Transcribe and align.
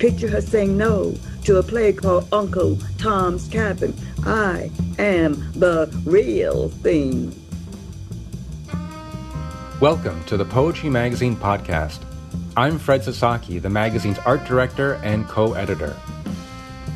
Picture 0.00 0.28
her 0.28 0.40
saying 0.40 0.78
no 0.78 1.14
to 1.44 1.58
a 1.58 1.62
play 1.62 1.92
called 1.92 2.26
Uncle 2.32 2.78
Tom's 2.96 3.46
Cabin. 3.48 3.94
I 4.24 4.70
am 4.98 5.52
the 5.52 5.94
real 6.06 6.70
thing. 6.70 7.38
Welcome 9.78 10.24
to 10.24 10.38
the 10.38 10.46
Poetry 10.46 10.88
Magazine 10.88 11.36
podcast. 11.36 11.98
I'm 12.56 12.78
Fred 12.78 13.04
Sasaki, 13.04 13.58
the 13.58 13.68
magazine's 13.68 14.18
art 14.20 14.42
director 14.46 14.94
and 15.04 15.28
co 15.28 15.52
editor. 15.52 15.94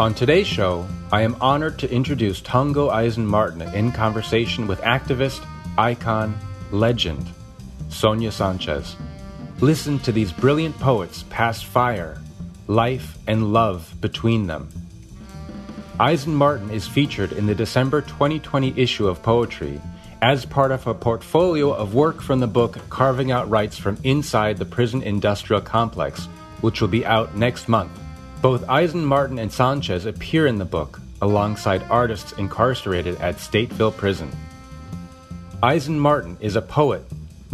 On 0.01 0.15
today's 0.15 0.47
show, 0.47 0.89
I 1.13 1.21
am 1.21 1.37
honored 1.43 1.79
to 1.81 1.93
introduce 1.93 2.41
Tongo 2.41 2.89
Eisen 2.89 3.27
Martin 3.27 3.61
in 3.75 3.93
conversation 3.93 4.67
with 4.67 4.81
activist, 4.81 5.47
icon, 5.77 6.39
legend, 6.71 7.29
Sonia 7.91 8.33
Sanchez. 8.33 8.97
Listen 9.61 9.99
to 9.99 10.11
these 10.11 10.33
brilliant 10.33 10.79
poets 10.79 11.27
pass 11.29 11.61
fire, 11.63 12.19
life, 12.67 13.19
and 13.27 13.53
love 13.53 13.95
between 14.01 14.47
them. 14.47 14.69
Eisen 16.01 16.35
Martin 16.35 16.71
is 16.71 16.89
featured 16.89 17.33
in 17.33 17.47
the 17.47 17.55
December 17.55 18.01
2020 18.01 18.75
issue 18.77 19.07
of 19.07 19.23
Poetry 19.23 19.81
as 20.23 20.45
part 20.45 20.73
of 20.73 20.87
a 20.87 20.95
portfolio 20.95 21.73
of 21.73 21.95
work 21.95 22.23
from 22.23 22.41
the 22.41 22.47
book 22.47 22.79
Carving 22.89 23.31
Out 23.31 23.49
Rights 23.51 23.77
from 23.77 23.99
Inside 24.05 24.57
the 24.57 24.65
Prison 24.65 25.03
Industrial 25.03 25.61
Complex, 25.61 26.25
which 26.63 26.81
will 26.81 26.89
be 26.89 27.05
out 27.05 27.37
next 27.37 27.69
month. 27.69 27.93
Both 28.41 28.69
Eisen 28.69 29.05
Martin 29.05 29.39
and 29.39 29.53
Sanchez 29.53 30.07
appear 30.07 30.47
in 30.47 30.59
the 30.59 30.65
book 30.65 31.01
alongside 31.21 31.83
artists 31.91 32.33
incarcerated 32.33 33.21
at 33.21 33.37
Stateville 33.37 33.97
Prison. 33.97 34.31
Eisen 35.63 35.99
Martin 35.99 36.37
is 36.41 36.57
a 36.57 36.63
poet, 36.63 37.03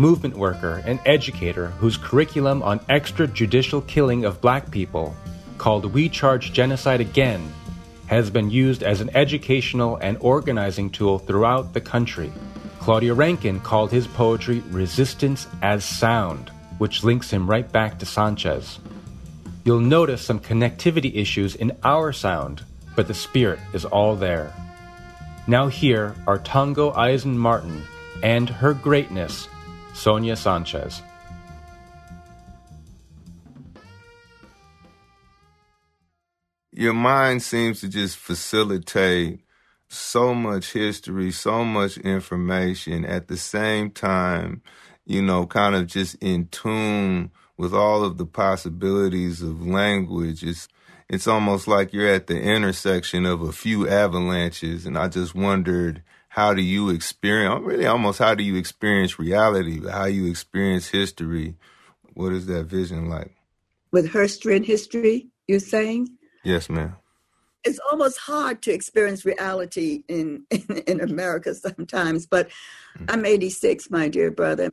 movement 0.00 0.34
worker, 0.34 0.82
and 0.86 0.98
educator 1.04 1.66
whose 1.78 1.98
curriculum 1.98 2.62
on 2.62 2.80
extrajudicial 2.88 3.86
killing 3.86 4.24
of 4.24 4.40
black 4.40 4.70
people, 4.70 5.14
called 5.58 5.84
We 5.92 6.08
Charge 6.08 6.54
Genocide 6.54 7.02
Again, 7.02 7.52
has 8.06 8.30
been 8.30 8.50
used 8.50 8.82
as 8.82 9.02
an 9.02 9.14
educational 9.14 9.96
and 9.96 10.16
organizing 10.20 10.88
tool 10.88 11.18
throughout 11.18 11.74
the 11.74 11.82
country. 11.82 12.32
Claudia 12.80 13.12
Rankine 13.12 13.60
called 13.60 13.90
his 13.92 14.06
poetry 14.06 14.60
Resistance 14.70 15.46
as 15.60 15.84
Sound, 15.84 16.50
which 16.78 17.04
links 17.04 17.30
him 17.30 17.48
right 17.48 17.70
back 17.70 17.98
to 17.98 18.06
Sanchez. 18.06 18.78
You'll 19.64 19.80
notice 19.80 20.22
some 20.22 20.40
connectivity 20.40 21.14
issues 21.14 21.54
in 21.54 21.76
our 21.84 22.10
sound, 22.14 22.64
but 22.96 23.06
the 23.06 23.12
spirit 23.12 23.58
is 23.74 23.84
all 23.84 24.16
there. 24.16 24.50
Now 25.46 25.68
here 25.68 26.14
are 26.26 26.38
Tongo 26.38 26.96
Eisen 26.96 27.36
Martin 27.36 27.82
and 28.22 28.48
her 28.48 28.72
greatness 28.72 29.46
Sonia 30.00 30.34
Sanchez. 30.34 31.02
Your 36.72 36.94
mind 36.94 37.42
seems 37.42 37.82
to 37.82 37.88
just 37.88 38.16
facilitate 38.16 39.40
so 39.88 40.32
much 40.32 40.72
history, 40.72 41.30
so 41.30 41.66
much 41.66 41.98
information 41.98 43.04
at 43.04 43.28
the 43.28 43.36
same 43.36 43.90
time, 43.90 44.62
you 45.04 45.20
know, 45.20 45.44
kind 45.44 45.74
of 45.74 45.86
just 45.86 46.14
in 46.22 46.46
tune 46.46 47.30
with 47.58 47.74
all 47.74 48.02
of 48.02 48.16
the 48.16 48.24
possibilities 48.24 49.42
of 49.42 49.66
language. 49.66 50.42
It's, 50.42 50.66
it's 51.10 51.26
almost 51.26 51.68
like 51.68 51.92
you're 51.92 52.08
at 52.08 52.26
the 52.26 52.40
intersection 52.40 53.26
of 53.26 53.42
a 53.42 53.52
few 53.52 53.86
avalanches. 53.86 54.86
And 54.86 54.96
I 54.96 55.08
just 55.08 55.34
wondered, 55.34 56.02
how 56.30 56.54
do 56.54 56.62
you 56.62 56.90
experience 56.90 57.60
really 57.64 57.86
almost 57.86 58.20
how 58.20 58.36
do 58.36 58.44
you 58.44 58.56
experience 58.56 59.18
reality 59.18 59.80
how 59.86 60.04
you 60.04 60.26
experience 60.26 60.88
history? 60.88 61.56
What 62.14 62.32
is 62.32 62.46
that 62.46 62.64
vision 62.64 63.08
like? 63.08 63.32
With 63.90 64.12
history 64.12 64.56
and 64.56 64.64
history 64.64 65.26
you're 65.48 65.58
saying? 65.58 66.08
Yes 66.44 66.70
ma'am. 66.70 66.96
It's 67.64 67.80
almost 67.90 68.16
hard 68.18 68.62
to 68.62 68.72
experience 68.72 69.24
reality 69.24 70.04
in 70.06 70.44
in, 70.50 70.78
in 70.86 71.00
america 71.00 71.52
sometimes 71.52 72.26
but 72.26 72.48
mm-hmm. 72.48 73.06
i'm 73.08 73.26
86 73.26 73.90
my 73.90 74.08
dear 74.08 74.30
brother 74.30 74.70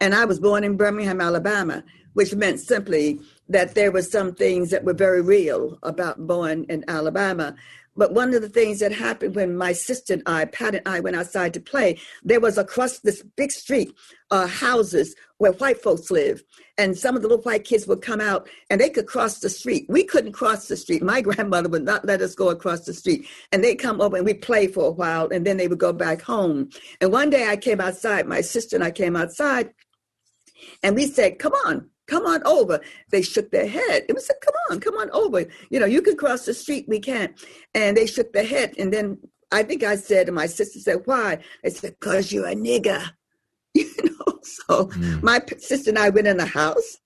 and 0.00 0.12
i 0.12 0.24
was 0.24 0.40
born 0.40 0.64
in 0.64 0.76
birmingham 0.76 1.20
alabama 1.20 1.84
which 2.14 2.34
meant 2.34 2.58
simply 2.58 3.20
that 3.48 3.74
there 3.74 3.92
were 3.92 4.02
some 4.02 4.34
things 4.34 4.70
that 4.70 4.84
were 4.84 4.94
very 4.94 5.22
real 5.22 5.78
about 5.84 6.26
born 6.26 6.64
in 6.68 6.84
alabama 6.88 7.54
but 7.96 8.12
one 8.12 8.34
of 8.34 8.42
the 8.42 8.48
things 8.48 8.80
that 8.80 8.92
happened 8.92 9.34
when 9.34 9.56
my 9.56 9.72
sister 9.72 10.14
and 10.14 10.22
I, 10.26 10.44
Pat 10.44 10.74
and 10.74 10.86
I, 10.86 11.00
went 11.00 11.16
outside 11.16 11.54
to 11.54 11.60
play, 11.60 11.98
there 12.22 12.40
was 12.40 12.58
across 12.58 12.98
this 12.98 13.22
big 13.36 13.52
street 13.52 13.92
uh, 14.30 14.46
houses 14.46 15.14
where 15.38 15.52
white 15.52 15.82
folks 15.82 16.10
live. 16.10 16.42
And 16.78 16.96
some 16.96 17.16
of 17.16 17.22
the 17.22 17.28
little 17.28 17.42
white 17.42 17.64
kids 17.64 17.86
would 17.86 18.02
come 18.02 18.20
out 18.20 18.48
and 18.70 18.80
they 18.80 18.90
could 18.90 19.06
cross 19.06 19.38
the 19.38 19.48
street. 19.48 19.86
We 19.88 20.04
couldn't 20.04 20.32
cross 20.32 20.68
the 20.68 20.76
street. 20.76 21.02
My 21.02 21.20
grandmother 21.22 21.68
would 21.68 21.84
not 21.84 22.04
let 22.04 22.20
us 22.20 22.34
go 22.34 22.50
across 22.50 22.80
the 22.80 22.94
street. 22.94 23.26
And 23.52 23.62
they'd 23.62 23.76
come 23.76 24.00
over 24.00 24.16
and 24.16 24.26
we'd 24.26 24.42
play 24.42 24.66
for 24.66 24.88
a 24.88 24.90
while 24.90 25.28
and 25.28 25.46
then 25.46 25.56
they 25.56 25.68
would 25.68 25.78
go 25.78 25.92
back 25.92 26.22
home. 26.22 26.70
And 27.00 27.12
one 27.12 27.30
day 27.30 27.48
I 27.48 27.56
came 27.56 27.80
outside, 27.80 28.26
my 28.26 28.40
sister 28.40 28.76
and 28.76 28.84
I 28.84 28.90
came 28.90 29.16
outside 29.16 29.70
and 30.82 30.96
we 30.96 31.06
said, 31.06 31.38
Come 31.38 31.52
on, 31.64 31.90
come 32.06 32.26
on 32.26 32.42
over. 32.44 32.80
They 33.10 33.22
shook 33.22 33.50
their 33.50 33.66
head. 33.66 34.04
It 34.08 34.14
was 34.14 34.26
said, 34.26 34.36
come 34.42 34.54
on, 34.70 34.80
come 34.80 34.94
on 34.94 35.10
over. 35.10 35.44
You 35.70 35.80
know, 35.80 35.86
you 35.86 36.02
can 36.02 36.16
cross 36.16 36.44
the 36.46 36.54
street, 36.54 36.86
we 36.88 37.00
can't. 37.00 37.32
And 37.74 37.96
they 37.96 38.06
shook 38.06 38.32
their 38.32 38.46
head. 38.46 38.74
And 38.78 38.92
then 38.92 39.18
I 39.52 39.62
think 39.62 39.82
I 39.82 39.96
said, 39.96 40.28
and 40.28 40.34
my 40.34 40.46
sister 40.46 40.78
said, 40.80 41.02
why? 41.04 41.38
They 41.62 41.70
said, 41.70 41.96
because 41.98 42.32
you're 42.32 42.46
a 42.46 42.54
nigger. 42.54 43.02
You 43.74 43.92
know, 44.04 44.38
so 44.42 44.86
mm. 44.86 45.22
my 45.22 45.42
sister 45.58 45.90
and 45.90 45.98
I 45.98 46.08
went 46.08 46.26
in 46.26 46.38
the 46.38 46.46
house. 46.46 46.96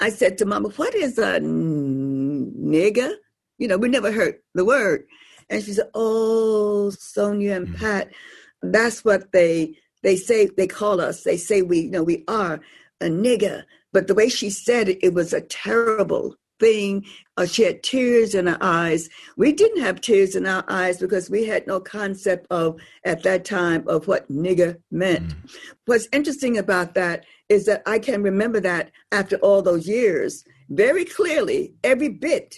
I 0.00 0.08
said 0.08 0.38
to 0.38 0.46
mama, 0.46 0.70
what 0.70 0.94
is 0.94 1.18
a 1.18 1.38
nigger? 1.38 3.12
You 3.58 3.68
know, 3.68 3.76
we 3.76 3.90
never 3.90 4.10
heard 4.10 4.36
the 4.54 4.64
word. 4.64 5.04
And 5.50 5.62
she 5.62 5.74
said, 5.74 5.90
oh, 5.92 6.88
Sonia 6.88 7.56
and 7.56 7.68
mm. 7.68 7.76
Pat, 7.76 8.08
that's 8.62 9.04
what 9.04 9.32
they 9.32 9.76
they 10.02 10.16
say 10.16 10.46
they 10.46 10.66
call 10.66 11.00
us. 11.00 11.24
They 11.24 11.36
say 11.36 11.62
we 11.62 11.80
you 11.80 11.90
know 11.90 12.02
we 12.02 12.24
are 12.28 12.60
a 13.00 13.06
nigger. 13.06 13.64
But 13.92 14.06
the 14.06 14.14
way 14.14 14.28
she 14.28 14.50
said 14.50 14.88
it, 14.88 14.98
it 15.02 15.14
was 15.14 15.32
a 15.32 15.40
terrible 15.40 16.34
thing. 16.60 17.04
Uh, 17.36 17.46
she 17.46 17.62
had 17.62 17.82
tears 17.82 18.34
in 18.34 18.46
her 18.46 18.58
eyes. 18.60 19.08
We 19.36 19.52
didn't 19.52 19.82
have 19.82 20.00
tears 20.00 20.34
in 20.34 20.46
our 20.46 20.64
eyes 20.68 20.98
because 20.98 21.30
we 21.30 21.44
had 21.44 21.66
no 21.66 21.80
concept 21.80 22.46
of, 22.50 22.80
at 23.04 23.22
that 23.22 23.44
time, 23.44 23.86
of 23.88 24.08
what 24.08 24.30
nigger 24.30 24.76
meant. 24.90 25.28
Mm. 25.28 25.56
What's 25.86 26.08
interesting 26.12 26.58
about 26.58 26.94
that 26.94 27.24
is 27.48 27.66
that 27.66 27.82
I 27.86 27.98
can 27.98 28.22
remember 28.22 28.60
that 28.60 28.90
after 29.12 29.36
all 29.36 29.62
those 29.62 29.86
years 29.86 30.44
very 30.68 31.04
clearly, 31.04 31.74
every 31.82 32.10
bit. 32.10 32.56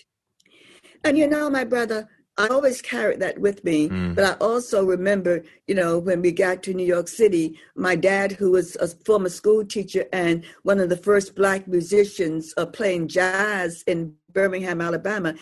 And 1.04 1.16
you 1.16 1.26
know, 1.28 1.48
my 1.48 1.64
brother, 1.64 2.08
I 2.40 2.48
always 2.48 2.80
carried 2.80 3.20
that 3.20 3.38
with 3.38 3.62
me. 3.64 3.88
Mm. 3.88 4.14
But 4.14 4.24
I 4.24 4.32
also 4.44 4.84
remember, 4.84 5.44
you 5.66 5.74
know, 5.74 5.98
when 5.98 6.22
we 6.22 6.32
got 6.32 6.62
to 6.64 6.74
New 6.74 6.86
York 6.86 7.08
City, 7.08 7.58
my 7.74 7.94
dad, 7.94 8.32
who 8.32 8.52
was 8.52 8.76
a 8.76 8.88
former 8.88 9.28
school 9.28 9.64
teacher 9.64 10.06
and 10.12 10.44
one 10.62 10.80
of 10.80 10.88
the 10.88 10.96
first 10.96 11.36
black 11.36 11.68
musicians 11.68 12.54
uh, 12.56 12.64
playing 12.64 13.08
jazz 13.08 13.84
in 13.86 14.14
Birmingham, 14.32 14.80
Alabama, 14.80 15.34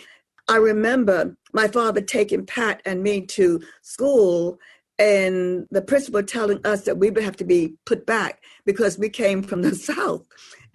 I 0.49 0.57
remember 0.57 1.37
my 1.53 1.69
father 1.69 2.01
taking 2.01 2.47
Pat 2.47 2.83
and 2.85 3.03
me 3.03 3.27
to 3.27 3.61
school 3.83 4.59
and 4.99 5.67
the 5.71 5.83
principal 5.83 6.23
telling 6.25 6.61
us 6.67 6.83
that 6.85 6.99
we 6.99 7.11
would 7.11 7.23
have 7.23 7.37
to 7.37 7.45
be 7.45 7.75
put 7.87 8.07
back 8.07 8.43
because 8.65 8.99
we 8.99 9.09
came 9.09 9.43
from 9.43 9.63
the 9.63 9.75
South. 9.77 10.27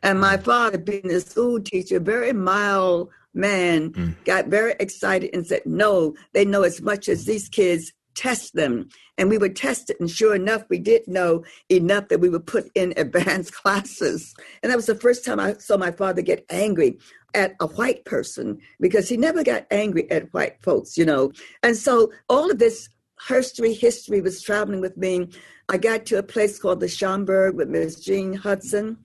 And 0.02 0.20
my 0.20 0.38
father, 0.38 0.78
being 0.78 1.12
a 1.12 1.20
school 1.20 1.60
teacher, 1.60 2.00
very 2.00 2.34
mild 2.34 3.10
man 3.34 3.92
mm. 3.92 4.16
got 4.26 4.48
very 4.48 4.76
excited 4.80 5.30
and 5.34 5.46
said, 5.46 5.62
No, 5.66 6.16
they 6.34 6.46
know 6.46 6.64
as 6.64 6.82
much 6.82 7.08
as 7.10 7.26
these 7.26 7.50
kids 7.50 7.92
test 8.16 8.54
them. 8.54 8.90
And 9.18 9.30
we 9.30 9.38
would 9.38 9.56
test 9.56 9.90
it. 9.90 10.00
And 10.00 10.10
sure 10.10 10.36
enough, 10.36 10.64
we 10.70 10.80
did 10.80 11.08
know 11.08 11.44
enough 11.70 12.10
that 12.10 12.20
we 12.20 12.30
would 12.30 12.46
put 12.46 12.70
in 12.76 12.94
advanced 12.98 13.54
classes. 13.54 14.34
And 14.62 14.72
that 14.72 14.76
was 14.76 14.86
the 14.86 14.96
first 14.96 15.26
time 15.26 15.40
I 15.40 15.54
saw 15.54 15.78
my 15.78 15.92
father 15.92 16.22
get 16.22 16.46
angry 16.50 17.00
at 17.34 17.56
a 17.60 17.68
white 17.68 18.06
person 18.06 18.60
because 18.80 19.10
he 19.10 19.18
never 19.18 19.44
got 19.44 19.66
angry 19.72 20.10
at 20.12 20.34
white 20.34 20.62
folks, 20.62 20.98
you 20.98 21.06
know. 21.06 21.32
And 21.64 21.76
so 21.76 22.12
all 22.30 22.52
of 22.52 22.60
this 22.60 22.90
history, 23.28 23.74
history 23.74 24.22
was 24.22 24.42
traveling 24.42 24.82
with 24.82 24.98
me. 24.98 25.30
I 25.70 25.78
got 25.78 26.06
to 26.08 26.18
a 26.18 26.24
place 26.24 26.60
called 26.60 26.80
the 26.80 26.88
Schomburg 26.88 27.56
with 27.56 27.70
Miss 27.70 28.00
Jean 28.00 28.38
Hutson. 28.38 28.98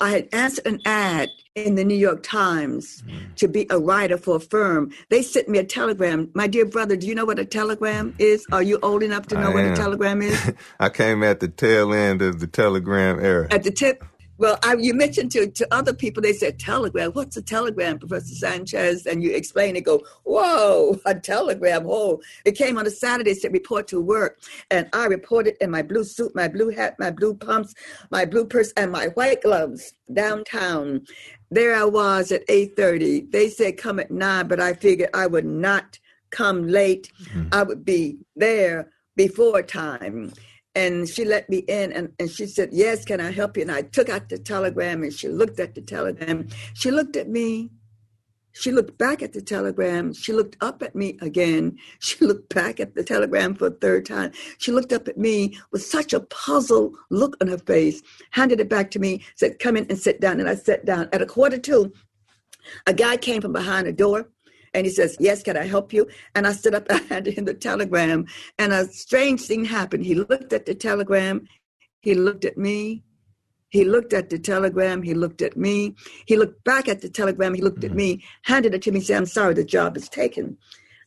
I 0.00 0.10
had 0.10 0.28
answered 0.32 0.66
an 0.66 0.80
ad 0.84 1.30
in 1.54 1.74
the 1.74 1.84
New 1.84 1.96
York 1.96 2.22
Times 2.22 3.02
mm. 3.06 3.34
to 3.36 3.46
be 3.46 3.66
a 3.68 3.78
writer 3.78 4.16
for 4.16 4.36
a 4.36 4.40
firm. 4.40 4.90
They 5.10 5.22
sent 5.22 5.48
me 5.48 5.58
a 5.58 5.64
telegram. 5.64 6.30
My 6.34 6.46
dear 6.46 6.64
brother, 6.64 6.96
do 6.96 7.06
you 7.06 7.14
know 7.14 7.26
what 7.26 7.38
a 7.38 7.44
telegram 7.44 8.14
is? 8.18 8.46
Are 8.52 8.62
you 8.62 8.78
old 8.82 9.02
enough 9.02 9.26
to 9.28 9.38
know 9.38 9.50
what 9.50 9.64
a 9.64 9.74
telegram 9.74 10.22
is? 10.22 10.52
I 10.80 10.88
came 10.88 11.22
at 11.22 11.40
the 11.40 11.48
tail 11.48 11.92
end 11.92 12.22
of 12.22 12.40
the 12.40 12.46
telegram 12.46 13.20
era. 13.20 13.48
At 13.50 13.64
the 13.64 13.70
tip 13.70 14.02
Well, 14.38 14.58
I, 14.62 14.74
you 14.74 14.94
mentioned 14.94 15.30
to, 15.32 15.46
to 15.46 15.74
other 15.74 15.94
people, 15.94 16.22
they 16.22 16.32
said 16.32 16.58
telegram. 16.58 17.12
What's 17.12 17.36
a 17.36 17.42
telegram, 17.42 17.98
Professor 17.98 18.34
Sanchez? 18.34 19.06
And 19.06 19.22
you 19.22 19.30
explain 19.32 19.76
it, 19.76 19.84
go, 19.84 20.02
whoa, 20.24 20.98
a 21.06 21.14
telegram. 21.14 21.84
Whoa. 21.84 22.20
It 22.44 22.52
came 22.52 22.78
on 22.78 22.86
a 22.86 22.90
Saturday, 22.90 23.34
said 23.34 23.52
report 23.52 23.86
to 23.88 24.00
work. 24.00 24.40
And 24.70 24.88
I 24.92 25.06
reported 25.06 25.56
in 25.60 25.70
my 25.70 25.82
blue 25.82 26.04
suit, 26.04 26.34
my 26.34 26.48
blue 26.48 26.70
hat, 26.70 26.96
my 26.98 27.10
blue 27.10 27.34
pumps, 27.34 27.74
my 28.10 28.24
blue 28.24 28.46
purse, 28.46 28.72
and 28.76 28.90
my 28.90 29.08
white 29.08 29.42
gloves 29.42 29.92
downtown. 30.12 31.06
There 31.50 31.74
I 31.74 31.84
was 31.84 32.32
at 32.32 32.46
8.30. 32.48 33.30
They 33.30 33.48
said 33.48 33.76
come 33.76 34.00
at 34.00 34.10
9, 34.10 34.48
but 34.48 34.60
I 34.60 34.72
figured 34.72 35.10
I 35.14 35.26
would 35.26 35.44
not 35.44 35.98
come 36.30 36.66
late. 36.66 37.12
Mm-hmm. 37.24 37.48
I 37.52 37.62
would 37.62 37.84
be 37.84 38.18
there 38.34 38.90
before 39.14 39.62
time 39.62 40.32
and 40.74 41.08
she 41.08 41.24
let 41.24 41.48
me 41.48 41.58
in 41.58 41.92
and, 41.92 42.12
and 42.18 42.30
she 42.30 42.46
said 42.46 42.70
yes 42.72 43.04
can 43.04 43.20
i 43.20 43.30
help 43.30 43.56
you? 43.56 43.62
And 43.62 43.72
i 43.72 43.82
took 43.82 44.08
out 44.08 44.28
the 44.28 44.38
telegram 44.38 45.02
and 45.02 45.12
she 45.12 45.28
looked 45.28 45.60
at 45.60 45.74
the 45.74 45.82
telegram. 45.82 46.48
She 46.74 46.90
looked 46.90 47.16
at 47.16 47.28
me. 47.28 47.70
She 48.54 48.70
looked 48.70 48.98
back 48.98 49.22
at 49.22 49.32
the 49.32 49.40
telegram. 49.40 50.12
She 50.12 50.32
looked 50.34 50.56
up 50.60 50.82
at 50.82 50.94
me 50.94 51.18
again. 51.22 51.78
She 52.00 52.24
looked 52.24 52.54
back 52.54 52.80
at 52.80 52.94
the 52.94 53.02
telegram 53.02 53.54
for 53.54 53.68
a 53.68 53.70
third 53.70 54.04
time. 54.04 54.32
She 54.58 54.72
looked 54.72 54.92
up 54.92 55.08
at 55.08 55.16
me 55.16 55.58
with 55.70 55.82
such 55.82 56.12
a 56.12 56.20
puzzled 56.20 56.96
look 57.10 57.36
on 57.40 57.48
her 57.48 57.58
face 57.58 58.02
handed 58.30 58.60
it 58.60 58.68
back 58.68 58.90
to 58.92 58.98
me 58.98 59.22
said 59.36 59.58
come 59.58 59.76
in 59.76 59.86
and 59.88 59.98
sit 59.98 60.20
down. 60.20 60.40
And 60.40 60.48
i 60.48 60.54
sat 60.54 60.84
down. 60.84 61.08
At 61.12 61.22
a 61.22 61.26
quarter 61.26 61.58
to 61.58 61.92
a 62.86 62.94
guy 62.94 63.16
came 63.16 63.40
from 63.40 63.52
behind 63.52 63.86
the 63.86 63.92
door 63.92 64.28
and 64.74 64.86
he 64.86 64.92
says, 64.92 65.16
Yes, 65.20 65.42
can 65.42 65.56
I 65.56 65.66
help 65.66 65.92
you? 65.92 66.08
And 66.34 66.46
I 66.46 66.52
stood 66.52 66.74
up, 66.74 66.86
I 66.90 66.98
handed 67.08 67.34
him 67.34 67.44
the 67.44 67.54
telegram, 67.54 68.26
and 68.58 68.72
a 68.72 68.86
strange 68.92 69.42
thing 69.42 69.64
happened. 69.64 70.04
He 70.04 70.14
looked 70.14 70.52
at 70.52 70.66
the 70.66 70.74
telegram, 70.74 71.46
he 72.00 72.14
looked 72.14 72.44
at 72.44 72.58
me, 72.58 73.02
he 73.70 73.84
looked 73.84 74.12
at 74.12 74.30
the 74.30 74.38
telegram, 74.38 75.02
he 75.02 75.14
looked 75.14 75.42
at 75.42 75.56
me, 75.56 75.94
he 76.26 76.36
looked 76.36 76.62
back 76.64 76.88
at 76.88 77.00
the 77.00 77.08
telegram, 77.08 77.54
he 77.54 77.62
looked 77.62 77.80
mm-hmm. 77.80 77.92
at 77.92 77.96
me, 77.96 78.24
handed 78.42 78.74
it 78.74 78.82
to 78.82 78.92
me, 78.92 79.00
said, 79.00 79.16
I'm 79.16 79.26
sorry, 79.26 79.54
the 79.54 79.64
job 79.64 79.96
is 79.96 80.08
taken. 80.08 80.56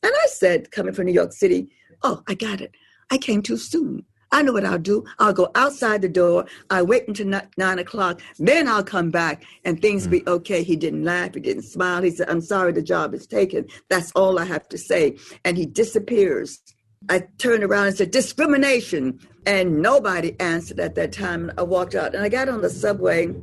And 0.03 0.13
I 0.13 0.27
said, 0.27 0.71
coming 0.71 0.93
from 0.93 1.05
New 1.05 1.13
York 1.13 1.33
City, 1.33 1.69
Oh, 2.03 2.21
I 2.27 2.35
got 2.35 2.61
it. 2.61 2.75
I 3.09 3.17
came 3.17 3.41
too 3.41 3.57
soon. 3.57 4.05
I 4.31 4.41
know 4.41 4.53
what 4.53 4.65
I'll 4.65 4.79
do. 4.79 5.05
I'll 5.19 5.33
go 5.33 5.49
outside 5.55 6.01
the 6.01 6.09
door. 6.09 6.45
I 6.69 6.81
wait 6.81 7.07
until 7.07 7.41
nine 7.57 7.79
o'clock. 7.79 8.21
Then 8.37 8.67
I'll 8.67 8.83
come 8.83 9.11
back 9.11 9.43
and 9.63 9.81
things 9.81 10.07
mm. 10.07 10.11
be 10.11 10.27
okay. 10.27 10.63
He 10.63 10.75
didn't 10.75 11.03
laugh. 11.03 11.33
He 11.33 11.39
didn't 11.39 11.63
smile. 11.63 12.01
He 12.01 12.11
said, 12.11 12.29
I'm 12.29 12.41
sorry, 12.41 12.71
the 12.71 12.81
job 12.81 13.13
is 13.13 13.27
taken. 13.27 13.67
That's 13.89 14.11
all 14.11 14.39
I 14.39 14.45
have 14.45 14.67
to 14.69 14.77
say. 14.77 15.17
And 15.43 15.57
he 15.57 15.65
disappears. 15.65 16.61
I 17.07 17.27
turned 17.37 17.63
around 17.63 17.87
and 17.87 17.97
said, 17.97 18.11
discrimination. 18.11 19.19
And 19.45 19.81
nobody 19.81 20.35
answered 20.39 20.79
at 20.79 20.95
that 20.95 21.11
time. 21.11 21.51
I 21.57 21.63
walked 21.63 21.93
out 21.93 22.15
and 22.15 22.23
I 22.23 22.29
got 22.29 22.49
on 22.49 22.61
the 22.61 22.69
subway. 22.69 23.33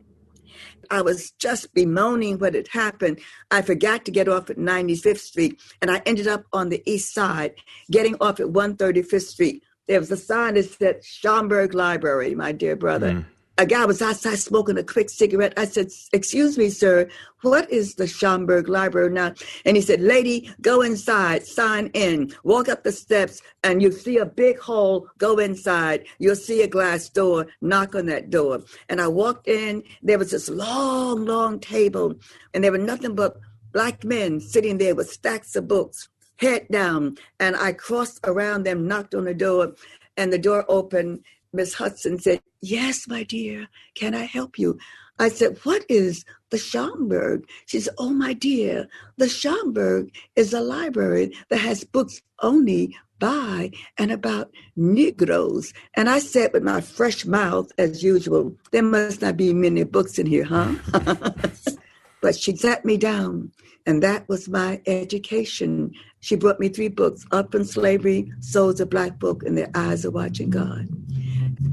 I 0.90 1.00
was 1.00 1.30
just 1.38 1.72
bemoaning 1.72 2.38
what 2.38 2.54
had 2.54 2.68
happened. 2.68 3.20
I 3.50 3.62
forgot 3.62 4.04
to 4.04 4.10
get 4.10 4.28
off 4.28 4.50
at 4.50 4.58
95th 4.58 5.20
Street 5.20 5.60
and 5.80 5.90
I 5.90 6.02
ended 6.04 6.26
up 6.26 6.44
on 6.52 6.68
the 6.68 6.82
east 6.84 7.14
side, 7.14 7.54
getting 7.90 8.16
off 8.20 8.40
at 8.40 8.46
135th 8.48 9.22
Street 9.22 9.62
there 9.88 10.00
was 10.00 10.10
a 10.10 10.16
sign 10.16 10.54
that 10.54 10.70
said 10.70 11.02
Schomburg 11.02 11.74
Library, 11.74 12.34
my 12.34 12.52
dear 12.52 12.76
brother. 12.76 13.12
Mm. 13.12 13.24
A 13.58 13.66
guy 13.66 13.84
was 13.84 14.00
outside 14.00 14.38
smoking 14.38 14.78
a 14.78 14.82
quick 14.82 15.10
cigarette. 15.10 15.52
I 15.58 15.66
said, 15.66 15.88
Excuse 16.12 16.56
me, 16.56 16.70
sir, 16.70 17.08
what 17.42 17.70
is 17.70 17.96
the 17.96 18.04
Schomburg 18.04 18.66
Library 18.66 19.10
now? 19.10 19.34
And 19.66 19.76
he 19.76 19.82
said, 19.82 20.00
Lady, 20.00 20.50
go 20.62 20.80
inside, 20.80 21.46
sign 21.46 21.88
in, 21.92 22.32
walk 22.44 22.70
up 22.70 22.82
the 22.82 22.92
steps, 22.92 23.42
and 23.62 23.82
you 23.82 23.92
see 23.92 24.16
a 24.16 24.24
big 24.24 24.58
hole, 24.58 25.06
go 25.18 25.38
inside. 25.38 26.06
You'll 26.18 26.34
see 26.34 26.62
a 26.62 26.66
glass 26.66 27.10
door, 27.10 27.46
knock 27.60 27.94
on 27.94 28.06
that 28.06 28.30
door. 28.30 28.62
And 28.88 29.02
I 29.02 29.08
walked 29.08 29.46
in, 29.48 29.82
there 30.02 30.18
was 30.18 30.30
this 30.30 30.48
long, 30.48 31.26
long 31.26 31.60
table, 31.60 32.14
and 32.54 32.64
there 32.64 32.72
were 32.72 32.78
nothing 32.78 33.14
but 33.14 33.36
black 33.72 34.02
men 34.02 34.40
sitting 34.40 34.78
there 34.78 34.94
with 34.94 35.10
stacks 35.10 35.56
of 35.56 35.68
books 35.68 36.08
head 36.42 36.66
down. 36.70 37.16
And 37.40 37.56
I 37.56 37.72
crossed 37.72 38.20
around 38.24 38.64
them, 38.64 38.86
knocked 38.86 39.14
on 39.14 39.24
the 39.24 39.34
door, 39.34 39.74
and 40.16 40.32
the 40.32 40.38
door 40.38 40.64
opened. 40.68 41.24
Miss 41.54 41.74
Hutson 41.74 42.20
said, 42.20 42.40
Yes, 42.60 43.06
my 43.08 43.22
dear, 43.22 43.68
can 43.94 44.14
I 44.14 44.24
help 44.24 44.58
you? 44.58 44.78
I 45.18 45.28
said, 45.28 45.58
What 45.62 45.84
is 45.88 46.24
the 46.50 46.56
Schomburg? 46.56 47.44
She 47.66 47.80
said, 47.80 47.94
Oh, 47.98 48.10
my 48.10 48.32
dear, 48.32 48.88
the 49.18 49.26
Schomburg 49.26 50.10
is 50.34 50.52
a 50.52 50.60
library 50.60 51.36
that 51.48 51.58
has 51.58 51.84
books 51.84 52.20
only 52.42 52.96
by 53.18 53.70
and 53.98 54.10
about 54.10 54.50
Negroes. 54.74 55.72
And 55.94 56.08
I 56.08 56.18
said 56.18 56.52
with 56.52 56.64
my 56.64 56.80
fresh 56.80 57.24
mouth, 57.24 57.70
as 57.78 58.02
usual, 58.02 58.56
there 58.72 58.82
must 58.82 59.22
not 59.22 59.36
be 59.36 59.52
many 59.52 59.84
books 59.84 60.18
in 60.18 60.26
here, 60.26 60.44
huh? 60.44 60.74
but 62.22 62.34
she 62.34 62.56
sat 62.56 62.84
me 62.86 62.96
down, 62.96 63.52
and 63.84 64.02
that 64.02 64.26
was 64.28 64.48
my 64.48 64.80
education 64.86 65.92
she 66.22 66.36
brought 66.36 66.60
me 66.60 66.68
three 66.68 66.88
books 66.88 67.26
Up 67.32 67.52
in 67.52 67.64
Slavery, 67.64 68.32
Souls 68.38 68.80
of 68.80 68.88
Black 68.88 69.20
Folk, 69.20 69.42
and 69.42 69.58
Their 69.58 69.70
Eyes 69.74 70.06
Are 70.06 70.10
Watching 70.10 70.50
God. 70.50 70.88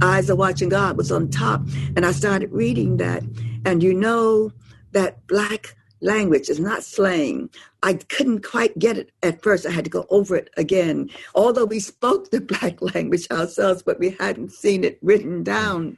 Eyes 0.01 0.28
Are 0.30 0.36
Watching 0.36 0.69
God 0.69 0.98
was 0.98 1.12
on 1.12 1.30
top, 1.30 1.62
and 1.96 2.04
I 2.04 2.12
started 2.12 2.51
reading 2.51 2.98
that. 2.98 3.24
And 3.63 3.84
you 3.84 3.94
know 3.94 4.51
that 4.92 5.25
Black 5.28 5.75
language 6.01 6.50
is 6.50 6.60
not 6.60 6.84
slang. 6.84 7.52
I 7.84 7.94
couldn't 7.94 8.44
quite 8.44 8.80
get 8.80 8.98
it 8.98 9.12
at 9.22 9.44
first. 9.44 9.68
I 9.68 9.72
had 9.72 9.84
to 9.84 9.92
go 9.92 10.07
over 10.10 10.36
it 10.36 10.50
again. 10.57 11.12
Although 11.36 11.66
we 11.66 11.80
spoke 11.80 12.31
the 12.31 12.42
Black 12.60 12.81
language 12.81 13.28
ourselves, 13.30 13.84
but 13.84 14.00
we 14.00 14.18
hadn't 14.19 14.52
seen 14.52 14.84
it 14.84 14.98
written 15.04 15.44
down. 15.44 15.95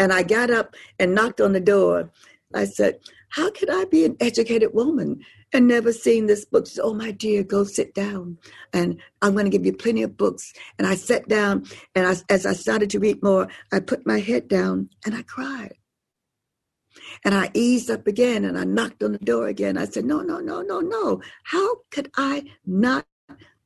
And 0.00 0.12
I 0.12 0.24
got 0.24 0.50
up 0.50 0.74
and 0.98 1.14
knocked 1.14 1.40
on 1.40 1.52
the 1.52 1.60
door. 1.60 2.10
I 2.54 2.64
said, 2.64 2.98
How 3.34 3.50
could 3.50 3.68
I 3.68 3.84
be 3.86 4.04
an 4.04 4.16
educated 4.20 4.72
woman 4.74 5.24
and 5.52 5.66
never 5.66 5.92
seen 5.92 6.26
this 6.26 6.44
book. 6.44 6.68
She 6.68 6.74
said, 6.74 6.84
Oh, 6.84 6.94
my 6.94 7.10
dear, 7.10 7.42
go 7.42 7.64
sit 7.64 7.92
down. 7.92 8.38
And 8.72 9.00
I'm 9.22 9.32
going 9.32 9.44
to 9.44 9.50
give 9.50 9.66
you 9.66 9.72
plenty 9.72 10.04
of 10.04 10.16
books. 10.16 10.52
And 10.78 10.86
I 10.86 10.94
sat 10.94 11.26
down, 11.26 11.66
and 11.96 12.06
I, 12.06 12.14
as 12.32 12.46
I 12.46 12.52
started 12.52 12.90
to 12.90 13.00
read 13.00 13.24
more, 13.24 13.48
I 13.72 13.80
put 13.80 14.06
my 14.06 14.20
head 14.20 14.46
down 14.46 14.88
and 15.04 15.16
I 15.16 15.22
cried. 15.22 15.74
And 17.24 17.34
I 17.34 17.50
eased 17.54 17.90
up 17.90 18.06
again 18.06 18.44
and 18.44 18.56
I 18.56 18.62
knocked 18.62 19.02
on 19.02 19.10
the 19.10 19.18
door 19.18 19.48
again. 19.48 19.78
I 19.78 19.86
said, 19.86 20.04
No, 20.04 20.20
no, 20.20 20.38
no, 20.38 20.62
no, 20.62 20.78
no. 20.78 21.20
How 21.42 21.78
could 21.90 22.12
I 22.16 22.44
not 22.64 23.04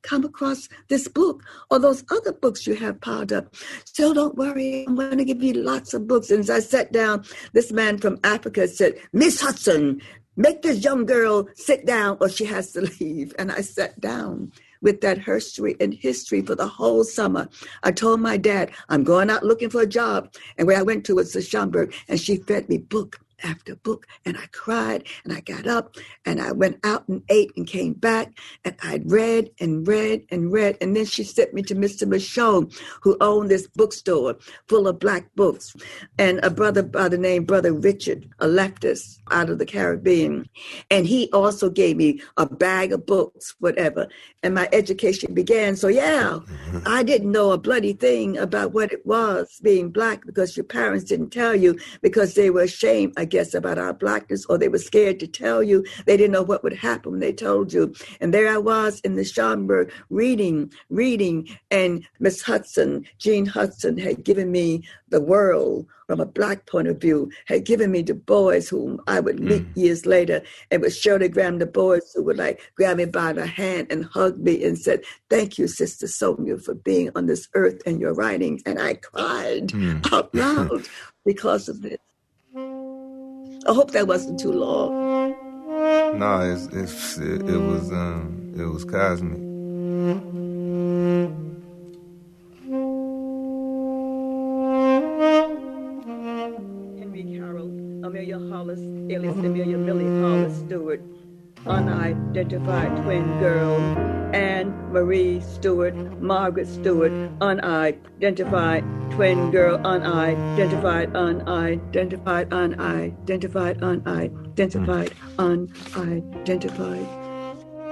come 0.01 0.23
across 0.23 0.69
this 0.87 1.07
book 1.07 1.43
or 1.69 1.79
those 1.79 2.03
other 2.11 2.33
books 2.33 2.65
you 2.67 2.75
have 2.75 3.01
piled 3.01 3.33
up. 3.33 3.55
So 3.85 4.13
don't 4.13 4.35
worry, 4.35 4.85
I'm 4.87 4.95
going 4.95 5.17
to 5.17 5.25
give 5.25 5.43
you 5.43 5.53
lots 5.53 5.93
of 5.93 6.07
books. 6.07 6.31
And 6.31 6.39
as 6.39 6.49
I 6.49 6.59
sat 6.59 6.91
down, 6.91 7.25
this 7.53 7.71
man 7.71 7.97
from 7.97 8.19
Africa 8.23 8.67
said, 8.67 8.95
Miss 9.13 9.41
Hutson, 9.41 10.01
make 10.37 10.61
this 10.61 10.83
young 10.83 11.05
girl 11.05 11.47
sit 11.55 11.85
down 11.85 12.17
or 12.21 12.29
she 12.29 12.45
has 12.45 12.71
to 12.73 12.81
leave. 12.99 13.33
And 13.37 13.51
I 13.51 13.61
sat 13.61 13.99
down 13.99 14.51
with 14.81 15.01
that 15.01 15.17
history 15.17 15.75
and 15.79 15.93
history 15.93 16.41
for 16.41 16.55
the 16.55 16.67
whole 16.67 17.03
summer. 17.03 17.49
I 17.83 17.91
told 17.91 18.21
my 18.21 18.37
dad, 18.37 18.71
I'm 18.87 19.03
going 19.03 19.29
out 19.29 19.43
looking 19.43 19.69
for 19.69 19.81
a 19.81 19.87
job. 19.87 20.33
And 20.57 20.67
where 20.67 20.77
I 20.77 20.83
went 20.83 21.05
to 21.05 21.15
was 21.15 21.33
the 21.33 21.39
Schomburg, 21.39 21.93
and 22.07 22.19
she 22.19 22.37
fed 22.37 22.69
me 22.69 22.77
book 22.77 23.19
after 23.43 23.75
book 23.75 24.07
and 24.25 24.37
I 24.37 24.45
cried 24.51 25.05
and 25.23 25.33
I 25.33 25.41
got 25.41 25.67
up 25.67 25.95
and 26.25 26.41
I 26.41 26.51
went 26.51 26.79
out 26.83 27.07
and 27.07 27.23
ate 27.29 27.51
and 27.55 27.67
came 27.67 27.93
back 27.93 28.37
and 28.65 28.75
I 28.83 29.01
read 29.05 29.49
and 29.59 29.87
read 29.87 30.25
and 30.29 30.51
read. 30.51 30.77
And 30.81 30.95
then 30.95 31.05
she 31.05 31.23
sent 31.23 31.53
me 31.53 31.61
to 31.63 31.75
Mr. 31.75 32.07
Michaux, 32.07 32.71
who 33.01 33.17
owned 33.21 33.49
this 33.49 33.67
bookstore 33.67 34.37
full 34.67 34.87
of 34.87 34.99
black 34.99 35.33
books, 35.35 35.75
and 36.17 36.39
a 36.43 36.49
brother 36.49 36.83
by 36.83 37.09
the 37.09 37.17
name 37.17 37.45
Brother 37.45 37.73
Richard, 37.73 38.29
a 38.39 38.47
leftist 38.47 39.19
out 39.31 39.49
of 39.49 39.59
the 39.59 39.65
Caribbean. 39.65 40.47
And 40.89 41.05
he 41.05 41.29
also 41.31 41.69
gave 41.69 41.97
me 41.97 42.21
a 42.37 42.45
bag 42.45 42.91
of 42.93 43.05
books, 43.05 43.55
whatever. 43.59 44.07
And 44.43 44.55
my 44.55 44.69
education 44.71 45.33
began. 45.33 45.75
So, 45.75 45.87
yeah, 45.87 46.39
mm-hmm. 46.39 46.79
I 46.85 47.03
didn't 47.03 47.31
know 47.31 47.51
a 47.51 47.57
bloody 47.57 47.93
thing 47.93 48.37
about 48.37 48.73
what 48.73 48.91
it 48.91 49.05
was 49.05 49.59
being 49.61 49.89
black 49.89 50.25
because 50.25 50.55
your 50.55 50.63
parents 50.63 51.05
didn't 51.05 51.31
tell 51.31 51.55
you 51.55 51.77
because 52.01 52.33
they 52.33 52.49
were 52.49 52.61
ashamed 52.61 53.13
guess, 53.29 53.53
about 53.53 53.77
our 53.77 53.93
blackness, 53.93 54.45
or 54.45 54.57
they 54.57 54.69
were 54.69 54.77
scared 54.77 55.19
to 55.19 55.27
tell 55.27 55.63
you. 55.63 55.85
They 56.05 56.17
didn't 56.17 56.31
know 56.31 56.43
what 56.43 56.63
would 56.63 56.73
happen 56.73 57.11
when 57.11 57.19
they 57.19 57.33
told 57.33 57.73
you. 57.73 57.93
And 58.19 58.33
there 58.33 58.49
I 58.49 58.57
was 58.57 58.99
in 59.01 59.15
the 59.15 59.21
Schomburg 59.21 59.91
reading, 60.09 60.71
reading, 60.89 61.47
and 61.71 62.07
Miss 62.19 62.43
Hutson, 62.43 63.05
Jean 63.17 63.45
Hutson, 63.45 63.99
had 63.99 64.23
given 64.23 64.51
me 64.51 64.83
the 65.09 65.21
world 65.21 65.87
from 66.09 66.19
a 66.19 66.25
black 66.25 66.65
point 66.65 66.87
of 66.87 66.99
view, 66.99 67.31
had 67.45 67.65
given 67.65 67.91
me 67.91 68.01
Du 68.01 68.15
Bois 68.15 68.61
whom 68.61 68.99
I 69.05 69.19
would 69.19 69.39
meet 69.39 69.61
mm. 69.61 69.77
years 69.77 70.07
later. 70.07 70.41
It 70.71 70.81
was 70.81 70.97
Shirley 70.97 71.29
Graham, 71.29 71.59
Du 71.59 71.67
Bois 71.67 71.99
who 72.15 72.23
would 72.23 72.37
like 72.37 72.59
grab 72.75 72.97
me 72.97 73.05
by 73.05 73.31
the 73.33 73.45
hand 73.45 73.87
and 73.91 74.05
hug 74.05 74.39
me 74.39 74.63
and 74.63 74.75
said, 74.75 75.03
Thank 75.29 75.59
you, 75.59 75.67
Sister 75.67 76.07
Sonia, 76.07 76.57
for 76.57 76.73
being 76.73 77.11
on 77.15 77.27
this 77.27 77.47
earth 77.53 77.83
and 77.85 78.01
your 78.01 78.15
writings. 78.15 78.63
And 78.65 78.81
I 78.81 78.95
cried 78.95 79.67
mm. 79.67 80.11
out 80.11 80.33
loud 80.33 80.87
because 81.25 81.69
of 81.69 81.83
this. 81.83 81.99
I 83.67 83.73
hope 83.73 83.91
that 83.91 84.07
wasn't 84.07 84.39
too 84.39 84.51
long. 84.51 85.35
No, 86.19 86.41
it's, 86.41 86.67
it's 86.73 87.17
it, 87.17 87.41
it 87.47 87.57
was 87.57 87.91
um 87.91 88.53
it 88.57 88.65
was 88.65 88.83
cosmic. 88.85 89.39
Henry 95.89 97.23
Carroll 97.37 97.69
Amelia 98.05 98.39
Hollis, 98.39 98.79
alias 99.11 99.35
Amelia 99.37 99.77
Millie 99.77 100.05
Hollis 100.21 100.57
Stewart, 100.59 101.01
unidentified 101.69 103.03
twin 103.03 103.39
girl, 103.39 103.79
Anne 104.33 104.71
Marie 104.91 105.39
Stewart, 105.39 105.95
Margaret 106.19 106.67
Stewart, 106.67 107.11
unidentified 107.41 108.83
twin 109.11 109.51
girl, 109.51 109.79
unidentified, 109.85 111.15
unidentified, 111.15 112.51
unidentified, 112.51 113.83
unidentified, 113.83 115.13
unidentified. 115.37 117.07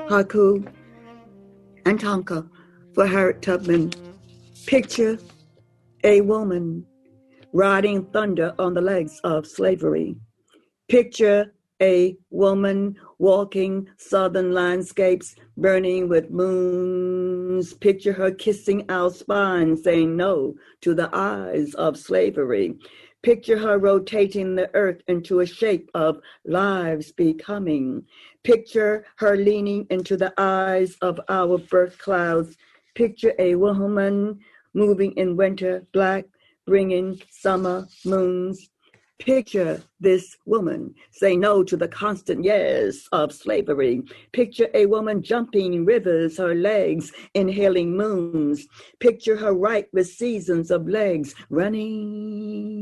Haiku 0.09 0.73
and 1.85 1.99
Tanka 1.99 2.47
for 2.93 3.05
Harriet 3.05 3.41
Tubman. 3.41 3.91
Picture 4.65 5.17
a 6.03 6.21
woman 6.21 6.85
riding 7.53 8.05
thunder 8.05 8.53
on 8.57 8.73
the 8.73 8.81
legs 8.81 9.19
of 9.23 9.45
slavery. 9.45 10.15
Picture 10.87 11.53
a 11.81 12.15
woman 12.29 12.95
walking 13.19 13.87
southern 13.97 14.51
landscapes 14.53 15.35
burning 15.57 16.07
with 16.07 16.29
moons. 16.29 17.73
Picture 17.73 18.13
her 18.13 18.31
kissing 18.31 18.85
our 18.89 19.09
spine, 19.09 19.75
saying 19.75 20.15
no 20.15 20.55
to 20.81 20.93
the 20.93 21.09
eyes 21.13 21.73
of 21.75 21.97
slavery. 21.97 22.77
Picture 23.23 23.57
her 23.57 23.79
rotating 23.79 24.55
the 24.55 24.69
earth 24.75 25.01
into 25.07 25.39
a 25.39 25.45
shape 25.45 25.89
of 25.93 26.19
lives 26.45 27.11
becoming. 27.11 28.05
Picture 28.43 29.05
her 29.17 29.35
leaning 29.35 29.87
into 29.89 30.15
the 30.15 30.33
eyes 30.37 30.95
of 31.01 31.19
our 31.27 31.57
birth 31.57 31.97
clouds. 31.97 32.55
Picture 32.95 33.33
a 33.39 33.55
woman 33.55 34.39
moving 34.73 35.11
in 35.13 35.35
winter 35.35 35.85
black, 35.91 36.25
bringing 36.65 37.19
summer 37.29 37.87
moons. 38.05 38.69
Picture 39.19 39.81
this 39.99 40.37
woman 40.45 40.93
say 41.11 41.35
no 41.35 41.63
to 41.63 41.75
the 41.75 41.87
constant 41.87 42.43
yes 42.43 43.07
of 43.11 43.33
slavery. 43.33 44.03
Picture 44.31 44.69
a 44.75 44.85
woman 44.85 45.23
jumping 45.23 45.85
rivers, 45.85 46.37
her 46.37 46.53
legs 46.53 47.11
inhaling 47.33 47.97
moons. 47.97 48.67
Picture 48.99 49.35
her 49.35 49.53
right 49.53 49.87
with 49.91 50.07
seasons 50.07 50.69
of 50.69 50.87
legs 50.87 51.33
running. 51.49 52.77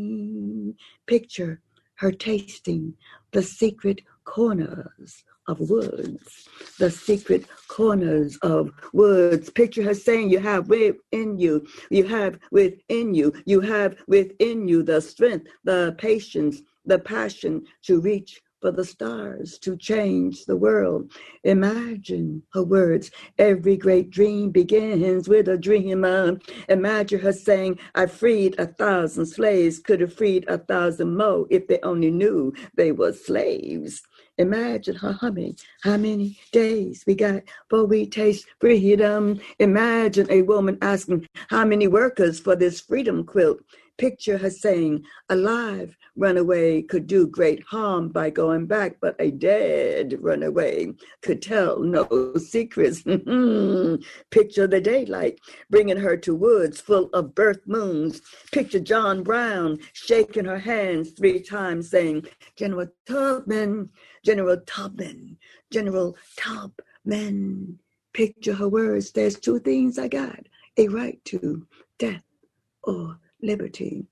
Picture 1.07 1.61
her 1.95 2.11
tasting 2.11 2.93
the 3.31 3.41
secret 3.41 4.01
corners 4.25 5.23
of 5.47 5.59
words, 5.59 6.47
the 6.79 6.89
secret 6.89 7.45
corners 7.67 8.37
of 8.41 8.71
words. 8.93 9.49
Picture 9.49 9.83
her 9.83 9.93
saying, 9.93 10.29
You 10.29 10.39
have 10.39 10.67
within 10.69 11.37
you, 11.37 11.65
you 11.89 12.05
have 12.05 12.39
within 12.51 13.13
you, 13.13 13.33
you 13.45 13.61
have 13.61 13.97
within 14.07 14.67
you 14.67 14.83
the 14.83 15.01
strength, 15.01 15.47
the 15.63 15.95
patience, 15.97 16.61
the 16.85 16.99
passion 16.99 17.65
to 17.83 17.99
reach 17.99 18.41
for 18.61 18.71
the 18.71 18.83
stars, 18.83 19.59
to 19.59 19.77
change 19.77 20.45
the 20.45 20.55
world. 20.55 21.11
Imagine 21.43 22.41
her 22.53 22.63
words. 22.63 23.11
Every 23.37 23.77
great 23.77 24.09
dream 24.09 24.49
begins 24.49 25.29
with 25.29 25.47
a 25.49 25.57
dreamer. 25.57 26.39
Imagine 26.69 27.19
her 27.19 27.33
saying, 27.33 27.77
I 27.93 28.07
freed 28.07 28.55
a 28.57 28.65
thousand 28.65 29.27
slaves, 29.27 29.77
could 29.77 30.01
have 30.01 30.13
freed 30.13 30.45
a 30.47 30.57
thousand 30.57 31.15
more 31.15 31.45
if 31.51 31.67
they 31.67 31.79
only 31.83 32.09
knew 32.09 32.53
they 32.75 32.91
were 32.91 33.13
slaves. 33.13 34.01
Imagine 34.37 34.95
her 34.95 35.13
humming 35.13 35.57
how 35.83 35.97
many 35.97 36.37
days 36.51 37.03
we 37.07 37.15
got 37.15 37.43
for 37.69 37.85
we 37.85 38.05
taste 38.05 38.45
freedom. 38.59 39.39
Imagine 39.59 40.27
a 40.29 40.41
woman 40.41 40.77
asking 40.81 41.27
how 41.49 41.63
many 41.63 41.87
workers 41.87 42.39
for 42.39 42.55
this 42.55 42.81
freedom 42.81 43.23
quilt. 43.23 43.59
Picture 43.97 44.37
her 44.37 44.49
saying, 44.49 45.05
a 45.29 45.35
live 45.35 45.97
runaway 46.17 46.81
could 46.81 47.07
do 47.07 47.27
great 47.27 47.63
harm 47.63 48.09
by 48.09 48.29
going 48.29 48.65
back, 48.65 48.97
but 48.99 49.15
a 49.19 49.31
dead 49.31 50.17
runaway 50.19 50.91
could 51.21 51.41
tell 51.41 51.79
no 51.79 52.33
secrets. 52.35 53.03
Picture 54.31 54.67
the 54.67 54.81
daylight 54.81 55.39
bringing 55.69 55.97
her 55.97 56.17
to 56.17 56.35
woods 56.35 56.81
full 56.81 57.09
of 57.13 57.35
birth 57.35 57.65
moons. 57.65 58.21
Picture 58.51 58.79
John 58.79 59.23
Brown 59.23 59.79
shaking 59.93 60.45
her 60.45 60.59
hands 60.59 61.11
three 61.11 61.41
times, 61.41 61.89
saying, 61.89 62.27
General 62.57 62.87
Tubman, 63.07 63.89
General 64.23 64.57
Tubman, 64.65 65.37
General 65.71 66.17
Tubman. 66.37 67.79
Picture 68.13 68.53
her 68.53 68.69
words. 68.69 69.11
There's 69.11 69.39
two 69.39 69.59
things 69.59 69.99
I 69.99 70.07
got 70.07 70.39
a 70.77 70.87
right 70.87 71.23
to 71.25 71.65
death 71.97 72.23
or 72.83 73.17
liberty. 73.41 74.05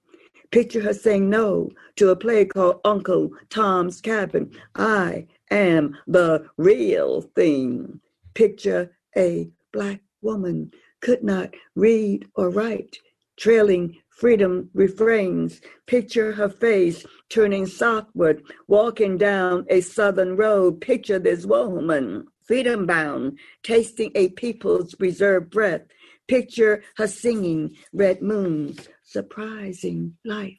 Picture 0.51 0.81
her 0.81 0.93
saying 0.93 1.29
no 1.29 1.71
to 1.95 2.09
a 2.09 2.15
play 2.15 2.45
called 2.45 2.81
Uncle 2.85 3.31
Tom's 3.49 4.01
Cabin. 4.01 4.51
I 4.75 5.27
am 5.49 5.97
the 6.05 6.47
real 6.57 7.21
thing. 7.21 7.99
Picture 8.33 8.95
a 9.17 9.49
black 9.71 10.01
woman 10.21 10.71
could 11.01 11.23
not 11.23 11.53
read 11.75 12.27
or 12.35 12.49
write, 12.49 12.97
trailing 13.37 13.97
freedom 14.09 14.69
refrains. 14.73 15.59
Picture 15.87 16.31
her 16.33 16.49
face 16.49 17.05
turning 17.29 17.65
southward, 17.65 18.43
walking 18.67 19.17
down 19.17 19.65
a 19.69 19.81
southern 19.81 20.35
road. 20.37 20.79
Picture 20.79 21.19
this 21.19 21.45
woman, 21.45 22.25
freedom 22.43 22.85
bound, 22.85 23.39
tasting 23.63 24.11
a 24.15 24.29
people's 24.29 24.95
reserved 24.99 25.49
breath. 25.49 25.81
Picture 26.27 26.83
her 26.95 27.07
singing 27.07 27.75
red 27.91 28.21
moons, 28.21 28.87
surprising 29.03 30.17
life. 30.25 30.57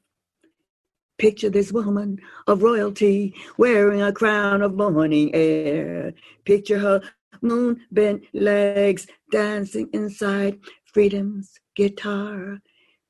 Picture 1.18 1.50
this 1.50 1.72
woman 1.72 2.18
of 2.46 2.62
royalty 2.62 3.34
wearing 3.56 4.02
a 4.02 4.12
crown 4.12 4.62
of 4.62 4.74
morning 4.74 5.34
air. 5.34 6.12
Picture 6.44 6.78
her 6.78 7.00
moon 7.40 7.80
bent 7.90 8.24
legs 8.32 9.06
dancing 9.30 9.88
inside 9.92 10.58
freedom's 10.92 11.52
guitar. 11.76 12.60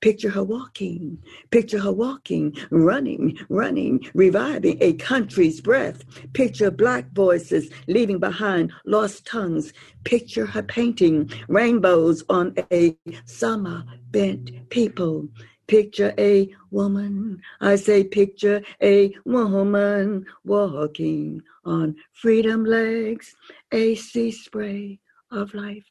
Picture 0.04 0.28
her 0.28 0.44
walking, 0.44 1.16
picture 1.50 1.78
her 1.78 1.90
walking, 1.90 2.54
running, 2.68 3.38
running, 3.48 4.06
reviving 4.12 4.76
a 4.82 4.92
country's 4.92 5.62
breath. 5.62 6.04
Picture 6.34 6.70
black 6.70 7.10
voices 7.12 7.70
leaving 7.88 8.18
behind 8.18 8.70
lost 8.84 9.24
tongues. 9.24 9.72
Picture 10.04 10.44
her 10.44 10.62
painting 10.62 11.30
rainbows 11.48 12.22
on 12.28 12.54
a 12.70 12.94
summer 13.24 13.82
bent 14.10 14.68
people. 14.68 15.26
Picture 15.68 16.12
a 16.18 16.54
woman, 16.70 17.40
I 17.62 17.76
say, 17.76 18.04
picture 18.04 18.60
a 18.82 19.10
woman 19.24 20.26
walking 20.44 21.40
on 21.64 21.96
freedom 22.12 22.66
legs, 22.66 23.34
a 23.72 23.94
sea 23.94 24.32
spray 24.32 24.98
of 25.30 25.54
life, 25.54 25.86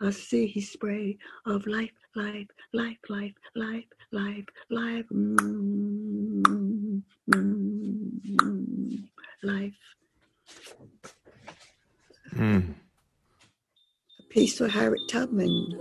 a 0.00 0.12
sea 0.12 0.60
spray 0.60 1.18
of 1.46 1.66
life 1.66 1.90
life, 2.16 2.46
life, 2.72 2.96
life, 3.10 3.34
life, 3.54 3.84
life, 4.10 4.44
life, 4.70 5.04
mm, 5.12 7.02
mm, 7.30 9.02
life. 9.42 9.72
Mm. 12.34 12.74
Peace 14.30 14.56
for 14.56 14.68
Harriet 14.68 15.02
Tubman. 15.10 15.78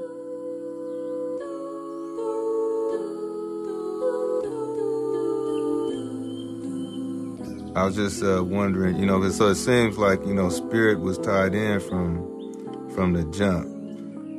I 7.77 7.83
was 7.83 7.95
just 7.95 8.23
uh, 8.23 8.43
wondering, 8.43 8.97
you 8.97 9.05
know, 9.05 9.29
so 9.29 9.47
it 9.47 9.55
seems 9.55 9.97
like 9.97 10.25
you 10.25 10.33
know, 10.33 10.49
spirit 10.49 10.99
was 10.99 11.17
tied 11.17 11.55
in 11.55 11.79
from 11.79 12.89
from 12.93 13.13
the 13.13 13.23
jump 13.31 13.74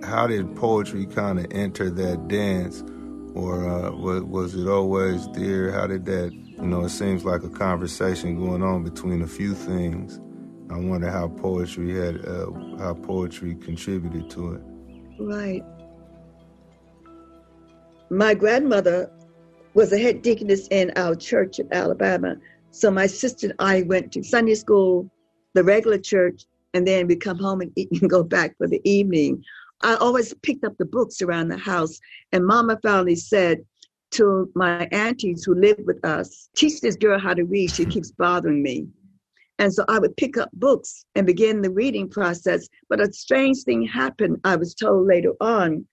how 0.04 0.26
did 0.26 0.54
poetry 0.56 1.06
kind 1.06 1.38
of 1.38 1.46
enter 1.50 1.90
that 1.90 2.28
dance, 2.28 2.82
or 3.34 3.68
uh, 3.68 3.90
was, 3.92 4.22
was 4.22 4.54
it 4.54 4.68
always 4.68 5.28
there? 5.32 5.72
How 5.72 5.86
did 5.86 6.04
that? 6.06 6.32
You 6.32 6.66
know, 6.66 6.84
it 6.84 6.90
seems 6.90 7.24
like 7.24 7.42
a 7.42 7.50
conversation 7.50 8.38
going 8.38 8.62
on 8.62 8.82
between 8.82 9.22
a 9.22 9.26
few 9.26 9.54
things. 9.54 10.20
I 10.70 10.78
wonder 10.78 11.10
how 11.10 11.28
poetry 11.28 11.94
had 11.94 12.26
uh, 12.26 12.50
how 12.78 12.94
poetry 12.94 13.54
contributed 13.54 14.30
to 14.30 14.54
it. 14.54 14.62
Right. 15.18 15.62
My 18.10 18.34
grandmother 18.34 19.10
was 19.74 19.92
a 19.92 19.98
head 19.98 20.22
deaconess 20.22 20.66
in 20.70 20.92
our 20.96 21.14
church 21.14 21.58
in 21.58 21.72
Alabama. 21.72 22.36
So 22.70 22.90
my 22.90 23.06
sister 23.06 23.48
and 23.48 23.56
I 23.58 23.82
went 23.82 24.12
to 24.12 24.22
Sunday 24.22 24.54
school, 24.54 25.10
the 25.54 25.62
regular 25.64 25.98
church, 25.98 26.44
and 26.72 26.86
then 26.86 27.06
we 27.06 27.16
come 27.16 27.38
home 27.38 27.60
and 27.60 27.72
eat 27.76 27.88
and 28.00 28.08
go 28.08 28.22
back 28.22 28.56
for 28.58 28.66
the 28.66 28.80
evening. 28.84 29.44
I 29.82 29.94
always 29.96 30.34
picked 30.42 30.64
up 30.64 30.76
the 30.78 30.84
books 30.84 31.22
around 31.22 31.48
the 31.48 31.58
house, 31.58 31.98
and 32.32 32.46
Mama 32.46 32.78
finally 32.82 33.16
said 33.16 33.64
to 34.12 34.50
my 34.54 34.88
aunties 34.92 35.44
who 35.44 35.54
lived 35.54 35.86
with 35.86 36.04
us, 36.04 36.48
teach 36.56 36.80
this 36.80 36.96
girl 36.96 37.18
how 37.18 37.34
to 37.34 37.44
read. 37.44 37.70
She 37.70 37.84
keeps 37.84 38.10
bothering 38.12 38.62
me. 38.62 38.86
And 39.58 39.72
so 39.72 39.84
I 39.88 39.98
would 39.98 40.16
pick 40.16 40.36
up 40.36 40.50
books 40.52 41.04
and 41.14 41.26
begin 41.26 41.62
the 41.62 41.70
reading 41.70 42.08
process. 42.08 42.68
But 42.88 43.00
a 43.00 43.12
strange 43.12 43.62
thing 43.62 43.82
happened, 43.82 44.40
I 44.44 44.56
was 44.56 44.74
told 44.74 45.06
later 45.06 45.32
on. 45.40 45.86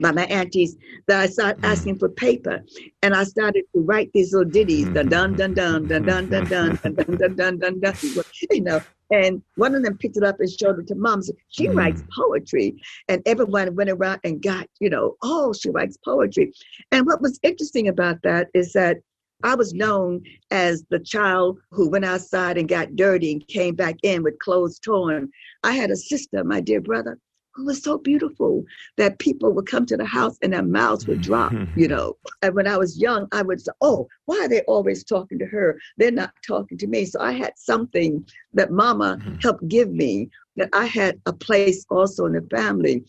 By 0.00 0.12
my 0.12 0.24
aunties 0.26 0.76
that 1.06 1.20
I 1.20 1.26
started 1.26 1.62
mm. 1.62 1.68
asking 1.68 1.98
for 1.98 2.08
paper, 2.08 2.60
and 3.02 3.14
I 3.14 3.24
started 3.24 3.64
to 3.74 3.80
write 3.80 4.10
these 4.12 4.32
little 4.32 4.50
ditties, 4.50 4.88
dun 4.88 5.08
dun 5.08 5.34
dun 5.34 5.54
dun 5.54 5.86
dun 5.86 6.04
dun 6.04 6.28
dun 6.28 6.46
dun 6.46 6.76
dun 6.76 6.94
dun 6.94 7.36
dun 7.36 7.58
dun 7.58 7.80
dun 7.80 8.24
you 8.50 8.60
know. 8.60 8.80
And 9.12 9.42
one 9.56 9.74
of 9.74 9.82
them 9.82 9.98
picked 9.98 10.16
it 10.16 10.22
up 10.22 10.38
and 10.38 10.48
showed 10.48 10.78
it 10.78 10.86
to 10.86 10.94
mom. 10.94 11.22
Said, 11.22 11.34
she 11.48 11.66
mm. 11.66 11.76
writes 11.76 12.02
poetry, 12.16 12.80
and 13.08 13.22
everyone 13.26 13.74
went 13.74 13.90
around 13.90 14.20
and 14.24 14.40
got, 14.40 14.68
you 14.78 14.88
know, 14.88 15.16
oh, 15.22 15.52
she 15.52 15.70
writes 15.70 15.98
poetry. 16.04 16.52
And 16.92 17.06
what 17.06 17.20
was 17.20 17.40
interesting 17.42 17.88
about 17.88 18.22
that 18.22 18.48
is 18.54 18.72
that 18.74 18.98
I 19.42 19.54
was 19.54 19.72
known 19.72 20.22
as 20.50 20.84
the 20.90 20.98
child 20.98 21.58
who 21.70 21.88
went 21.88 22.04
outside 22.04 22.58
and 22.58 22.68
got 22.68 22.94
dirty 22.94 23.32
and 23.32 23.48
came 23.48 23.74
back 23.74 23.96
in 24.02 24.22
with 24.22 24.38
clothes 24.38 24.78
torn. 24.78 25.30
I 25.62 25.72
had 25.72 25.90
a 25.90 25.96
sister, 25.96 26.44
my 26.44 26.60
dear 26.60 26.80
brother, 26.80 27.18
who 27.54 27.66
was 27.66 27.82
so 27.82 27.98
beautiful 27.98 28.64
that 28.96 29.18
people 29.18 29.52
would 29.52 29.66
come 29.66 29.86
to 29.86 29.96
the 29.96 30.04
house 30.04 30.38
and 30.42 30.52
their 30.52 30.62
mouths 30.62 31.06
would 31.06 31.20
drop, 31.20 31.52
you 31.76 31.88
know. 31.88 32.16
And 32.42 32.54
when 32.54 32.66
I 32.66 32.76
was 32.76 33.00
young, 33.00 33.28
I 33.32 33.42
would 33.42 33.60
say, 33.60 33.72
Oh, 33.80 34.08
why 34.26 34.38
are 34.40 34.48
they 34.48 34.62
always 34.62 35.04
talking 35.04 35.38
to 35.38 35.46
her? 35.46 35.78
They're 35.96 36.10
not 36.10 36.32
talking 36.46 36.78
to 36.78 36.86
me. 36.86 37.04
So 37.04 37.20
I 37.20 37.32
had 37.32 37.52
something 37.56 38.26
that 38.54 38.70
mama 38.70 39.18
mm-hmm. 39.20 39.36
helped 39.40 39.66
give 39.68 39.90
me 39.90 40.30
that 40.56 40.70
I 40.72 40.86
had 40.86 41.20
a 41.26 41.32
place 41.32 41.84
also 41.90 42.26
in 42.26 42.32
the 42.32 42.46
family. 42.50 43.04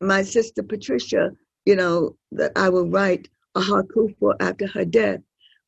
My 0.00 0.22
sister 0.22 0.62
Patricia, 0.62 1.30
you 1.64 1.76
know, 1.76 2.16
that 2.32 2.52
I 2.56 2.68
will 2.68 2.88
write 2.88 3.28
a 3.54 3.60
haiku 3.60 4.14
for 4.18 4.36
after 4.40 4.66
her 4.68 4.84
death. 4.84 5.20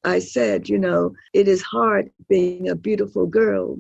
I 0.05 0.19
said, 0.19 0.69
you 0.69 0.79
know, 0.79 1.15
it 1.33 1.47
is 1.47 1.63
hard 1.63 2.11
being 2.29 2.69
a 2.69 2.75
beautiful 2.75 3.27
girl 3.27 3.79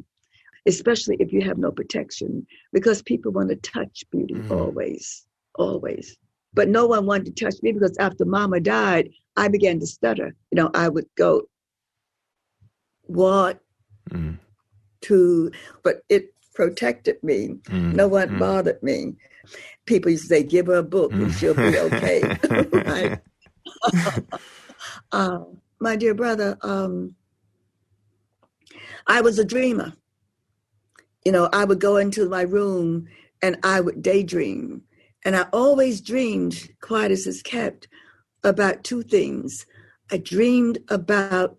especially 0.66 1.16
if 1.20 1.32
you 1.32 1.42
have 1.42 1.58
no 1.58 1.70
protection, 1.70 2.46
because 2.72 3.02
people 3.02 3.32
want 3.32 3.50
to 3.50 3.56
touch 3.56 4.04
beauty 4.10 4.34
mm. 4.34 4.50
always, 4.50 5.26
always. 5.54 6.16
But 6.54 6.68
no 6.68 6.86
one 6.86 7.06
wanted 7.06 7.36
to 7.36 7.44
touch 7.44 7.56
me 7.62 7.72
because 7.72 7.96
after 7.98 8.24
mama 8.24 8.60
died, 8.60 9.10
I 9.36 9.48
began 9.48 9.80
to 9.80 9.86
stutter. 9.86 10.34
You 10.50 10.56
know, 10.56 10.70
I 10.74 10.88
would 10.88 11.06
go, 11.16 11.42
what 13.02 13.60
mm. 14.10 14.38
to, 15.02 15.50
but 15.82 16.02
it 16.08 16.34
protected 16.54 17.22
me. 17.22 17.56
Mm. 17.64 17.94
No 17.94 18.08
one 18.08 18.28
mm. 18.28 18.38
bothered 18.38 18.82
me. 18.82 19.14
People 19.86 20.10
used 20.10 20.24
to 20.24 20.28
say, 20.28 20.42
give 20.42 20.66
her 20.66 20.76
a 20.76 20.82
book 20.82 21.12
and 21.12 21.32
she'll 21.32 21.54
be 21.54 21.78
okay. 21.78 22.38
uh, 25.12 25.38
my 25.80 25.96
dear 25.96 26.14
brother, 26.14 26.56
um, 26.62 27.14
I 29.06 29.20
was 29.20 29.38
a 29.38 29.44
dreamer 29.44 29.92
you 31.24 31.32
know, 31.32 31.48
I 31.52 31.64
would 31.64 31.80
go 31.80 31.96
into 31.96 32.28
my 32.28 32.42
room 32.42 33.08
and 33.40 33.58
I 33.62 33.80
would 33.80 34.02
daydream. 34.02 34.82
And 35.24 35.36
I 35.36 35.42
always 35.52 36.00
dreamed, 36.00 36.70
quiet 36.80 37.12
as 37.12 37.26
is 37.26 37.42
kept, 37.42 37.88
about 38.42 38.82
two 38.82 39.02
things. 39.02 39.66
I 40.10 40.16
dreamed 40.18 40.78
about 40.88 41.56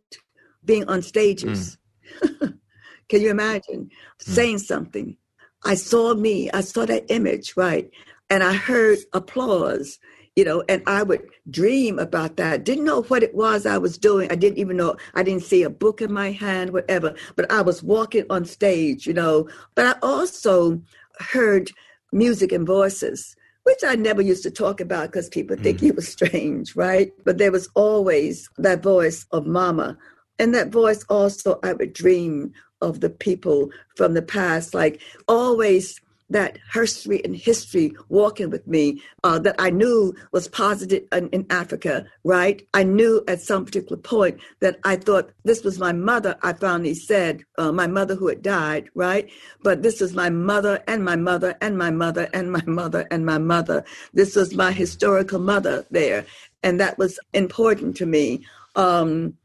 being 0.66 0.88
on 0.90 1.02
stages. 1.02 1.78
Mm. 2.22 2.60
Can 3.10 3.22
you 3.22 3.30
imagine 3.30 3.90
mm. 3.90 3.90
saying 4.20 4.60
something? 4.60 5.18
I 5.66 5.76
saw 5.76 6.14
me, 6.14 6.52
I 6.52 6.62
saw 6.62 6.86
that 6.86 7.06
image, 7.10 7.56
right? 7.56 7.90
And 8.30 8.44
I 8.44 8.54
heard 8.54 9.00
applause 9.14 9.98
you 10.36 10.44
know, 10.44 10.64
and 10.68 10.82
I 10.88 11.04
would 11.04 11.22
dream 11.50 12.00
about 12.00 12.38
that. 12.38 12.64
Didn't 12.64 12.86
know 12.86 13.04
what 13.04 13.24
it 13.24 13.36
was 13.36 13.66
I 13.66 13.78
was 13.78 13.98
doing. 13.98 14.32
I 14.32 14.36
didn't 14.36 14.58
even 14.58 14.78
know, 14.78 14.96
I 15.14 15.24
didn't 15.24 15.44
see 15.44 15.64
a 15.64 15.70
book 15.70 16.02
in 16.02 16.12
my 16.12 16.32
hand, 16.32 16.72
whatever, 16.72 17.14
but 17.36 17.52
I 17.52 17.62
was 17.62 17.84
walking 17.84 18.26
on 18.30 18.46
stage, 18.46 19.06
you 19.06 19.14
know. 19.14 19.48
But 19.76 19.86
I 19.86 20.00
also 20.02 20.82
heard 21.20 21.72
music 22.12 22.52
and 22.52 22.66
voices, 22.66 23.36
which 23.64 23.80
I 23.86 23.96
never 23.96 24.22
used 24.22 24.44
to 24.44 24.52
talk 24.52 24.82
about 24.82 25.12
because 25.12 25.30
people 25.30 25.56
think 25.56 25.80
mm. 25.80 25.90
it 25.90 25.96
was 25.96 26.08
strange, 26.08 26.76
right? 26.76 27.12
But 27.26 27.38
there 27.38 27.52
was 27.52 27.70
always 27.76 28.50
that 28.58 28.82
voice 28.82 29.26
of 29.32 29.46
mama. 29.46 29.98
And 30.40 30.54
that 30.56 30.70
voice 30.70 31.04
also, 31.10 31.60
I 31.64 31.74
would 31.74 31.94
dream 31.94 32.54
of 32.82 33.02
the 33.02 33.10
people 33.10 33.70
from 33.96 34.14
the 34.14 34.22
past, 34.22 34.74
like 34.74 35.00
always 35.28 36.02
that 36.30 36.58
history 36.74 37.24
and 37.24 37.36
history 37.36 37.94
walking 38.10 38.50
with 38.50 38.66
me 38.68 39.02
uh, 39.24 39.40
that 39.40 39.56
I 39.60 39.70
knew 39.70 40.14
was 40.32 40.48
posited 40.48 41.08
in, 41.12 41.30
in, 41.30 41.46
Africa, 41.50 42.06
right? 42.24 42.66
I 42.74 42.84
knew 42.84 43.24
at 43.28 43.42
some 43.42 43.66
particular 43.66 44.02
point 44.02 44.40
that 44.60 44.80
I 44.84 44.96
thought 44.96 45.32
this 45.44 45.64
was 45.64 45.78
my 45.80 45.92
mother, 45.92 46.36
I 46.42 46.54
finally 46.54 46.94
said, 46.94 47.44
uh, 47.58 47.72
my 47.72 47.88
mother 47.88 48.16
who 48.16 48.28
had 48.28 48.42
died, 48.42 48.90
right? 48.96 49.30
But 49.62 49.84
this 49.84 50.02
is 50.02 50.14
my 50.14 50.30
mother 50.30 50.84
and 50.88 51.04
my 51.04 51.16
mother 51.16 51.56
and 51.62 51.78
my 51.78 51.92
mother 51.92 52.30
and 52.34 52.52
my 52.52 52.64
mother 52.66 53.08
and 53.12 53.26
my 53.26 53.38
mother. 53.38 53.84
This 54.14 54.36
was 54.36 54.56
my 54.56 54.72
historical 54.72 55.40
mother 55.40 55.86
there. 55.92 56.26
And 56.64 56.80
that 56.80 56.98
was 56.98 57.20
important 57.34 57.98
to 57.98 58.06
me. 58.06 58.46
Um, 58.76 59.36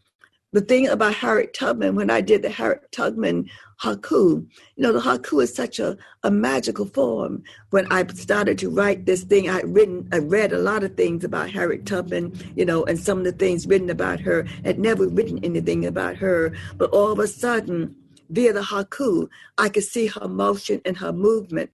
the 0.53 0.61
thing 0.63 0.89
about 0.89 1.15
Harriet 1.15 1.53
Tubman, 1.53 1.95
when 1.95 2.11
I 2.11 2.23
did 2.23 2.43
the 2.43 2.49
Harriet 2.49 2.91
Tubman 2.91 3.51
haiku, 3.83 4.47
you 4.77 4.83
know, 4.83 4.93
the 4.93 5.01
haiku 5.01 5.43
is 5.43 5.55
such 5.55 5.79
a, 5.79 5.97
a 6.23 6.31
magical 6.31 6.87
form. 6.87 7.43
When 7.71 7.87
I 7.93 8.07
started 8.07 8.59
to 8.59 8.71
write 8.71 9.05
this 9.05 9.25
thing, 9.25 9.51
I 9.51 9.57
had 9.57 9.75
written, 9.75 10.09
I 10.11 10.19
read 10.19 10.53
a 10.53 10.59
lot 10.59 10.85
of 10.85 10.97
things 10.97 11.23
about 11.23 11.51
Harriet 11.51 11.85
Tubman, 11.85 12.33
you 12.57 12.65
know, 12.65 12.85
and 12.85 12.99
some 12.99 13.19
of 13.19 13.25
the 13.25 13.33
things 13.33 13.67
written 13.67 13.91
about 13.91 14.21
her. 14.21 14.45
Had 14.65 14.79
never 14.79 15.07
written 15.07 15.39
anything 15.45 15.85
about 15.85 16.17
her, 16.17 16.53
but 16.77 16.91
all 16.91 17.13
of 17.13 17.19
a 17.19 17.29
sudden, 17.29 17.95
via 18.31 18.53
the 18.53 18.63
haiku, 18.63 19.29
I 19.59 19.69
could 19.69 19.85
see 19.85 20.07
her 20.07 20.29
motion 20.29 20.81
and 20.85 20.97
her 20.97 21.13
movement. 21.13 21.71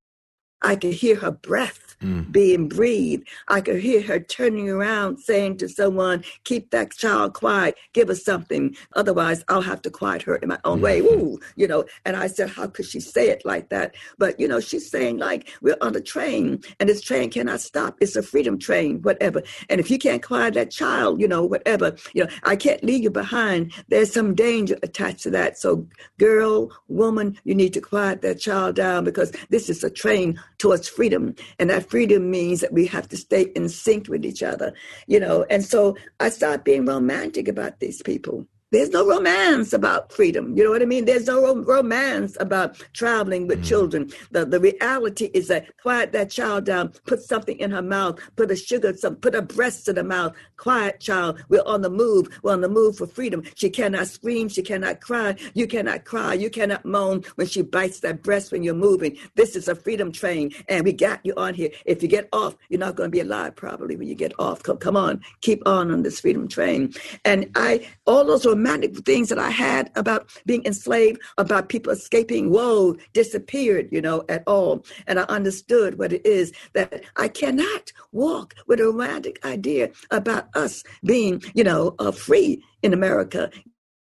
I 0.62 0.76
could 0.76 0.94
hear 0.94 1.16
her 1.16 1.30
breath 1.30 1.83
mm. 2.04 2.30
being 2.30 2.68
breathed. 2.68 3.26
I 3.48 3.60
could 3.60 3.80
hear 3.80 4.02
her 4.02 4.20
turning 4.20 4.68
around 4.68 5.18
saying 5.18 5.58
to 5.58 5.68
someone, 5.68 6.24
Keep 6.44 6.70
that 6.70 6.92
child 6.92 7.34
quiet, 7.34 7.76
give 7.92 8.10
us 8.10 8.24
something. 8.24 8.76
Otherwise, 8.94 9.44
I'll 9.48 9.62
have 9.62 9.82
to 9.82 9.90
quiet 9.90 10.22
her 10.22 10.36
in 10.36 10.48
my 10.48 10.58
own 10.64 10.80
way. 10.80 11.00
Mm-hmm. 11.00 11.20
Ooh, 11.20 11.40
you 11.56 11.66
know. 11.66 11.84
And 12.04 12.16
I 12.16 12.26
said, 12.26 12.50
How 12.50 12.66
could 12.66 12.86
she 12.86 13.00
say 13.00 13.30
it 13.30 13.44
like 13.44 13.70
that? 13.70 13.94
But, 14.18 14.38
you 14.38 14.48
know, 14.48 14.60
she's 14.60 14.90
saying, 14.90 15.18
like, 15.18 15.48
we're 15.60 15.76
on 15.80 15.96
a 15.96 16.00
train 16.00 16.62
and 16.78 16.88
this 16.88 17.00
train 17.00 17.30
cannot 17.30 17.60
stop. 17.60 17.96
It's 18.00 18.16
a 18.16 18.22
freedom 18.22 18.58
train, 18.58 19.00
whatever. 19.02 19.42
And 19.68 19.80
if 19.80 19.90
you 19.90 19.98
can't 19.98 20.22
quiet 20.22 20.54
that 20.54 20.70
child, 20.70 21.20
you 21.20 21.28
know, 21.28 21.44
whatever, 21.44 21.96
you 22.12 22.24
know, 22.24 22.30
I 22.42 22.56
can't 22.56 22.82
leave 22.84 23.02
you 23.02 23.10
behind. 23.10 23.72
There's 23.88 24.12
some 24.12 24.34
danger 24.34 24.76
attached 24.82 25.22
to 25.24 25.30
that. 25.30 25.58
So, 25.58 25.86
girl, 26.18 26.70
woman, 26.88 27.38
you 27.44 27.54
need 27.54 27.72
to 27.74 27.80
quiet 27.80 28.22
that 28.22 28.40
child 28.40 28.76
down 28.76 29.04
because 29.04 29.32
this 29.50 29.68
is 29.68 29.82
a 29.84 29.90
train 29.90 30.40
towards 30.58 30.88
freedom. 30.88 31.34
And 31.58 31.70
that 31.70 31.88
freedom 31.94 32.28
means 32.28 32.60
that 32.60 32.72
we 32.72 32.86
have 32.86 33.08
to 33.08 33.16
stay 33.16 33.42
in 33.54 33.68
sync 33.68 34.08
with 34.08 34.24
each 34.24 34.42
other, 34.42 34.74
you 35.06 35.20
know. 35.20 35.46
And 35.48 35.64
so 35.64 35.96
I 36.18 36.28
start 36.28 36.64
being 36.64 36.86
romantic 36.86 37.46
about 37.46 37.78
these 37.78 38.02
people. 38.02 38.48
There's 38.74 38.90
no 38.90 39.06
romance 39.06 39.72
about 39.72 40.12
freedom. 40.12 40.56
You 40.56 40.64
know 40.64 40.70
what 40.70 40.82
I 40.82 40.84
mean? 40.84 41.04
There's 41.04 41.28
no 41.28 41.54
romance 41.62 42.36
about 42.40 42.76
traveling 42.92 43.46
with 43.46 43.60
mm. 43.60 43.68
children. 43.68 44.10
The, 44.32 44.44
the 44.44 44.58
reality 44.58 45.30
is 45.32 45.46
that 45.46 45.76
quiet 45.78 46.10
that 46.10 46.28
child 46.28 46.64
down, 46.64 46.88
put 47.06 47.22
something 47.22 47.56
in 47.60 47.70
her 47.70 47.82
mouth, 47.82 48.18
put 48.34 48.50
a 48.50 48.56
sugar, 48.56 48.92
some, 48.96 49.14
put 49.14 49.36
a 49.36 49.42
breast 49.42 49.88
in 49.88 49.94
her 49.94 50.02
mouth. 50.02 50.34
Quiet 50.56 50.98
child, 50.98 51.44
we're 51.48 51.62
on 51.66 51.82
the 51.82 51.90
move. 51.90 52.28
We're 52.42 52.52
on 52.52 52.62
the 52.62 52.68
move 52.68 52.96
for 52.96 53.06
freedom. 53.06 53.44
She 53.54 53.70
cannot 53.70 54.08
scream. 54.08 54.48
She 54.48 54.62
cannot 54.62 55.00
cry. 55.00 55.36
You 55.54 55.68
cannot 55.68 56.04
cry. 56.04 56.34
You 56.34 56.50
cannot 56.50 56.84
moan 56.84 57.22
when 57.36 57.46
she 57.46 57.62
bites 57.62 58.00
that 58.00 58.24
breast 58.24 58.50
when 58.50 58.64
you're 58.64 58.74
moving. 58.74 59.16
This 59.36 59.54
is 59.54 59.68
a 59.68 59.76
freedom 59.76 60.10
train, 60.10 60.52
and 60.68 60.84
we 60.84 60.92
got 60.92 61.20
you 61.22 61.34
on 61.36 61.54
here. 61.54 61.70
If 61.84 62.02
you 62.02 62.08
get 62.08 62.28
off, 62.32 62.56
you're 62.70 62.80
not 62.80 62.96
going 62.96 63.08
to 63.10 63.12
be 63.12 63.20
alive 63.20 63.54
probably 63.54 63.94
when 63.94 64.08
you 64.08 64.16
get 64.16 64.32
off. 64.40 64.64
Come, 64.64 64.78
come 64.78 64.96
on, 64.96 65.20
keep 65.42 65.62
on 65.64 65.92
on 65.92 66.02
this 66.02 66.18
freedom 66.18 66.48
train. 66.48 66.92
And 67.24 67.50
I, 67.54 67.86
all 68.04 68.24
those 68.24 68.44
romantic 68.44 68.63
romantic 68.64 68.96
things 69.04 69.28
that 69.28 69.38
I 69.38 69.50
had 69.50 69.90
about 69.94 70.30
being 70.46 70.64
enslaved, 70.64 71.20
about 71.36 71.68
people 71.68 71.92
escaping, 71.92 72.50
whoa, 72.50 72.96
disappeared, 73.12 73.88
you 73.92 74.00
know, 74.00 74.24
at 74.30 74.42
all. 74.46 74.86
And 75.06 75.20
I 75.20 75.24
understood 75.24 75.98
what 75.98 76.14
it 76.14 76.24
is 76.24 76.52
that 76.72 77.04
I 77.16 77.28
cannot 77.28 77.92
walk 78.12 78.54
with 78.66 78.80
a 78.80 78.84
romantic 78.84 79.44
idea 79.44 79.90
about 80.10 80.48
us 80.56 80.82
being, 81.04 81.42
you 81.54 81.64
know, 81.64 81.94
uh, 81.98 82.10
free 82.10 82.64
in 82.82 82.94
America, 82.94 83.50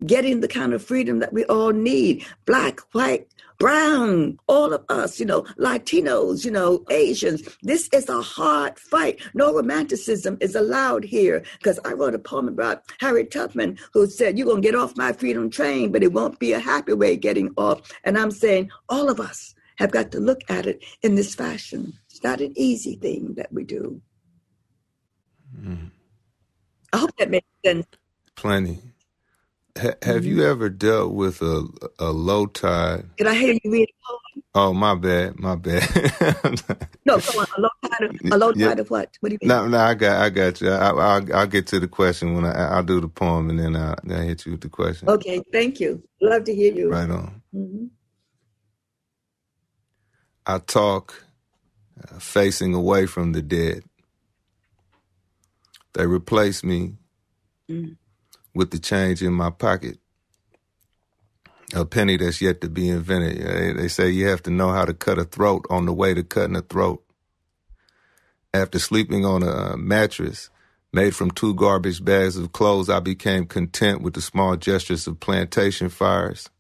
getting 0.07 0.41
the 0.41 0.49
kind 0.49 0.73
of 0.73 0.85
freedom 0.85 1.19
that 1.21 1.33
we 1.33 1.45
all 1.45 1.73
need 1.73 2.25
black, 2.47 2.81
white, 2.93 3.27
brown, 3.59 4.39
all 4.49 4.73
of 4.73 4.85
us, 4.89 5.21
you 5.21 5.27
know, 5.27 5.43
Latinos, 5.59 6.45
you 6.45 6.51
know, 6.51 6.85
Asians. 6.91 7.49
This 7.63 7.89
is 7.93 8.09
a 8.09 8.21
hard 8.21 8.79
fight. 8.79 9.21
No 9.35 9.55
romanticism 9.55 10.37
is 10.41 10.55
allowed 10.55 11.05
here 11.05 11.45
because 11.59 11.79
I 11.85 11.93
wrote 11.93 12.15
a 12.15 12.19
poem 12.19 12.49
about 12.49 12.83
Harriet 12.99 13.31
Tubman 13.31 13.79
who 13.93 14.07
said, 14.07 14.37
You're 14.37 14.49
going 14.49 14.63
to 14.63 14.69
get 14.69 14.75
off 14.75 14.97
my 14.97 15.13
freedom 15.13 15.49
train, 15.49 15.93
but 15.93 16.03
it 16.03 16.13
won't 16.13 16.39
be 16.39 16.53
a 16.53 16.59
happy 16.59 16.93
way 16.93 17.17
getting 17.17 17.53
off. 17.57 17.81
And 18.05 18.19
I'm 18.19 18.33
saying, 18.33 18.71
all 18.89 19.09
of 19.09 19.21
us 19.21 19.55
have 19.77 19.91
got 19.91 20.11
to 20.13 20.21
look 20.21 20.41
at 20.49 20.67
it 20.67 20.83
in 21.03 21.15
this 21.15 21.35
fashion. 21.35 21.93
It's 22.11 22.23
not 22.23 22.41
an 22.41 22.53
easy 22.57 22.97
thing 22.97 23.35
that 23.35 23.53
we 23.53 23.65
do. 23.65 24.01
Mm. 25.57 25.91
I 26.93 26.99
hope 26.99 27.17
that 27.19 27.31
makes 27.31 27.47
sense. 27.65 27.87
Plenty. 28.35 28.81
Ha- 29.79 29.95
have 30.03 30.23
mm-hmm. 30.23 30.25
you 30.27 30.47
ever 30.47 30.69
dealt 30.69 31.13
with 31.15 31.41
a 31.41 31.67
a 31.99 32.11
low 32.11 32.47
tide? 32.47 33.07
Can 33.17 33.27
I 33.27 33.35
hear 33.35 33.55
you 33.65 33.73
read 33.73 33.89
a 33.89 34.07
poem? 34.07 34.23
Oh, 34.55 34.73
my 34.75 34.95
bad, 34.95 35.39
my 35.39 35.57
bad. 35.57 35.89
no, 37.07 37.19
come 37.19 37.41
on. 37.41 37.47
A 37.57 37.61
low 37.61 37.69
tide 37.89 38.03
of, 38.03 38.33
a 38.33 38.37
low 38.37 38.53
tide 38.53 38.59
yeah. 38.59 38.73
of 38.73 38.91
what? 38.91 39.17
What 39.21 39.31
do 39.31 39.35
you 39.35 39.39
mean? 39.41 39.49
No, 39.49 39.67
no, 39.67 39.79
I 39.79 39.95
got, 39.95 40.21
I 40.21 40.29
got 40.29 40.61
you. 40.61 40.71
I, 40.71 40.93
will 40.93 41.35
I'll 41.35 41.47
get 41.47 41.67
to 41.69 41.81
the 41.81 41.89
question 41.89 42.35
when 42.35 42.45
I, 42.45 42.75
I'll 42.75 42.83
do 42.83 43.01
the 43.01 43.09
poem, 43.09 43.49
and 43.49 43.59
then 43.59 43.77
I'll, 43.77 43.97
I'll 44.11 44.21
hit 44.21 44.45
you 44.45 44.53
with 44.53 44.61
the 44.61 44.69
question. 44.69 45.09
Okay, 45.09 45.43
thank 45.53 45.81
you. 45.81 46.03
Love 46.21 46.45
to 46.45 46.55
hear 46.55 46.75
you. 46.75 46.91
Right 46.91 47.09
on. 47.09 47.43
Mm-hmm. 47.55 47.87
I 50.45 50.59
talk 50.59 51.25
uh, 51.99 52.19
facing 52.19 52.75
away 52.75 53.07
from 53.07 53.33
the 53.33 53.41
dead. 53.41 53.85
They 55.95 56.07
replace 56.07 56.63
me 56.63 56.97
mm. 57.71 57.97
With 58.55 58.71
the 58.71 58.79
change 58.79 59.23
in 59.23 59.33
my 59.33 59.51
pocket 59.51 59.99
a 61.75 61.85
penny 61.85 62.17
that's 62.17 62.43
yet 62.43 62.61
to 62.61 62.69
be 62.69 62.89
invented. 62.89 63.79
They 63.79 63.89
say 63.89 64.11
you 64.11 64.27
have 64.29 64.43
to 64.45 64.51
know 64.51 64.71
how 64.71 64.85
to 64.85 64.95
cut 64.95 65.19
a 65.19 65.25
throat 65.25 65.67
on 65.71 65.87
the 65.87 65.93
way 65.93 66.15
to 66.15 66.23
cutting 66.23 66.57
a 66.57 66.63
throat. 66.63 67.03
After 68.53 68.79
sleeping 68.79 69.25
on 69.25 69.43
a 69.43 69.77
mattress 69.77 70.51
made 70.93 71.17
from 71.17 71.31
two 71.31 71.55
garbage 71.55 72.05
bags 72.05 72.37
of 72.37 72.53
clothes, 72.53 72.91
I 72.91 73.01
became 73.01 73.47
content 73.47 74.03
with 74.03 74.15
the 74.15 74.21
small 74.21 74.57
gestures 74.57 75.07
of 75.07 75.21
plantation 75.21 75.89
fires. 75.89 76.51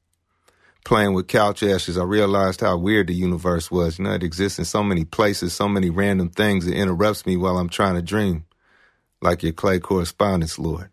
Playing 0.84 1.12
with 1.12 1.28
couch 1.28 1.62
ashes, 1.62 1.98
I 1.98 2.04
realized 2.04 2.62
how 2.62 2.76
weird 2.76 3.06
the 3.06 3.14
universe 3.14 3.70
was. 3.70 3.98
You 3.98 4.04
know, 4.04 4.14
it 4.14 4.22
exists 4.22 4.58
in 4.58 4.64
so 4.64 4.82
many 4.82 5.04
places, 5.04 5.52
so 5.52 5.68
many 5.68 5.90
random 5.90 6.30
things. 6.30 6.66
It 6.66 6.74
interrupts 6.74 7.26
me 7.26 7.36
while 7.36 7.58
I'm 7.58 7.68
trying 7.68 7.94
to 7.94 8.02
dream. 8.02 8.46
Like 9.20 9.42
your 9.42 9.52
clay 9.52 9.78
correspondence, 9.78 10.58
Lord. 10.58 10.90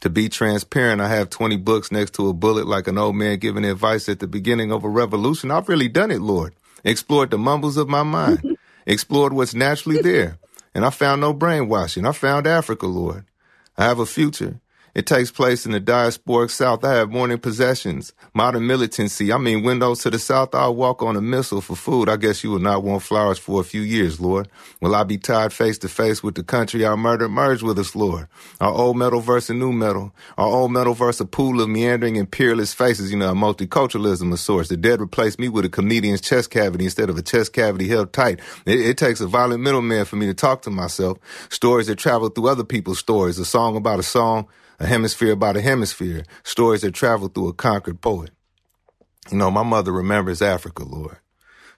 To 0.00 0.10
be 0.10 0.28
transparent, 0.28 1.00
I 1.00 1.08
have 1.08 1.30
20 1.30 1.56
books 1.56 1.90
next 1.90 2.14
to 2.14 2.28
a 2.28 2.32
bullet 2.32 2.66
like 2.66 2.86
an 2.86 2.98
old 2.98 3.16
man 3.16 3.38
giving 3.38 3.64
advice 3.64 4.08
at 4.08 4.20
the 4.20 4.26
beginning 4.26 4.70
of 4.70 4.84
a 4.84 4.88
revolution. 4.88 5.50
I've 5.50 5.68
really 5.68 5.88
done 5.88 6.10
it, 6.10 6.20
Lord. 6.20 6.54
Explored 6.84 7.30
the 7.30 7.38
mumbles 7.38 7.76
of 7.76 7.88
my 7.88 8.02
mind. 8.02 8.58
Explored 8.86 9.32
what's 9.32 9.54
naturally 9.54 10.00
there. 10.02 10.38
And 10.74 10.84
I 10.84 10.90
found 10.90 11.20
no 11.20 11.32
brainwashing. 11.32 12.06
I 12.06 12.12
found 12.12 12.46
Africa, 12.46 12.86
Lord. 12.86 13.24
I 13.76 13.84
have 13.84 13.98
a 13.98 14.06
future. 14.06 14.60
It 14.96 15.04
takes 15.04 15.30
place 15.30 15.66
in 15.66 15.72
the 15.72 15.80
diasporic 15.80 16.50
South. 16.50 16.82
I 16.82 16.94
have 16.94 17.10
morning 17.10 17.36
possessions, 17.36 18.14
modern 18.32 18.66
militancy. 18.66 19.30
I 19.30 19.36
mean, 19.36 19.62
windows 19.62 20.00
to 20.04 20.10
the 20.10 20.18
South. 20.18 20.54
I'll 20.54 20.74
walk 20.74 21.02
on 21.02 21.16
a 21.16 21.20
missile 21.20 21.60
for 21.60 21.76
food. 21.76 22.08
I 22.08 22.16
guess 22.16 22.42
you 22.42 22.50
will 22.50 22.60
not 22.60 22.82
want 22.82 23.02
flowers 23.02 23.38
for 23.38 23.60
a 23.60 23.64
few 23.64 23.82
years, 23.82 24.22
Lord. 24.22 24.48
Will 24.80 24.94
I 24.94 25.04
be 25.04 25.18
tied 25.18 25.52
face 25.52 25.76
to 25.80 25.90
face 25.90 26.22
with 26.22 26.34
the 26.34 26.42
country 26.42 26.86
I 26.86 26.94
murdered? 26.94 27.28
merged 27.28 27.62
with 27.62 27.78
us, 27.78 27.94
Lord? 27.94 28.26
Our 28.58 28.72
old 28.72 28.96
metal 28.96 29.20
versus 29.20 29.54
new 29.54 29.70
metal. 29.70 30.14
Our 30.38 30.46
old 30.46 30.72
metal 30.72 30.94
versus 30.94 31.20
a 31.20 31.26
pool 31.26 31.60
of 31.60 31.68
meandering 31.68 32.16
and 32.16 32.30
peerless 32.30 32.72
faces, 32.72 33.10
you 33.12 33.18
know, 33.18 33.32
a 33.32 33.34
multiculturalism 33.34 34.32
of 34.32 34.40
sorts. 34.40 34.70
The 34.70 34.78
dead 34.78 35.02
replaced 35.02 35.38
me 35.38 35.50
with 35.50 35.66
a 35.66 35.68
comedian's 35.68 36.22
chest 36.22 36.48
cavity 36.48 36.84
instead 36.84 37.10
of 37.10 37.18
a 37.18 37.22
chest 37.22 37.52
cavity 37.52 37.86
held 37.86 38.14
tight. 38.14 38.40
It, 38.64 38.80
it 38.80 38.96
takes 38.96 39.20
a 39.20 39.26
violent 39.26 39.62
middleman 39.62 40.06
for 40.06 40.16
me 40.16 40.24
to 40.24 40.32
talk 40.32 40.62
to 40.62 40.70
myself. 40.70 41.18
Stories 41.50 41.88
that 41.88 41.96
travel 41.96 42.30
through 42.30 42.48
other 42.48 42.64
people's 42.64 42.98
stories. 42.98 43.38
A 43.38 43.44
song 43.44 43.76
about 43.76 43.98
a 43.98 44.02
song 44.02 44.48
a 44.78 44.86
hemisphere 44.86 45.32
about 45.32 45.56
a 45.56 45.60
hemisphere, 45.60 46.24
stories 46.44 46.82
that 46.82 46.94
travel 46.94 47.28
through 47.28 47.48
a 47.48 47.52
conquered 47.54 48.00
poet. 48.00 48.30
You 49.30 49.38
know, 49.38 49.50
my 49.50 49.62
mother 49.62 49.92
remembers 49.92 50.42
Africa, 50.42 50.84
Lord. 50.84 51.18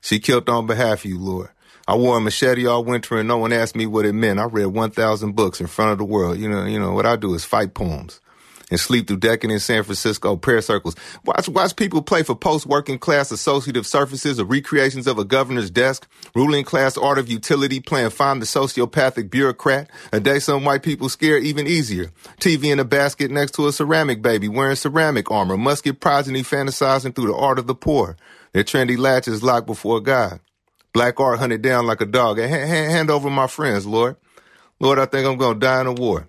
She 0.01 0.21
killed 0.21 0.49
on 0.49 0.67
behalf 0.67 1.05
of 1.05 1.11
you, 1.11 1.19
Lord. 1.19 1.51
I 1.87 1.97
wore 1.97 2.19
a 2.19 2.21
machete 2.21 2.67
all 2.67 2.85
winter 2.85 3.19
and 3.19 3.27
no 3.27 3.39
one 3.39 3.53
asked 3.53 3.75
me 3.75 3.87
what 3.87 4.05
it 4.05 4.13
meant. 4.13 4.39
I 4.39 4.45
read 4.45 4.67
1,000 4.67 5.33
books 5.33 5.61
in 5.61 5.67
front 5.67 5.93
of 5.93 5.99
the 5.99 6.05
world. 6.05 6.39
You 6.39 6.49
know, 6.49 6.67
you 6.67 6.79
know, 6.79 6.93
what 6.93 7.07
I 7.07 7.17
do 7.17 7.33
is 7.35 7.45
fight 7.45 7.73
poems 7.73 8.21
and 8.71 8.79
sleep 8.79 9.07
through 9.07 9.19
decadent 9.19 9.63
San 9.63 9.83
Francisco 9.83 10.37
prayer 10.37 10.61
circles. 10.61 10.95
Watch, 11.25 11.49
watch 11.49 11.77
people 11.77 12.03
play 12.03 12.23
for 12.23 12.35
post-working 12.35 12.99
class 12.99 13.31
associative 13.31 13.87
surfaces 13.87 14.39
or 14.39 14.45
recreations 14.45 15.07
of 15.07 15.19
a 15.19 15.25
governor's 15.25 15.71
desk, 15.71 16.09
ruling 16.35 16.65
class 16.65 16.97
art 16.97 17.19
of 17.19 17.31
utility, 17.31 17.81
playing 17.81 18.11
find 18.11 18.43
the 18.43 18.47
sociopathic 18.47 19.31
bureaucrat. 19.31 19.91
A 20.13 20.21
day 20.21 20.39
some 20.39 20.65
white 20.65 20.83
people 20.83 21.09
scare 21.09 21.39
even 21.39 21.67
easier. 21.67 22.11
TV 22.41 22.73
in 22.73 22.79
a 22.79 22.85
basket 22.85 23.31
next 23.31 23.53
to 23.53 23.67
a 23.67 23.73
ceramic 23.73 24.23
baby 24.23 24.49
wearing 24.49 24.77
ceramic 24.77 25.31
armor, 25.31 25.57
musket 25.57 26.01
progeny 26.01 26.43
fantasizing 26.43 27.15
through 27.15 27.29
the 27.29 27.37
art 27.37 27.59
of 27.59 27.67
the 27.67 27.75
poor. 27.75 28.17
Their 28.53 28.65
trendy 28.65 28.99
latches 28.99 29.43
locked 29.43 29.67
before 29.67 30.01
God. 30.01 30.41
Black 30.93 31.21
art 31.21 31.39
hunted 31.39 31.63
down 31.63 31.87
like 31.87 32.01
a 32.01 32.07
dog. 32.07 32.39
Hand, 32.39 32.51
hand, 32.51 32.91
hand 32.91 33.11
over 33.11 33.31
my 33.31 33.47
friends, 33.47 33.87
Lord. 33.87 34.17
Lord, 34.81 34.99
I 34.99 35.07
think 35.07 35.27
I'm 35.27 35.37
going 35.37 35.55
to 35.55 35.61
die 35.61 35.81
in 35.81 35.87
a 35.87 35.93
war. 35.93 36.27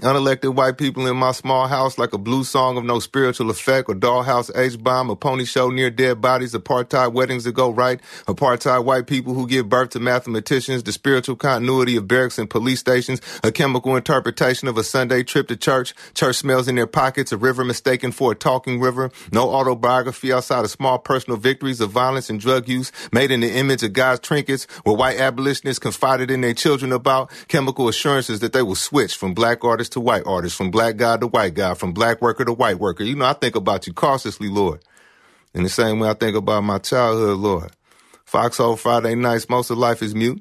Unelected 0.00 0.54
white 0.54 0.78
people 0.78 1.06
in 1.06 1.18
my 1.18 1.32
small 1.32 1.68
house 1.68 1.98
like 1.98 2.14
a 2.14 2.18
blue 2.18 2.44
song 2.44 2.78
of 2.78 2.82
no 2.84 2.98
spiritual 2.98 3.50
effect 3.50 3.90
or 3.90 3.94
dollhouse 3.94 4.50
H-bomb, 4.56 5.10
a 5.10 5.14
pony 5.14 5.44
show 5.44 5.68
near 5.68 5.90
dead 5.90 6.18
bodies, 6.18 6.54
apartheid 6.54 7.12
weddings 7.12 7.44
that 7.44 7.52
go 7.52 7.70
right, 7.70 8.00
apartheid 8.26 8.86
white 8.86 9.06
people 9.06 9.34
who 9.34 9.46
give 9.46 9.68
birth 9.68 9.90
to 9.90 10.00
mathematicians, 10.00 10.82
the 10.82 10.92
spiritual 10.92 11.36
continuity 11.36 11.94
of 11.96 12.08
barracks 12.08 12.38
and 12.38 12.48
police 12.48 12.80
stations, 12.80 13.20
a 13.44 13.52
chemical 13.52 13.94
interpretation 13.94 14.66
of 14.66 14.78
a 14.78 14.82
Sunday 14.82 15.22
trip 15.22 15.46
to 15.48 15.56
church, 15.56 15.92
church 16.14 16.36
smells 16.36 16.68
in 16.68 16.74
their 16.74 16.86
pockets, 16.86 17.30
a 17.30 17.36
river 17.36 17.62
mistaken 17.62 18.12
for 18.12 18.32
a 18.32 18.34
talking 18.34 18.80
river, 18.80 19.10
no 19.30 19.50
autobiography 19.50 20.32
outside 20.32 20.64
of 20.64 20.70
small 20.70 20.98
personal 20.98 21.36
victories 21.36 21.82
of 21.82 21.90
violence 21.90 22.30
and 22.30 22.40
drug 22.40 22.66
use, 22.66 22.90
made 23.12 23.30
in 23.30 23.40
the 23.40 23.52
image 23.52 23.82
of 23.82 23.92
God's 23.92 24.20
trinkets, 24.20 24.64
where 24.84 24.96
white 24.96 25.20
abolitionists 25.20 25.78
confided 25.78 26.30
in 26.30 26.40
their 26.40 26.54
children 26.54 26.92
about 26.92 27.30
chemical 27.48 27.88
assurances 27.88 28.40
that 28.40 28.54
they 28.54 28.62
will 28.62 28.74
switch 28.74 29.14
from 29.14 29.34
black 29.34 29.62
artists 29.62 29.81
artist 29.82 29.92
to 29.94 30.00
white 30.00 30.22
artist, 30.26 30.54
from 30.54 30.70
black 30.70 30.96
guy 30.96 31.16
to 31.16 31.26
white 31.26 31.54
guy, 31.54 31.74
from 31.74 31.92
black 31.92 32.22
worker 32.22 32.44
to 32.44 32.52
white 32.52 32.78
worker. 32.78 33.02
You 33.02 33.16
know, 33.16 33.24
I 33.24 33.32
think 33.32 33.56
about 33.56 33.84
you 33.88 33.92
cautiously, 33.92 34.48
Lord. 34.48 34.80
In 35.54 35.64
the 35.64 35.68
same 35.68 35.98
way 35.98 36.08
I 36.08 36.14
think 36.14 36.36
about 36.36 36.62
my 36.62 36.78
childhood, 36.78 37.38
Lord. 37.38 37.72
Foxhole 38.24 38.76
Friday 38.76 39.16
nights, 39.16 39.48
most 39.48 39.70
of 39.70 39.78
life 39.78 40.00
is 40.00 40.14
mute. 40.14 40.40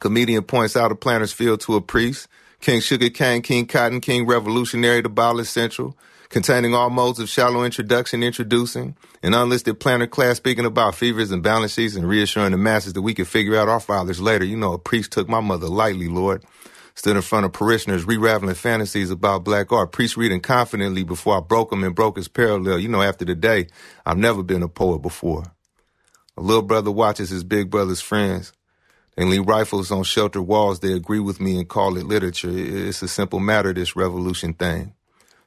Comedian 0.00 0.42
points 0.42 0.76
out 0.76 0.92
a 0.92 0.94
planter's 0.94 1.32
field 1.32 1.60
to 1.62 1.76
a 1.76 1.80
priest. 1.80 2.28
King 2.60 2.80
Sugar 2.80 3.08
Cane, 3.08 3.40
King 3.40 3.64
Cotton, 3.64 4.02
King 4.02 4.26
Revolutionary 4.26 5.02
to 5.02 5.08
Bala 5.08 5.46
Central, 5.46 5.96
containing 6.28 6.74
all 6.74 6.90
modes 6.90 7.18
of 7.20 7.30
shallow 7.30 7.64
introduction, 7.64 8.22
introducing 8.22 8.94
an 9.22 9.32
unlisted 9.32 9.80
planter 9.80 10.06
class 10.06 10.36
speaking 10.36 10.66
about 10.66 10.94
fevers 10.94 11.30
and 11.30 11.42
balance 11.42 11.72
sheets 11.72 11.96
and 11.96 12.06
reassuring 12.06 12.52
the 12.52 12.58
masses 12.58 12.92
that 12.92 13.02
we 13.02 13.14
could 13.14 13.26
figure 13.26 13.56
out 13.56 13.70
our 13.70 13.80
fathers 13.80 14.20
later. 14.20 14.44
You 14.44 14.58
know, 14.58 14.74
a 14.74 14.78
priest 14.78 15.10
took 15.10 15.26
my 15.26 15.40
mother 15.40 15.68
lightly, 15.68 16.08
Lord 16.08 16.44
stood 16.94 17.16
in 17.16 17.22
front 17.22 17.46
of 17.46 17.52
parishioners 17.52 18.04
re-raveling 18.04 18.54
fantasies 18.54 19.10
about 19.10 19.44
black 19.44 19.72
art, 19.72 19.92
priest 19.92 20.16
reading 20.16 20.40
confidently 20.40 21.04
before 21.04 21.36
I 21.36 21.40
broke 21.40 21.72
him 21.72 21.84
and 21.84 21.94
broke 21.94 22.16
his 22.16 22.28
parallel. 22.28 22.78
You 22.78 22.88
know, 22.88 23.02
after 23.02 23.24
the 23.24 23.34
day, 23.34 23.68
I've 24.04 24.18
never 24.18 24.42
been 24.42 24.62
a 24.62 24.68
poet 24.68 25.00
before. 25.00 25.44
A 26.36 26.40
little 26.40 26.62
brother 26.62 26.90
watches 26.90 27.30
his 27.30 27.44
big 27.44 27.70
brother's 27.70 28.00
friends. 28.00 28.52
They 29.16 29.24
leave 29.24 29.46
rifles 29.46 29.90
on 29.90 30.04
shelter 30.04 30.40
walls. 30.40 30.80
They 30.80 30.92
agree 30.92 31.20
with 31.20 31.40
me 31.40 31.58
and 31.58 31.68
call 31.68 31.98
it 31.98 32.06
literature. 32.06 32.50
It's 32.50 33.02
a 33.02 33.08
simple 33.08 33.40
matter, 33.40 33.72
this 33.74 33.94
revolution 33.94 34.54
thing. 34.54 34.94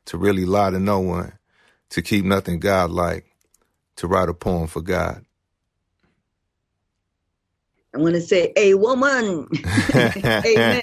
To 0.06 0.18
really 0.18 0.46
lie 0.46 0.70
to 0.70 0.80
no 0.80 1.00
one. 1.00 1.34
To 1.90 2.02
keep 2.02 2.26
nothing 2.26 2.60
godlike. 2.60 3.26
To 3.98 4.08
write 4.08 4.30
a 4.30 4.34
poem 4.34 4.68
for 4.68 4.82
God. 4.82 5.26
I 7.96 7.98
want 7.98 8.16
to 8.16 8.22
say, 8.22 8.52
a 8.58 8.74
woman. 8.74 9.48
amen. 9.96 10.82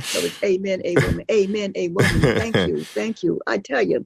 so 0.00 0.18
it's 0.18 0.42
amen, 0.42 0.82
a 0.84 0.94
woman. 0.96 1.24
Amen, 1.30 1.72
a 1.76 1.88
woman. 1.88 2.20
Thank 2.20 2.56
you. 2.56 2.82
Thank 2.82 3.22
you. 3.22 3.40
I 3.46 3.58
tell 3.58 3.80
you, 3.80 4.04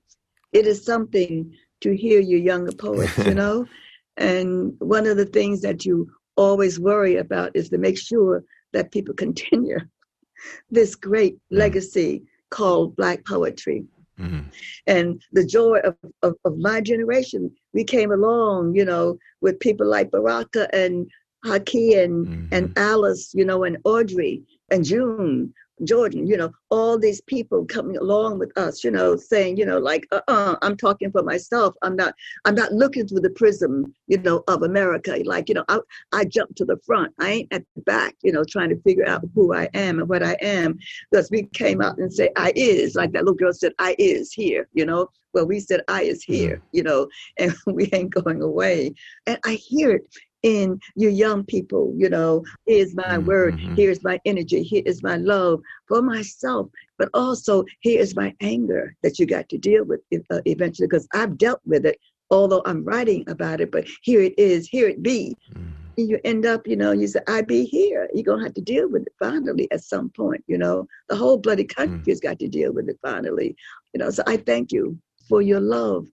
it 0.52 0.66
is 0.66 0.84
something 0.84 1.50
to 1.80 1.96
hear 1.96 2.20
you 2.20 2.36
younger 2.36 2.72
poets, 2.72 3.16
you 3.18 3.34
know? 3.34 3.64
and 4.18 4.74
one 4.80 5.06
of 5.06 5.16
the 5.16 5.24
things 5.24 5.62
that 5.62 5.86
you 5.86 6.10
always 6.36 6.78
worry 6.78 7.16
about 7.16 7.52
is 7.54 7.70
to 7.70 7.78
make 7.78 7.98
sure 7.98 8.44
that 8.74 8.92
people 8.92 9.14
continue 9.14 9.78
this 10.70 10.94
great 10.94 11.36
mm. 11.36 11.38
legacy 11.52 12.22
called 12.50 12.96
Black 12.96 13.24
poetry. 13.24 13.86
Mm-hmm. 14.18 14.48
And 14.86 15.22
the 15.32 15.46
joy 15.46 15.78
of, 15.78 15.96
of, 16.22 16.34
of, 16.44 16.58
my 16.58 16.82
generation, 16.82 17.50
we 17.72 17.84
came 17.84 18.12
along, 18.12 18.74
you 18.74 18.84
know, 18.84 19.16
with 19.40 19.58
people 19.60 19.86
like 19.86 20.10
Baraka 20.10 20.68
and 20.74 21.08
Haki 21.44 22.02
and 22.02 22.26
mm-hmm. 22.26 22.46
and 22.52 22.72
Alice, 22.76 23.32
you 23.34 23.44
know, 23.44 23.64
and 23.64 23.78
Audrey 23.84 24.42
and 24.70 24.84
June, 24.84 25.52
Jordan, 25.84 26.26
you 26.26 26.36
know, 26.36 26.52
all 26.70 26.98
these 26.98 27.20
people 27.22 27.64
coming 27.64 27.96
along 27.96 28.38
with 28.38 28.56
us, 28.56 28.84
you 28.84 28.90
know, 28.90 29.16
saying, 29.16 29.56
you 29.56 29.64
know, 29.64 29.78
like, 29.78 30.06
uh-uh, 30.12 30.56
I'm 30.62 30.76
talking 30.76 31.10
for 31.10 31.22
myself. 31.22 31.74
I'm 31.82 31.96
not, 31.96 32.14
I'm 32.44 32.54
not 32.54 32.72
looking 32.72 33.06
through 33.06 33.20
the 33.20 33.30
prism, 33.30 33.94
you 34.06 34.18
know, 34.18 34.44
of 34.48 34.62
America. 34.62 35.18
Like, 35.24 35.48
you 35.48 35.54
know, 35.54 35.64
I, 35.68 35.80
I 36.12 36.24
jump 36.24 36.54
to 36.56 36.64
the 36.64 36.78
front. 36.84 37.14
I 37.18 37.30
ain't 37.30 37.52
at 37.52 37.64
the 37.74 37.82
back, 37.82 38.14
you 38.22 38.32
know, 38.32 38.44
trying 38.44 38.70
to 38.70 38.80
figure 38.82 39.06
out 39.06 39.22
who 39.34 39.54
I 39.54 39.68
am 39.74 39.98
and 39.98 40.08
what 40.08 40.22
I 40.22 40.36
am. 40.42 40.78
Because 41.10 41.30
we 41.30 41.44
came 41.44 41.80
out 41.80 41.98
and 41.98 42.12
say, 42.12 42.30
I 42.36 42.52
is, 42.54 42.94
like 42.94 43.12
that 43.12 43.24
little 43.24 43.34
girl 43.34 43.52
said, 43.52 43.72
I 43.78 43.96
is 43.98 44.32
here, 44.32 44.68
you 44.72 44.84
know. 44.84 45.08
Well, 45.32 45.46
we 45.46 45.60
said, 45.60 45.82
I 45.86 46.02
is 46.02 46.24
here, 46.24 46.56
mm. 46.56 46.62
you 46.72 46.82
know, 46.82 47.08
and 47.38 47.54
we 47.66 47.88
ain't 47.92 48.12
going 48.12 48.42
away. 48.42 48.94
And 49.26 49.38
I 49.44 49.54
hear 49.54 49.92
it 49.92 50.02
in 50.42 50.80
you 50.96 51.08
young 51.08 51.44
people, 51.44 51.94
you 51.96 52.08
know, 52.08 52.44
here's 52.66 52.94
my 52.94 53.04
mm-hmm. 53.04 53.26
word, 53.26 53.58
here's 53.76 54.02
my 54.02 54.18
energy, 54.24 54.62
here 54.62 54.82
is 54.86 55.02
my 55.02 55.16
love 55.16 55.60
for 55.88 56.02
myself, 56.02 56.68
but 56.98 57.08
also 57.14 57.64
here 57.80 58.00
is 58.00 58.16
my 58.16 58.34
anger 58.40 58.94
that 59.02 59.18
you 59.18 59.26
got 59.26 59.48
to 59.48 59.58
deal 59.58 59.84
with 59.84 60.00
uh, 60.30 60.40
eventually, 60.46 60.88
because 60.88 61.08
I've 61.12 61.36
dealt 61.38 61.60
with 61.64 61.84
it 61.84 61.98
although 62.30 62.62
I'm 62.64 62.84
writing 62.84 63.24
about 63.28 63.60
it, 63.60 63.70
but 63.70 63.86
here 64.02 64.22
it 64.22 64.38
is, 64.38 64.68
here 64.68 64.88
it 64.88 65.02
be. 65.02 65.36
Mm-hmm. 65.52 65.70
You 65.96 66.18
end 66.24 66.46
up, 66.46 66.66
you 66.66 66.76
know, 66.76 66.92
you 66.92 67.06
say, 67.06 67.20
I 67.28 67.42
be 67.42 67.64
here. 67.64 68.08
You're 68.14 68.24
going 68.24 68.38
to 68.38 68.44
have 68.44 68.54
to 68.54 68.62
deal 68.62 68.88
with 68.88 69.02
it 69.02 69.12
finally 69.18 69.70
at 69.70 69.84
some 69.84 70.08
point, 70.10 70.42
you 70.46 70.56
know. 70.56 70.86
The 71.08 71.16
whole 71.16 71.36
bloody 71.36 71.64
country 71.64 71.98
mm-hmm. 71.98 72.10
has 72.10 72.20
got 72.20 72.38
to 72.38 72.48
deal 72.48 72.72
with 72.72 72.88
it 72.88 72.98
finally, 73.02 73.54
you 73.92 73.98
know. 73.98 74.08
So 74.10 74.22
I 74.26 74.38
thank 74.38 74.72
you 74.72 74.98
for 75.28 75.42
your 75.42 75.60
love, 75.60 76.06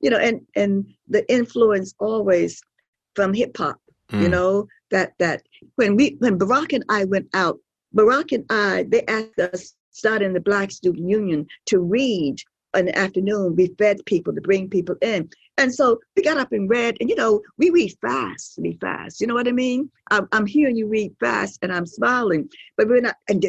you 0.00 0.08
know, 0.08 0.16
and, 0.16 0.40
and 0.56 0.86
the 1.08 1.30
influence 1.30 1.94
always 1.98 2.62
from 3.14 3.34
hip 3.34 3.56
hop, 3.56 3.80
mm. 4.10 4.22
you 4.22 4.28
know, 4.28 4.66
that, 4.90 5.12
that 5.18 5.42
when 5.76 5.96
we, 5.96 6.16
when 6.18 6.38
Baraka 6.38 6.76
and 6.76 6.84
I 6.88 7.04
went 7.04 7.28
out, 7.34 7.58
Baraka 7.92 8.36
and 8.36 8.46
I, 8.50 8.84
they 8.88 9.02
asked 9.06 9.38
us, 9.38 9.74
starting 9.90 10.32
the 10.32 10.40
Black 10.40 10.72
Student 10.72 11.08
Union, 11.08 11.46
to 11.66 11.78
read 11.78 12.36
in 12.76 12.86
the 12.86 12.98
afternoon. 12.98 13.56
We 13.56 13.74
fed 13.78 14.04
people 14.06 14.34
to 14.34 14.40
bring 14.40 14.68
people 14.68 14.96
in. 15.00 15.30
And 15.56 15.72
so 15.72 16.00
we 16.16 16.22
got 16.22 16.38
up 16.38 16.52
and 16.52 16.68
read, 16.68 16.96
and 17.00 17.08
you 17.08 17.16
know, 17.16 17.40
we 17.58 17.70
read 17.70 17.92
fast, 18.00 18.58
we 18.58 18.76
fast. 18.80 19.20
You 19.20 19.26
know 19.26 19.34
what 19.34 19.48
I 19.48 19.52
mean? 19.52 19.90
I'm, 20.10 20.28
I'm 20.32 20.46
hearing 20.46 20.76
you 20.76 20.88
read 20.88 21.14
fast, 21.20 21.60
and 21.62 21.72
I'm 21.72 21.86
smiling, 21.86 22.48
but 22.76 22.88
we're 22.88 23.00
not. 23.00 23.16
And 23.28 23.44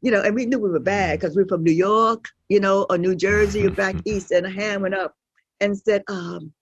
you 0.00 0.10
know, 0.10 0.22
and 0.22 0.34
we 0.34 0.46
knew 0.46 0.58
we 0.58 0.70
were 0.70 0.80
bad 0.80 1.18
because 1.18 1.34
we 1.34 1.42
are 1.42 1.48
from 1.48 1.64
New 1.64 1.72
York, 1.72 2.26
you 2.48 2.60
know, 2.60 2.86
or 2.90 2.98
New 2.98 3.16
Jersey 3.16 3.66
or 3.66 3.70
back 3.70 3.96
east. 4.04 4.30
And 4.30 4.46
a 4.46 4.50
hand 4.50 4.82
went 4.82 4.94
up 4.94 5.14
and 5.60 5.76
said, 5.76 6.04
um, 6.08 6.52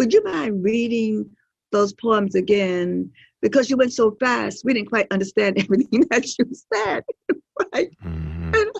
"Would 0.00 0.14
you 0.14 0.24
mind 0.24 0.64
reading 0.64 1.28
those 1.72 1.92
poems 1.92 2.34
again?" 2.34 3.10
Because 3.42 3.68
you 3.68 3.76
went 3.76 3.92
so 3.92 4.16
fast, 4.18 4.64
we 4.64 4.72
didn't 4.72 4.88
quite 4.88 5.06
understand 5.10 5.58
everything 5.62 6.06
that 6.10 6.26
you 6.38 6.46
said, 6.72 7.04
right? 7.74 7.90
Mm-hmm. 8.02 8.54
And 8.54 8.70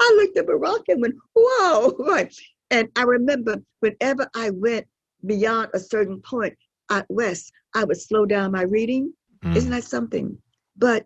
I 0.00 0.12
looked 0.16 0.38
at 0.38 0.46
Baraka 0.46 0.92
and 0.92 1.02
went, 1.02 1.16
"Whoa!" 1.34 1.94
Right? 1.98 2.34
And 2.70 2.88
I 2.96 3.02
remember 3.02 3.56
whenever 3.80 4.26
I 4.34 4.48
went 4.48 4.86
beyond 5.26 5.68
a 5.74 5.78
certain 5.78 6.22
point 6.22 6.56
at 6.90 7.04
West, 7.10 7.52
I 7.74 7.84
would 7.84 8.00
slow 8.00 8.24
down 8.24 8.52
my 8.52 8.62
reading. 8.62 9.12
Mm. 9.44 9.56
Isn't 9.56 9.70
that 9.72 9.84
something? 9.84 10.38
But 10.78 11.04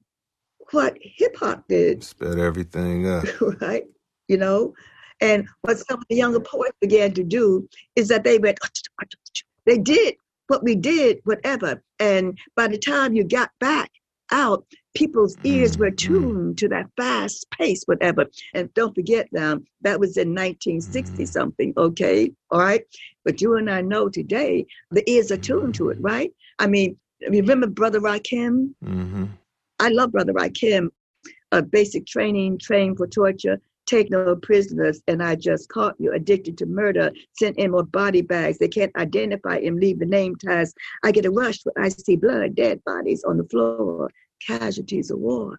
what 0.70 0.96
hip 1.00 1.37
hop 1.37 1.66
did 1.68 2.04
sped 2.04 2.38
everything 2.38 3.08
up. 3.08 3.24
right? 3.60 3.84
You 4.28 4.37
know? 4.37 4.74
And 5.20 5.48
what 5.62 5.78
some 5.78 5.98
of 5.98 6.04
the 6.08 6.16
younger 6.16 6.40
poets 6.40 6.76
began 6.80 7.12
to 7.14 7.24
do 7.24 7.68
is 7.96 8.08
that 8.08 8.24
they 8.24 8.38
went, 8.38 8.58
they 9.66 9.79
did 9.79 10.14
what 10.48 10.62
we 10.62 10.74
did, 10.74 11.20
whatever. 11.24 11.83
And 11.98 12.38
by 12.57 12.68
the 12.68 12.79
time 12.79 13.14
you 13.14 13.24
got 13.24 13.50
back 13.61 13.90
out, 14.31 14.66
people's 14.94 15.37
ears 15.44 15.79
were 15.79 15.90
mm-hmm. 15.90 16.14
tuned 16.14 16.59
to 16.59 16.68
that 16.68 16.87
fast 16.96 17.46
pace, 17.50 17.83
whatever. 17.87 18.27
And 18.55 18.72
don't 18.74 18.94
forget 18.94 19.29
now, 19.33 19.59
that 19.83 20.00
was 20.00 20.16
in 20.16 20.29
1960 20.31 21.12
mm-hmm. 21.12 21.24
something, 21.24 21.72
okay? 21.77 22.31
All 22.50 22.61
right. 22.61 22.83
But 23.24 23.40
you 23.40 23.57
and 23.57 23.70
I 23.70 23.81
know 23.81 24.09
today 24.09 24.66
the 24.90 25.09
ears 25.11 25.31
are 25.31 25.37
tuned 25.37 25.74
to 25.77 25.90
it, 25.90 25.98
right? 26.00 26.33
I 26.59 26.66
mean, 26.66 26.96
remember 27.29 27.66
Brother 27.66 28.00
Rakim? 28.00 28.74
Mm-hmm. 28.85 29.24
I 29.81 29.88
love 29.88 30.12
Brother 30.12 30.33
Rakim. 30.33 30.88
A 31.53 31.62
basic 31.62 32.05
training, 32.07 32.59
trained 32.59 32.96
for 32.96 33.07
torture, 33.07 33.61
take 33.86 34.10
no 34.10 34.36
prisoners, 34.36 35.02
and 35.08 35.22
I 35.22 35.36
just 35.36 35.68
caught 35.68 35.94
you 35.98 36.12
addicted 36.12 36.58
to 36.58 36.66
murder. 36.66 37.10
Sent 37.32 37.58
in 37.58 37.70
more 37.72 37.84
body 37.84 38.22
bags. 38.22 38.58
They 38.58 38.68
can't 38.68 38.94
identify 38.96 39.60
him, 39.60 39.78
leave 39.78 39.98
the 39.98 40.06
name 40.06 40.36
tags. 40.36 40.74
I 41.02 41.12
get 41.12 41.26
a 41.26 41.30
rush 41.30 41.60
when 41.64 41.84
I 41.84 41.88
see 41.88 42.16
blood, 42.16 42.54
dead 42.54 42.82
bodies 42.84 43.24
on 43.24 43.38
the 43.38 43.44
floor 43.44 44.10
casualties 44.46 45.10
of 45.10 45.18
war. 45.18 45.58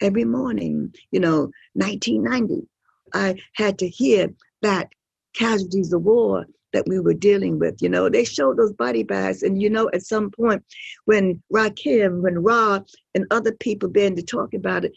Every 0.00 0.24
morning, 0.24 0.94
you 1.10 1.20
know, 1.20 1.50
1990, 1.74 2.66
I 3.14 3.36
had 3.54 3.78
to 3.78 3.88
hear 3.88 4.28
that 4.62 4.88
casualties 5.34 5.92
of 5.92 6.02
war 6.02 6.46
that 6.72 6.86
we 6.86 7.00
were 7.00 7.14
dealing 7.14 7.58
with. 7.58 7.80
You 7.80 7.88
know, 7.88 8.08
they 8.08 8.24
showed 8.24 8.58
those 8.58 8.72
body 8.72 9.02
bags, 9.02 9.42
and 9.42 9.60
you 9.60 9.70
know, 9.70 9.88
at 9.94 10.02
some 10.02 10.30
point, 10.30 10.62
when 11.06 11.42
Rakim, 11.52 12.22
when 12.22 12.42
Ra, 12.42 12.80
and 13.14 13.26
other 13.30 13.52
people 13.52 13.88
began 13.88 14.16
to 14.16 14.22
talk 14.22 14.52
about 14.52 14.84
it, 14.84 14.92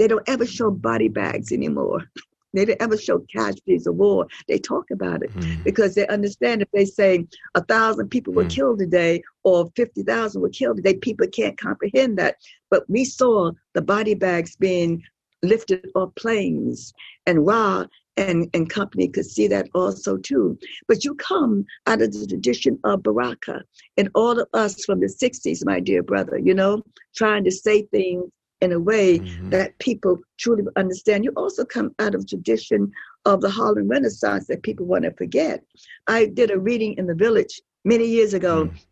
they 0.00 0.08
don't 0.08 0.26
ever 0.26 0.46
show 0.46 0.70
body 0.70 1.08
bags 1.08 1.52
anymore. 1.52 2.10
They 2.54 2.64
don't 2.64 2.80
ever 2.80 2.96
show 2.96 3.18
casualties 3.18 3.86
of 3.86 3.96
war. 3.96 4.26
They 4.48 4.58
talk 4.58 4.90
about 4.90 5.22
it 5.22 5.30
mm. 5.34 5.62
because 5.62 5.94
they 5.94 6.06
understand 6.06 6.62
if 6.62 6.70
they 6.72 6.86
say 6.86 7.26
a 7.54 7.62
thousand 7.62 8.08
people 8.08 8.32
were 8.32 8.46
mm. 8.46 8.50
killed 8.50 8.78
today 8.78 9.22
or 9.44 9.70
50,000 9.76 10.40
were 10.40 10.48
killed 10.48 10.78
today, 10.78 10.94
people 10.94 11.26
can't 11.28 11.60
comprehend 11.60 12.18
that. 12.18 12.36
But 12.70 12.88
we 12.88 13.04
saw 13.04 13.52
the 13.74 13.82
body 13.82 14.14
bags 14.14 14.56
being 14.56 15.02
lifted 15.42 15.86
off 15.94 16.14
planes 16.14 16.94
and 17.26 17.46
Ra 17.46 17.84
and, 18.16 18.48
and 18.54 18.70
company 18.70 19.06
could 19.06 19.26
see 19.26 19.48
that 19.48 19.68
also 19.74 20.16
too. 20.16 20.58
But 20.88 21.04
you 21.04 21.14
come 21.14 21.66
out 21.86 22.00
of 22.00 22.12
the 22.12 22.26
tradition 22.26 22.78
of 22.84 23.02
Baraka 23.02 23.62
and 23.98 24.08
all 24.14 24.40
of 24.40 24.48
us 24.54 24.82
from 24.82 25.00
the 25.00 25.08
60s, 25.08 25.64
my 25.66 25.78
dear 25.78 26.02
brother, 26.02 26.38
you 26.38 26.54
know, 26.54 26.82
trying 27.14 27.44
to 27.44 27.50
say 27.50 27.82
things 27.82 28.30
in 28.60 28.72
a 28.72 28.80
way 28.80 29.18
mm-hmm. 29.18 29.50
that 29.50 29.78
people 29.78 30.18
truly 30.38 30.64
understand. 30.76 31.24
You 31.24 31.32
also 31.36 31.64
come 31.64 31.94
out 31.98 32.14
of 32.14 32.26
tradition 32.26 32.90
of 33.24 33.40
the 33.40 33.50
Harlem 33.50 33.88
Renaissance 33.88 34.46
that 34.46 34.62
people 34.62 34.86
want 34.86 35.04
to 35.04 35.12
forget. 35.12 35.62
I 36.06 36.26
did 36.26 36.50
a 36.50 36.58
reading 36.58 36.94
in 36.98 37.06
the 37.06 37.14
village 37.14 37.60
many 37.84 38.06
years 38.06 38.34
ago, 38.34 38.66
mm. 38.66 38.84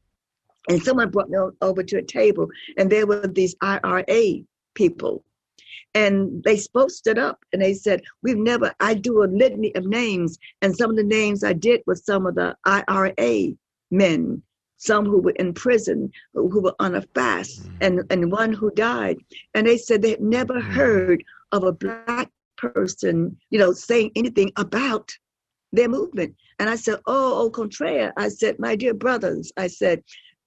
and 0.69 0.83
someone 0.83 1.11
brought 1.11 1.31
me 1.31 1.39
over 1.61 1.83
to 1.83 1.99
a 1.99 2.03
table, 2.03 2.49
and 2.77 2.91
there 2.91 3.07
were 3.07 3.27
these 3.27 3.55
IRA 3.61 4.41
people. 4.75 5.25
And 5.95 6.43
they 6.45 6.61
both 6.75 6.93
stood 6.93 7.19
up 7.19 7.39
and 7.53 7.63
they 7.63 7.73
said, 7.73 8.03
We've 8.23 8.37
never, 8.37 8.75
I 8.79 8.95
do 8.95 9.25
a 9.25 9.27
litany 9.27 9.75
of 9.75 9.87
names, 9.87 10.39
and 10.63 10.77
some 10.77 10.91
of 10.91 10.97
the 10.97 11.03
names 11.03 11.43
I 11.43 11.55
did 11.55 11.83
were 11.87 11.97
some 11.97 12.27
of 12.27 12.35
the 12.35 12.57
IRA 12.65 13.57
men 13.91 14.43
some 14.79 15.05
who 15.05 15.21
were 15.21 15.33
in 15.33 15.53
prison, 15.53 16.11
who, 16.33 16.49
who 16.49 16.63
were 16.63 16.75
on 16.79 16.95
a 16.95 17.03
fast, 17.15 17.63
mm-hmm. 17.63 17.77
and, 17.83 18.01
and 18.11 18.33
one 18.33 18.53
who 18.53 18.71
died. 18.71 19.19
And 19.55 19.67
they 19.67 19.77
said 19.77 20.01
they 20.01 20.11
had 20.11 20.21
never 20.21 20.55
mm-hmm. 20.55 20.73
heard 20.73 21.25
of 21.53 21.65
a 21.65 21.73
black 21.73 22.31
person, 22.57 23.37
you 23.51 23.59
know, 23.59 23.73
saying 23.73 24.13
anything 24.17 24.51
about 24.57 25.11
their 25.73 25.89
movement. 25.89 26.35
And 26.59 26.69
I 26.71 26.77
said, 26.77 26.99
oh, 27.07 27.45
au 27.45 27.51
contraire. 27.51 28.13
I 28.17 28.29
said, 28.29 28.59
my 28.59 28.75
dear 28.75 28.95
brothers, 28.95 29.53
I 29.57 29.67
said, 29.67 30.03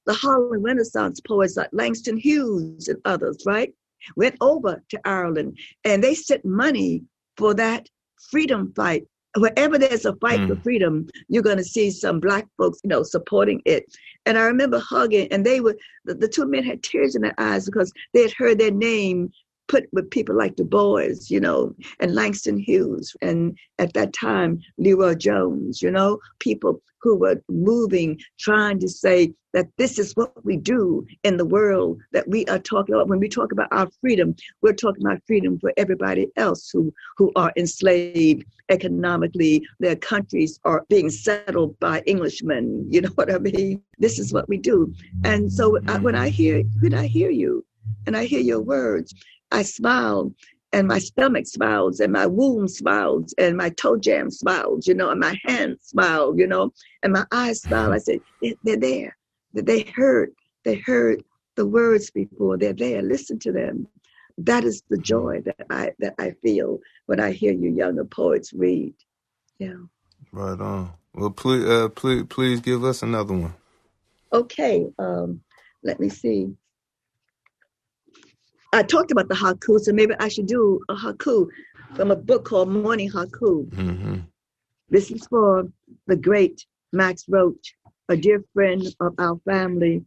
the 0.06 0.14
Harlem 0.14 0.64
Renaissance 0.64 1.20
poets 1.20 1.56
like 1.56 1.70
Langston 1.72 2.18
Hughes 2.18 2.88
and 2.88 3.00
others, 3.06 3.44
right, 3.46 3.72
went 4.16 4.36
over 4.42 4.84
to 4.90 5.00
Ireland 5.06 5.58
and 5.86 6.04
they 6.04 6.16
sent 6.16 6.44
money 6.44 7.04
for 7.38 7.54
that 7.54 7.88
freedom 8.30 8.74
fight 8.76 9.06
wherever 9.38 9.78
there's 9.78 10.06
a 10.06 10.16
fight 10.16 10.40
mm. 10.42 10.48
for 10.48 10.56
freedom, 10.62 11.08
you're 11.30 11.44
going 11.44 11.58
to 11.58 11.64
see 11.64 11.90
some 11.92 12.20
black 12.20 12.48
folks, 12.58 12.80
you 12.84 12.90
know, 12.90 13.04
supporting 13.04 13.62
it. 13.66 13.86
And 14.26 14.38
I 14.38 14.44
remember 14.44 14.80
hugging, 14.80 15.28
and 15.32 15.46
they 15.46 15.62
were 15.62 15.76
the, 16.06 16.16
the 16.16 16.28
two 16.28 16.46
men 16.46 16.64
had 16.64 16.84
tears 16.84 17.16
in 17.16 17.22
their 17.22 17.40
eyes 17.40 17.66
because 17.66 17.92
they 18.14 18.22
had 18.22 18.34
heard 18.34 18.60
their 18.60 18.72
name 18.72 19.32
put 19.72 19.88
with 19.94 20.12
people 20.12 20.36
like 20.36 20.58
Du 20.58 20.66
Bois, 20.66 21.16
you 21.28 21.40
know, 21.40 21.74
and 22.02 22.14
Langston 22.14 22.58
Hughes, 22.58 23.16
and 23.22 23.58
at 23.80 23.94
that 23.94 24.12
time, 24.12 24.60
LeRoi 24.80 25.18
Jones, 25.18 25.82
you 25.82 25.90
know, 25.90 26.20
people 26.40 26.82
who 27.02 27.16
were 27.16 27.42
moving, 27.50 28.20
trying 28.38 28.80
to 28.80 28.90
say 28.90 29.34
that 29.54 29.68
this 29.78 29.98
is 29.98 30.14
what 30.16 30.46
we 30.46 30.58
do 30.58 31.06
in 31.24 31.38
the 31.38 31.46
world 31.46 32.00
that 32.12 32.28
we 32.28 32.46
are 32.46 32.60
talking 32.60 32.94
about. 32.94 33.08
When 33.08 33.20
we 33.20 33.30
talk 33.30 33.52
about 33.54 33.70
our 33.72 33.90
freedom, 34.02 34.36
we're 34.62 34.74
talking 34.74 35.06
about 35.06 35.22
freedom 35.26 35.58
for 35.60 35.74
everybody 35.78 36.28
else 36.36 36.70
who, 36.70 36.94
who 37.18 37.32
are 37.36 37.52
enslaved 37.56 38.44
economically. 38.70 39.66
Their 39.80 39.96
countries 39.96 40.60
are 40.64 40.86
being 40.90 41.10
settled 41.10 41.80
by 41.80 42.04
Englishmen. 42.08 42.86
You 42.90 43.02
know 43.02 43.10
what 43.16 43.34
I 43.34 43.40
mean? 43.40 43.82
This 43.98 44.20
is 44.20 44.34
what 44.34 44.48
we 44.50 44.58
do. 44.58 44.94
And 45.24 45.52
so 45.52 45.80
I, 45.88 45.98
when 45.98 46.16
I 46.16 46.30
hear 46.30 46.62
when 46.82 46.94
I 46.94 47.08
hear 47.08 47.30
you 47.30 47.66
and 48.06 48.16
I 48.16 48.26
hear 48.26 48.42
your 48.42 48.62
words, 48.62 49.14
I 49.52 49.64
smiled 49.64 50.34
and 50.74 50.88
my 50.88 51.00
stomach 51.00 51.46
smiles 51.48 52.00
and 52.00 52.14
my 52.14 52.26
womb 52.26 52.68
smiles 52.68 53.34
and 53.38 53.58
my 53.58 53.70
toe 53.70 53.98
jam 53.98 54.32
smiles, 54.32 54.88
you 54.88 54.94
know, 54.94 55.10
and 55.10 55.20
my 55.20 55.38
hands 55.46 55.80
smiled, 55.84 56.40
you 56.40 56.48
know, 56.48 56.72
and 57.04 57.14
my 57.14 57.26
eyes 57.32 57.62
smiled. 57.62 57.94
I 57.94 57.98
said, 57.98 58.20
they're 58.64 58.78
there. 58.78 59.18
They 59.54 59.82
heard, 59.82 60.32
they 60.64 60.76
heard 60.76 61.24
the 61.56 61.66
words 61.66 62.10
before. 62.10 62.58
They're 62.58 62.74
there. 62.74 63.02
Listen 63.02 63.38
to 63.40 63.52
them. 63.52 63.88
That 64.38 64.64
is 64.64 64.82
the 64.90 64.98
joy 64.98 65.42
that 65.42 65.66
I 65.70 65.92
that 66.00 66.16
I 66.18 66.32
feel 66.42 66.80
when 67.06 67.20
I 67.20 67.32
hear 67.32 67.52
you 67.52 67.70
younger 67.70 68.06
poets 68.06 68.54
read. 68.54 68.94
Yeah. 69.60 69.76
Right 70.32 70.60
on. 70.60 70.94
Well, 71.14 71.32
please, 71.32 71.66
uh, 71.66 71.90
please, 71.90 72.24
please 72.30 72.62
give 72.62 72.86
us 72.86 73.04
another 73.04 73.34
one. 73.34 73.54
Okay. 74.32 74.88
Um, 74.98 75.42
let 75.84 76.00
me 76.00 76.08
see. 76.08 76.56
I 78.74 78.84
talked 78.84 79.12
about 79.12 79.28
the 79.28 79.36
haiku, 79.36 79.80
so 79.80 79.92
maybe 79.92 80.14
I 80.20 80.30
should 80.30 80.48
do 80.48 80.80
a 80.88 80.96
haiku 80.96 81.48
from 81.96 82.12
a 82.12 82.16
book 82.16 82.46
called 82.46 82.70
Morning 82.70 83.12
Haiku. 83.12 83.70
Mm-hmm. 83.70 84.20
This 84.90 85.12
is 85.12 85.28
for 85.28 85.68
the 86.08 86.16
great 86.16 86.66
Max 86.94 87.26
Roach, 87.28 87.76
a 88.08 88.16
dear 88.16 88.44
friend 88.54 88.84
of 89.02 89.14
our 89.18 89.38
family. 89.44 90.06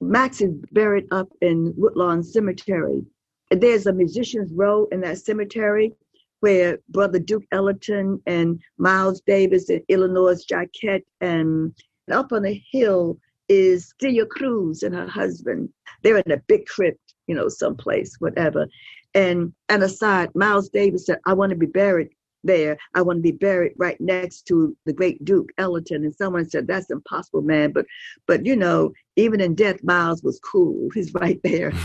Max 0.00 0.40
is 0.40 0.52
buried 0.72 1.06
up 1.12 1.28
in 1.42 1.72
Woodlawn 1.76 2.24
Cemetery. 2.24 3.04
There's 3.50 3.86
a 3.86 3.92
musician's 3.92 4.52
row 4.52 4.86
in 4.90 5.00
that 5.02 5.18
cemetery, 5.18 5.92
where 6.40 6.78
Brother 6.88 7.18
Duke 7.18 7.44
Ellington 7.52 8.20
and 8.26 8.60
Miles 8.78 9.20
Davis 9.20 9.68
and 9.68 9.82
Illinois 9.88 10.42
Jacquet 10.44 11.04
and 11.20 11.72
up 12.10 12.32
on 12.32 12.42
the 12.42 12.60
hill 12.72 13.18
is 13.48 13.94
Celia 14.00 14.26
Cruz 14.26 14.82
and 14.82 14.94
her 14.94 15.06
husband. 15.06 15.68
They're 16.02 16.18
in 16.18 16.32
a 16.32 16.38
big 16.48 16.66
crypt, 16.66 17.09
you 17.30 17.36
know, 17.36 17.48
someplace, 17.48 18.16
whatever. 18.18 18.66
And 19.14 19.52
and 19.68 19.84
aside, 19.84 20.34
Miles 20.34 20.68
Davis 20.68 21.06
said, 21.06 21.20
I 21.26 21.32
want 21.32 21.50
to 21.50 21.56
be 21.56 21.66
buried 21.66 22.08
there. 22.42 22.76
I 22.94 23.02
want 23.02 23.18
to 23.18 23.22
be 23.22 23.30
buried 23.32 23.74
right 23.76 24.00
next 24.00 24.46
to 24.48 24.76
the 24.84 24.92
great 24.92 25.24
Duke 25.24 25.50
Ellington. 25.58 26.02
And 26.04 26.12
someone 26.14 26.50
said, 26.50 26.66
That's 26.66 26.90
impossible, 26.90 27.42
man. 27.42 27.70
But 27.70 27.86
but 28.26 28.44
you 28.44 28.56
know, 28.56 28.92
even 29.14 29.40
in 29.40 29.54
death, 29.54 29.84
Miles 29.84 30.24
was 30.24 30.40
cool. 30.40 30.88
He's 30.94 31.14
right 31.14 31.40
there. 31.44 31.70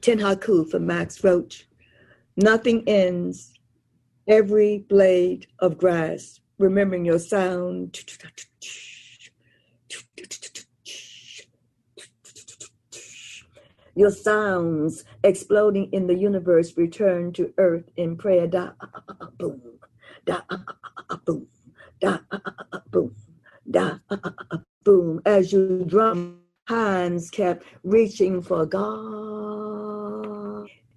Ten 0.00 0.18
Haiku 0.18 0.68
for 0.68 0.80
Max 0.80 1.22
Roach. 1.22 1.68
Nothing 2.36 2.82
ends. 2.88 3.52
Every 4.26 4.84
blade 4.88 5.46
of 5.60 5.78
grass, 5.78 6.40
remembering 6.58 7.04
your 7.04 7.20
sound. 7.20 7.98
Your 13.98 14.12
sounds 14.12 15.02
exploding 15.24 15.90
in 15.90 16.06
the 16.06 16.14
universe 16.14 16.76
return 16.76 17.32
to 17.32 17.52
earth 17.58 17.90
in 17.96 18.16
prayer. 18.16 18.46
Da 18.46 18.70
boom, 19.36 19.60
da 20.24 20.40
boom, 21.24 21.48
da 22.00 22.18
boom, 22.92 23.16
da 23.68 23.98
boom. 24.84 25.20
As 25.26 25.52
you 25.52 25.84
drum, 25.84 26.42
hands 26.68 27.28
kept 27.28 27.64
reaching 27.82 28.40
for 28.40 28.66
God. 28.66 29.88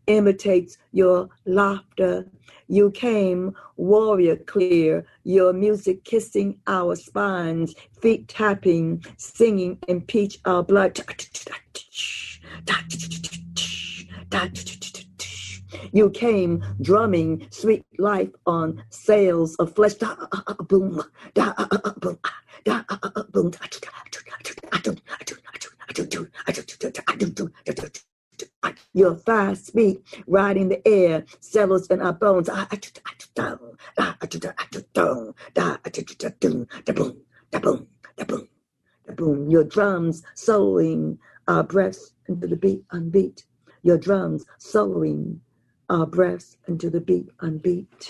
Imitates 0.05 0.77
your 0.91 1.27
laughter. 1.47 2.27
You 2.67 2.91
came 2.91 3.55
warrior 3.77 4.35
clear, 4.35 5.07
your 5.23 5.53
music 5.53 6.03
kissing 6.03 6.59
our 6.67 6.95
spines, 6.95 7.73
feet 7.99 8.27
tapping, 8.27 9.03
singing, 9.17 9.79
impeach 9.87 10.37
our 10.45 10.61
blood. 10.61 11.01
You 15.93 16.09
came 16.09 16.63
drumming 16.81 17.47
sweet 17.49 17.85
life 17.99 18.29
on 18.45 18.83
sails 18.89 19.55
of 19.57 19.75
flesh. 19.75 19.95
Boom, 19.95 21.01
boom, 21.99 22.19
boom. 23.31 23.51
Your 28.93 29.15
fast 29.15 29.67
speak, 29.67 30.23
riding 30.27 30.69
the 30.69 30.87
air, 30.87 31.25
settles 31.39 31.87
in 31.87 32.01
our 32.01 32.13
bones. 32.13 32.49
Ah 32.49 32.67
your 39.49 39.63
drums 39.63 40.23
soloing 40.35 41.17
our 41.47 41.63
breaths 41.63 42.13
into 42.31 42.47
the 42.47 42.55
beat 42.55 42.87
unbeat. 42.89 43.43
Your 43.83 43.97
drums 43.97 44.45
soloing 44.59 45.39
our 45.89 46.05
breaths 46.07 46.57
into 46.67 46.89
the 46.89 47.01
beat 47.01 47.27
unbeat. 47.41 48.09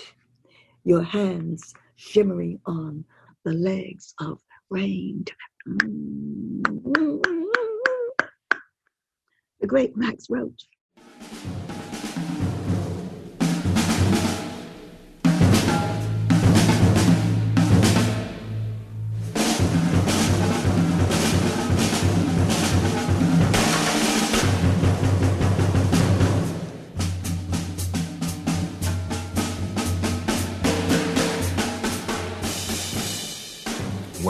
Your 0.84 1.02
hands 1.02 1.74
shimmering 1.96 2.60
on 2.66 3.04
the 3.44 3.52
legs 3.52 4.14
of 4.20 4.40
rain. 4.70 5.24
The 9.60 9.66
great 9.66 9.96
Max 9.96 10.26
Roach. 10.30 10.66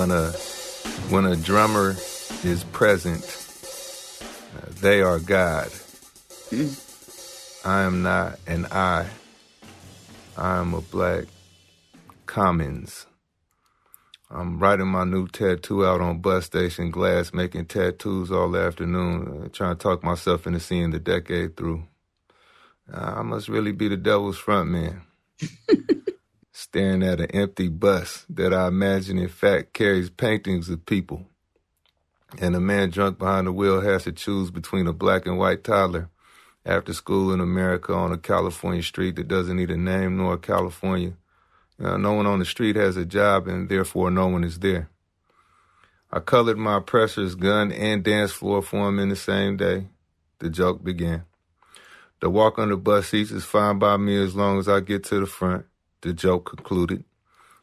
When 0.02 0.10
a 0.10 0.32
when 1.10 1.24
a 1.26 1.36
drummer 1.36 1.90
is 2.42 2.64
present, 2.72 3.22
they 4.80 5.00
are 5.00 5.20
God. 5.20 5.70
I 7.64 7.82
am 7.82 8.02
not 8.02 8.40
an 8.48 8.66
I. 8.72 9.06
I 10.36 10.58
am 10.58 10.74
a 10.74 10.80
black 10.80 11.26
commons. 12.26 13.06
I'm 14.28 14.58
writing 14.58 14.88
my 14.88 15.04
new 15.04 15.28
tattoo 15.28 15.86
out 15.86 16.00
on 16.00 16.18
bus 16.18 16.46
station 16.46 16.90
glass, 16.90 17.32
making 17.32 17.66
tattoos 17.66 18.32
all 18.32 18.56
afternoon, 18.56 19.44
uh, 19.44 19.48
trying 19.52 19.76
to 19.76 19.80
talk 19.80 20.02
myself 20.02 20.48
into 20.48 20.58
seeing 20.58 20.90
the 20.90 20.98
decade 20.98 21.56
through. 21.56 21.84
Uh, 22.92 23.14
I 23.18 23.22
must 23.22 23.48
really 23.48 23.70
be 23.70 23.86
the 23.86 23.96
devil's 23.96 24.36
front 24.36 24.68
man. 24.68 25.02
staring 26.52 27.02
at 27.02 27.18
an 27.18 27.30
empty 27.30 27.68
bus 27.68 28.26
that 28.28 28.52
I 28.52 28.68
imagine 28.68 29.18
in 29.18 29.28
fact 29.28 29.72
carries 29.72 30.10
paintings 30.10 30.68
of 30.68 30.84
people. 30.84 31.26
And 32.38 32.54
a 32.54 32.60
man 32.60 32.90
drunk 32.90 33.18
behind 33.18 33.46
the 33.46 33.52
wheel 33.52 33.80
has 33.80 34.04
to 34.04 34.12
choose 34.12 34.50
between 34.50 34.86
a 34.86 34.92
black 34.92 35.26
and 35.26 35.38
white 35.38 35.64
toddler 35.64 36.10
after 36.64 36.92
school 36.92 37.32
in 37.32 37.40
America 37.40 37.92
on 37.94 38.12
a 38.12 38.18
California 38.18 38.82
street 38.82 39.16
that 39.16 39.28
doesn't 39.28 39.56
need 39.56 39.70
a 39.70 39.76
name 39.76 40.18
nor 40.18 40.36
California. 40.36 41.14
Uh, 41.82 41.96
no 41.96 42.12
one 42.12 42.26
on 42.26 42.38
the 42.38 42.44
street 42.44 42.76
has 42.76 42.96
a 42.96 43.04
job 43.04 43.48
and 43.48 43.68
therefore 43.68 44.10
no 44.10 44.28
one 44.28 44.44
is 44.44 44.58
there. 44.58 44.88
I 46.10 46.20
colored 46.20 46.58
my 46.58 46.76
oppressor's 46.76 47.34
gun 47.34 47.72
and 47.72 48.04
dance 48.04 48.30
floor 48.30 48.60
for 48.60 48.88
him 48.88 48.98
in 48.98 49.08
the 49.08 49.16
same 49.16 49.56
day. 49.56 49.88
The 50.38 50.50
joke 50.50 50.84
began. 50.84 51.24
The 52.20 52.28
walk 52.28 52.58
on 52.58 52.68
the 52.68 52.76
bus 52.76 53.08
seats 53.08 53.30
is 53.30 53.44
fine 53.44 53.78
by 53.78 53.96
me 53.96 54.22
as 54.22 54.34
long 54.34 54.58
as 54.58 54.68
I 54.68 54.80
get 54.80 55.04
to 55.04 55.20
the 55.20 55.26
front 55.26 55.64
the 56.02 56.12
joke 56.12 56.46
concluded. 56.54 57.04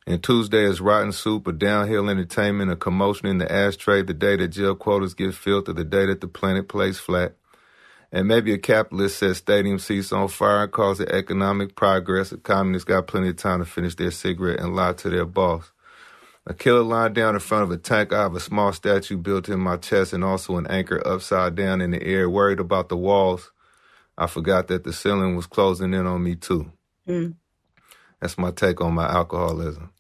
And 0.08 0.24
Tuesday 0.24 0.64
is 0.64 0.82
rotten 0.82 1.12
soup, 1.12 1.46
a 1.46 1.52
downhill 1.52 2.10
entertainment, 2.10 2.72
a 2.72 2.76
commotion 2.76 3.28
in 3.28 3.38
the 3.38 3.52
ashtray, 3.52 4.02
the 4.02 4.14
day 4.14 4.36
that 4.38 4.48
jail 4.48 4.74
quotas 4.74 5.14
get 5.14 5.36
filled, 5.36 5.70
or 5.70 5.74
the 5.74 5.84
day 5.84 6.08
that 6.08 6.22
the 6.22 6.28
planet 6.28 6.68
plays 6.68 6.98
flat. 6.98 7.36
And 8.12 8.28
maybe 8.28 8.52
a 8.52 8.58
capitalist 8.58 9.20
sets 9.20 9.38
stadium 9.38 9.78
seats 9.78 10.12
on 10.12 10.28
fire 10.30 10.64
and 10.64 11.00
it 11.00 11.10
economic 11.10 11.76
progress. 11.76 12.32
A 12.32 12.38
communist 12.38 12.88
got 12.88 13.06
plenty 13.06 13.30
of 13.30 13.36
time 13.36 13.60
to 13.60 13.66
finish 13.66 13.94
their 13.96 14.10
cigarette 14.10 14.60
and 14.60 14.76
lie 14.76 14.94
to 14.94 15.10
their 15.12 15.26
boss. 15.26 15.72
A 16.48 16.56
killer 16.56 16.82
lying 16.82 17.14
down 17.14 17.36
in 17.36 17.40
front 17.40 17.66
of 17.66 17.72
a 17.72 17.78
tank. 17.78 18.12
I 18.12 18.24
have 18.24 18.34
a 18.34 18.40
small 18.40 18.74
statue 18.74 19.18
built 19.18 19.48
in 19.48 19.60
my 19.60 19.78
chest 19.78 20.14
and 20.14 20.24
also 20.24 20.58
an 20.58 20.66
anchor 20.66 21.06
upside 21.06 21.54
down 21.54 21.82
in 21.82 21.92
the 21.92 22.02
air, 22.02 22.28
worried 22.28 22.60
about 22.60 22.90
the 22.90 22.98
walls. 22.98 23.52
I 24.18 24.26
forgot 24.26 24.68
that 24.70 24.84
the 24.84 24.92
ceiling 24.92 25.36
was 25.36 25.46
closing 25.46 25.94
in 25.94 26.08
on 26.08 26.24
me 26.24 26.36
too. 26.36 26.72
Mm. 27.08 27.36
That's 28.20 28.38
my 28.38 28.52
take 28.52 28.82
on 28.82 28.94
my 28.94 29.08
alcoholism. 29.08 29.92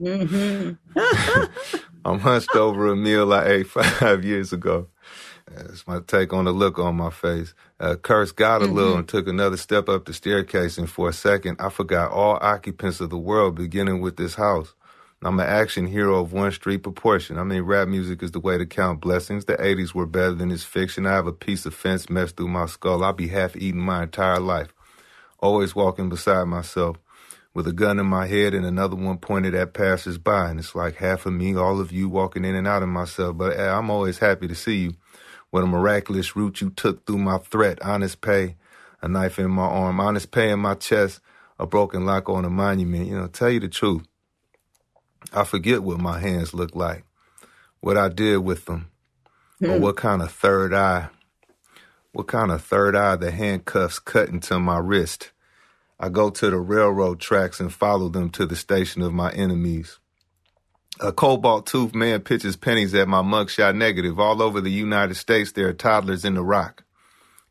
Mm-hmm. 0.00 0.72
I'm 2.04 2.20
hunched 2.20 2.54
over 2.56 2.88
a 2.88 2.96
meal 2.96 3.32
I 3.32 3.46
ate 3.46 3.66
five 3.66 4.24
years 4.24 4.52
ago. 4.52 4.88
That's 5.50 5.86
my 5.86 6.00
take 6.06 6.32
on 6.32 6.44
the 6.44 6.52
look 6.52 6.78
on 6.78 6.96
my 6.96 7.10
face. 7.10 7.54
Uh, 7.80 7.96
cursed 7.96 8.36
God 8.36 8.62
a 8.62 8.66
mm-hmm. 8.66 8.74
little 8.74 8.96
and 8.96 9.08
took 9.08 9.28
another 9.28 9.56
step 9.56 9.88
up 9.88 10.04
the 10.04 10.12
staircase, 10.12 10.78
and 10.78 10.90
for 10.90 11.08
a 11.08 11.12
second, 11.12 11.56
I 11.60 11.70
forgot 11.70 12.10
all 12.10 12.38
occupants 12.40 13.00
of 13.00 13.10
the 13.10 13.18
world, 13.18 13.54
beginning 13.54 14.00
with 14.00 14.16
this 14.16 14.34
house. 14.34 14.74
I'm 15.22 15.40
an 15.40 15.46
action 15.46 15.86
hero 15.88 16.20
of 16.20 16.32
one 16.32 16.52
street 16.52 16.84
proportion. 16.84 17.38
I 17.38 17.42
mean, 17.42 17.62
rap 17.62 17.88
music 17.88 18.22
is 18.22 18.30
the 18.30 18.40
way 18.40 18.56
to 18.56 18.66
count 18.66 19.00
blessings. 19.00 19.46
The 19.46 19.56
80s 19.56 19.92
were 19.92 20.06
better 20.06 20.32
than 20.32 20.50
this 20.50 20.62
fiction. 20.62 21.06
I 21.06 21.12
have 21.12 21.26
a 21.26 21.32
piece 21.32 21.66
of 21.66 21.74
fence 21.74 22.08
messed 22.08 22.36
through 22.36 22.48
my 22.48 22.66
skull. 22.66 23.02
I'll 23.02 23.12
be 23.12 23.26
half 23.26 23.56
eaten 23.56 23.80
my 23.80 24.04
entire 24.04 24.38
life. 24.38 24.72
Always 25.40 25.74
walking 25.74 26.08
beside 26.08 26.44
myself 26.44 26.98
with 27.58 27.66
a 27.66 27.72
gun 27.72 27.98
in 27.98 28.06
my 28.06 28.24
head 28.24 28.54
and 28.54 28.64
another 28.64 28.94
one 28.94 29.18
pointed 29.18 29.52
at 29.52 29.74
passersby. 29.74 30.30
And 30.30 30.60
it's 30.60 30.76
like 30.76 30.94
half 30.94 31.26
of 31.26 31.32
me, 31.32 31.56
all 31.56 31.80
of 31.80 31.90
you 31.90 32.08
walking 32.08 32.44
in 32.44 32.54
and 32.54 32.68
out 32.68 32.84
of 32.84 32.88
myself. 32.88 33.36
But 33.36 33.58
eh, 33.58 33.68
I'm 33.68 33.90
always 33.90 34.18
happy 34.18 34.46
to 34.46 34.54
see 34.54 34.76
you. 34.76 34.94
What 35.50 35.64
a 35.64 35.66
miraculous 35.66 36.36
route 36.36 36.60
you 36.60 36.70
took 36.70 37.04
through 37.04 37.18
my 37.18 37.38
threat. 37.38 37.82
Honest 37.82 38.20
pay, 38.20 38.54
a 39.02 39.08
knife 39.08 39.40
in 39.40 39.50
my 39.50 39.64
arm. 39.64 39.98
Honest 39.98 40.30
pay 40.30 40.50
in 40.50 40.60
my 40.60 40.76
chest, 40.76 41.18
a 41.58 41.66
broken 41.66 42.06
lock 42.06 42.28
on 42.28 42.44
a 42.44 42.48
monument. 42.48 43.08
You 43.08 43.18
know, 43.18 43.26
tell 43.26 43.50
you 43.50 43.58
the 43.58 43.68
truth. 43.68 44.06
I 45.32 45.42
forget 45.42 45.82
what 45.82 45.98
my 45.98 46.20
hands 46.20 46.54
look 46.54 46.76
like, 46.76 47.02
what 47.80 47.96
I 47.96 48.08
did 48.08 48.36
with 48.36 48.66
them, 48.66 48.88
or 49.60 49.78
hmm. 49.78 49.82
what 49.82 49.96
kind 49.96 50.22
of 50.22 50.30
third 50.30 50.72
eye, 50.72 51.08
what 52.12 52.28
kind 52.28 52.52
of 52.52 52.62
third 52.62 52.94
eye 52.94 53.16
the 53.16 53.32
handcuffs 53.32 53.98
cut 53.98 54.28
into 54.28 54.60
my 54.60 54.78
wrist. 54.78 55.32
I 56.00 56.08
go 56.08 56.30
to 56.30 56.50
the 56.50 56.58
railroad 56.58 57.20
tracks 57.20 57.58
and 57.58 57.72
follow 57.72 58.08
them 58.08 58.30
to 58.30 58.46
the 58.46 58.56
station 58.56 59.02
of 59.02 59.12
my 59.12 59.32
enemies. 59.32 59.98
A 61.00 61.12
cobalt 61.12 61.66
toothed 61.66 61.94
man 61.94 62.20
pitches 62.20 62.56
pennies 62.56 62.94
at 62.94 63.08
my 63.08 63.22
mugshot 63.22 63.76
negative. 63.76 64.18
All 64.18 64.42
over 64.42 64.60
the 64.60 64.70
United 64.70 65.14
States, 65.14 65.52
there 65.52 65.68
are 65.68 65.72
toddlers 65.72 66.24
in 66.24 66.34
the 66.34 66.42
rock. 66.42 66.84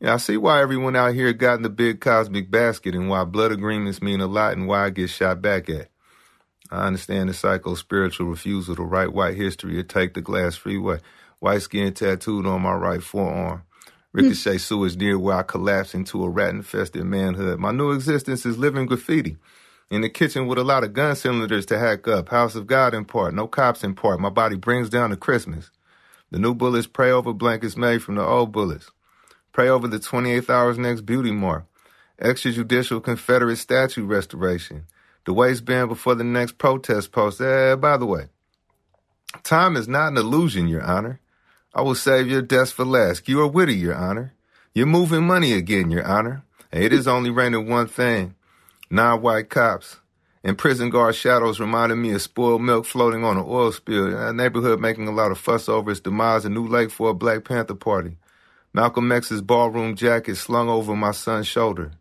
I 0.02 0.16
see 0.18 0.36
why 0.36 0.60
everyone 0.60 0.94
out 0.94 1.14
here 1.14 1.32
got 1.32 1.54
in 1.54 1.62
the 1.62 1.70
big 1.70 2.00
cosmic 2.00 2.50
basket 2.50 2.94
and 2.94 3.08
why 3.08 3.24
blood 3.24 3.50
agreements 3.50 4.00
mean 4.00 4.20
a 4.20 4.26
lot 4.26 4.52
and 4.52 4.68
why 4.68 4.84
I 4.84 4.90
get 4.90 5.10
shot 5.10 5.42
back 5.42 5.68
at. 5.68 5.88
I 6.70 6.86
understand 6.86 7.28
the 7.28 7.34
psycho 7.34 7.74
spiritual 7.74 8.28
refusal 8.28 8.76
to 8.76 8.82
write 8.82 9.12
white 9.12 9.36
history 9.36 9.78
or 9.78 9.82
take 9.82 10.14
the 10.14 10.20
glass 10.20 10.54
freeway. 10.54 11.00
White 11.40 11.62
skin 11.62 11.94
tattooed 11.94 12.46
on 12.46 12.62
my 12.62 12.74
right 12.74 13.02
forearm. 13.02 13.62
Ricochet 14.18 14.58
sewage 14.58 14.96
near 14.96 15.16
where 15.16 15.36
I 15.36 15.42
collapse 15.44 15.94
into 15.94 16.24
a 16.24 16.28
rat 16.28 16.50
infested 16.50 17.04
manhood. 17.04 17.60
My 17.60 17.70
new 17.70 17.92
existence 17.92 18.44
is 18.44 18.58
living 18.58 18.86
graffiti. 18.86 19.36
In 19.90 20.00
the 20.00 20.08
kitchen 20.10 20.48
with 20.48 20.58
a 20.58 20.64
lot 20.64 20.82
of 20.82 20.92
gun 20.92 21.14
cylinders 21.14 21.66
to 21.66 21.78
hack 21.78 22.08
up. 22.08 22.28
House 22.28 22.56
of 22.56 22.66
God 22.66 22.94
in 22.94 23.04
part, 23.04 23.32
no 23.32 23.46
cops 23.46 23.84
in 23.84 23.94
part. 23.94 24.18
My 24.18 24.28
body 24.28 24.56
brings 24.56 24.90
down 24.90 25.10
to 25.10 25.16
Christmas. 25.16 25.70
The 26.32 26.40
new 26.40 26.52
bullets 26.52 26.88
pray 26.88 27.12
over 27.12 27.32
blankets 27.32 27.76
made 27.76 28.02
from 28.02 28.16
the 28.16 28.24
old 28.24 28.50
bullets. 28.50 28.90
Pray 29.52 29.68
over 29.68 29.86
the 29.86 30.00
28th 30.00 30.50
hour's 30.50 30.78
next 30.78 31.02
beauty 31.02 31.30
mark. 31.30 31.64
Extrajudicial 32.20 33.02
Confederate 33.02 33.56
statue 33.56 34.04
restoration. 34.04 34.84
The 35.26 35.32
waistband 35.32 35.90
before 35.90 36.16
the 36.16 36.24
next 36.24 36.58
protest 36.58 37.12
post. 37.12 37.40
Eh, 37.40 37.76
by 37.76 37.96
the 37.96 38.06
way, 38.06 38.26
time 39.44 39.76
is 39.76 39.86
not 39.86 40.08
an 40.08 40.18
illusion, 40.18 40.66
Your 40.66 40.82
Honor. 40.82 41.20
I 41.74 41.82
will 41.82 41.94
save 41.94 42.28
your 42.28 42.42
deaths 42.42 42.72
for 42.72 42.84
last. 42.84 43.28
You 43.28 43.40
are 43.42 43.46
witty, 43.46 43.76
Your 43.76 43.94
Honor. 43.94 44.32
You're 44.74 44.86
moving 44.86 45.26
money 45.26 45.52
again, 45.52 45.90
Your 45.90 46.06
Honor. 46.06 46.42
It 46.72 46.92
is 46.92 47.08
only 47.08 47.30
raining 47.30 47.68
one 47.68 47.86
thing 47.86 48.34
non-white 48.90 49.50
cops, 49.50 49.98
and 50.42 50.56
prison 50.56 50.88
guard 50.88 51.14
shadows 51.14 51.60
reminded 51.60 51.96
me 51.96 52.12
of 52.12 52.22
spoiled 52.22 52.62
milk 52.62 52.86
floating 52.86 53.22
on 53.24 53.36
an 53.36 53.44
oil 53.46 53.72
spill. 53.72 54.16
A 54.16 54.32
neighborhood 54.32 54.80
making 54.80 55.08
a 55.08 55.12
lot 55.12 55.30
of 55.30 55.38
fuss 55.38 55.68
over 55.68 55.90
its 55.90 56.00
demise. 56.00 56.44
A 56.44 56.48
new 56.48 56.66
lake 56.66 56.90
for 56.90 57.10
a 57.10 57.14
Black 57.14 57.44
Panther 57.44 57.74
party. 57.74 58.16
Malcolm 58.72 59.10
X's 59.12 59.42
ballroom 59.42 59.94
jacket 59.94 60.36
slung 60.36 60.68
over 60.68 60.94
my 60.94 61.10
son's 61.10 61.46
shoulder. 61.46 61.92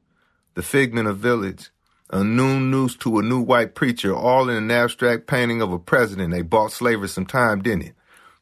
The 0.53 0.61
figment 0.61 1.07
of 1.07 1.17
village. 1.17 1.69
A 2.09 2.23
noon 2.23 2.71
noose 2.71 2.95
to 2.97 3.19
a 3.19 3.21
new 3.21 3.41
white 3.41 3.75
preacher, 3.75 4.15
all 4.15 4.49
in 4.49 4.55
an 4.55 4.71
abstract 4.71 5.27
painting 5.27 5.61
of 5.61 5.73
a 5.73 5.79
president. 5.79 6.31
They 6.31 6.41
bought 6.41 6.71
slavery 6.71 7.09
some 7.09 7.25
time, 7.25 7.61
didn't 7.61 7.81
it? 7.81 7.95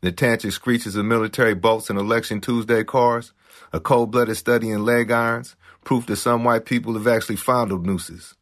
The 0.06 0.12
tantric 0.12 0.52
screeches 0.52 0.96
of 0.96 1.04
military 1.04 1.56
bolts 1.56 1.90
and 1.90 1.98
election 1.98 2.40
Tuesday 2.40 2.84
cars. 2.84 3.34
A 3.74 3.80
cold-blooded 3.80 4.38
study 4.38 4.70
in 4.70 4.86
leg 4.86 5.10
irons 5.10 5.56
proof 5.84 6.06
that 6.06 6.18
some 6.18 6.44
white 6.44 6.66
people 6.66 6.94
have 6.94 7.08
actually 7.08 7.38
fondled 7.38 7.88
nooses. 7.88 8.36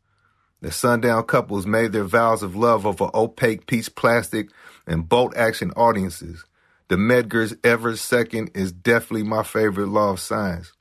The 0.59 0.73
sundown 0.73 1.23
couples 1.23 1.65
made 1.65 1.93
their 1.93 2.03
vows 2.03 2.43
of 2.43 2.57
love 2.57 2.85
over 2.85 3.09
opaque 3.13 3.65
peach 3.65 3.95
plastic 3.95 4.49
and 4.85 5.07
bolt 5.07 5.37
action 5.37 5.71
audiences. 5.77 6.43
The 6.89 6.97
Medgar's 6.97 7.55
ever 7.63 7.95
second 7.95 8.51
is 8.53 8.73
definitely 8.73 9.23
my 9.23 9.43
favorite 9.43 9.87
law 9.87 10.11
of 10.11 10.19
science. 10.19 10.73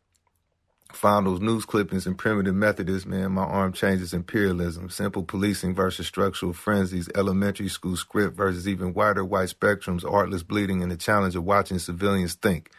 Found 0.95 1.27
those 1.27 1.41
news 1.41 1.65
clippings 1.65 2.07
in 2.07 2.15
primitive 2.15 2.55
Methodist, 2.55 3.07
man, 3.07 3.33
my 3.33 3.43
arm 3.43 3.73
changes 3.73 4.13
imperialism, 4.13 4.89
simple 4.89 5.25
policing 5.25 5.75
versus 5.75 6.07
structural 6.07 6.53
frenzies, 6.53 7.09
elementary 7.15 7.69
school 7.69 7.97
script 7.97 8.37
versus 8.37 8.69
even 8.69 8.95
wider 8.95 9.25
white 9.25 9.49
spectrums, 9.49 10.09
artless 10.09 10.43
bleeding, 10.43 10.83
and 10.83 10.93
the 10.93 10.97
challenge 10.97 11.35
of 11.35 11.45
watching 11.45 11.79
civilians 11.79 12.35
think. 12.35 12.71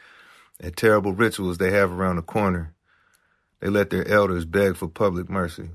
And 0.60 0.78
terrible 0.78 1.14
rituals 1.14 1.58
they 1.58 1.72
have 1.72 1.92
around 1.92 2.16
the 2.16 2.22
corner. 2.22 2.74
They 3.60 3.68
let 3.70 3.90
their 3.90 4.08
elders 4.08 4.46
beg 4.46 4.76
for 4.76 4.88
public 4.88 5.30
mercy. 5.30 5.70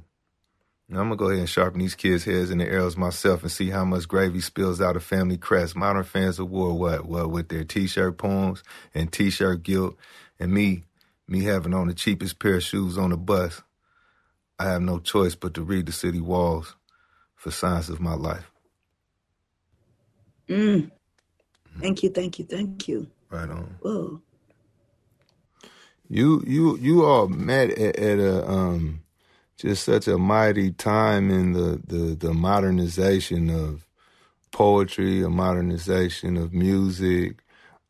Now, 0.89 1.01
I'm 1.01 1.09
gonna 1.09 1.17
go 1.17 1.27
ahead 1.27 1.41
and 1.41 1.49
sharpen 1.49 1.81
these 1.81 1.95
kids' 1.95 2.25
heads 2.25 2.51
in 2.51 2.59
the 2.59 2.67
arrows 2.67 2.97
myself 2.97 3.43
and 3.43 3.53
see 3.53 3.69
how 3.69 3.85
much 3.85 4.09
gravy 4.09 4.41
spills 4.41 4.81
out 4.81 4.97
of 4.97 5.05
family 5.05 5.37
crest. 5.37 5.77
Modern 5.77 6.05
fans 6.05 6.39
of 6.39 6.49
war, 6.49 6.73
what, 6.73 7.05
what, 7.05 7.31
with 7.31 7.49
their 7.49 7.65
t-shirt 7.65 8.17
poems 8.17 8.63
and 8.95 9.13
t-shirt 9.13 9.63
guilt, 9.63 9.99
and 10.41 10.53
me, 10.53 10.85
me 11.29 11.45
having 11.45 11.75
on 11.75 11.89
the 11.89 11.95
cheapest 11.95 12.39
pair 12.41 12.57
of 12.57 12.65
shoes 12.65 12.99
on 12.99 13.11
the 13.11 13.19
bus. 13.19 13.63
I 14.59 14.67
have 14.67 14.83
no 14.83 14.99
choice 15.01 15.35
but 15.37 15.55
to 15.55 15.63
read 15.63 15.87
the 15.87 15.93
city 15.93 16.21
walls 16.21 16.77
for 17.37 17.51
signs 17.51 17.91
of 17.91 18.01
my 18.01 18.15
life. 18.15 18.51
Mm. 20.49 20.91
Thank 21.81 22.03
you, 22.03 22.11
thank 22.11 22.39
you, 22.39 22.47
thank 22.47 22.89
you. 22.89 23.09
Right 23.31 23.51
on. 23.51 23.81
Whoa. 23.81 24.23
You 26.09 26.43
you 26.47 26.77
you 26.79 27.05
all 27.05 27.29
met 27.29 27.71
at, 27.73 27.97
at 27.99 28.19
a 28.21 28.49
um 28.49 29.03
just 29.59 29.85
such 29.85 30.09
a 30.09 30.19
mighty 30.19 30.73
time 30.73 31.31
in 31.31 31.53
the, 31.55 31.83
the, 31.87 32.15
the 32.17 32.35
modernization 32.35 33.51
of 33.51 33.87
poetry, 34.53 35.23
a 35.23 35.31
modernization 35.31 36.37
of 36.37 36.53
music. 36.55 37.39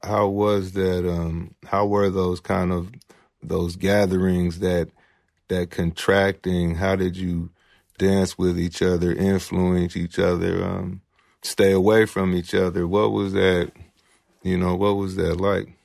How 0.02 0.28
was 0.28 0.72
that 0.72 1.08
um 1.10 1.54
how 1.66 1.86
were 1.86 2.10
those 2.10 2.40
kind 2.40 2.72
of 2.72 2.92
those 3.42 3.76
gatherings 3.76 4.60
that 4.60 4.88
that 5.48 5.70
contracting, 5.70 6.74
how 6.74 6.94
did 6.94 7.16
you 7.16 7.50
dance 7.96 8.36
with 8.36 8.58
each 8.58 8.82
other, 8.82 9.12
influence 9.12 9.96
each 9.96 10.18
other, 10.18 10.62
um, 10.62 11.00
stay 11.42 11.72
away 11.72 12.04
from 12.04 12.34
each 12.34 12.54
other? 12.54 12.86
What 12.86 13.12
was 13.12 13.32
that 13.32 13.72
you 14.42 14.56
know, 14.56 14.74
what 14.76 14.96
was 14.96 15.16
that 15.16 15.40
like? 15.40 15.78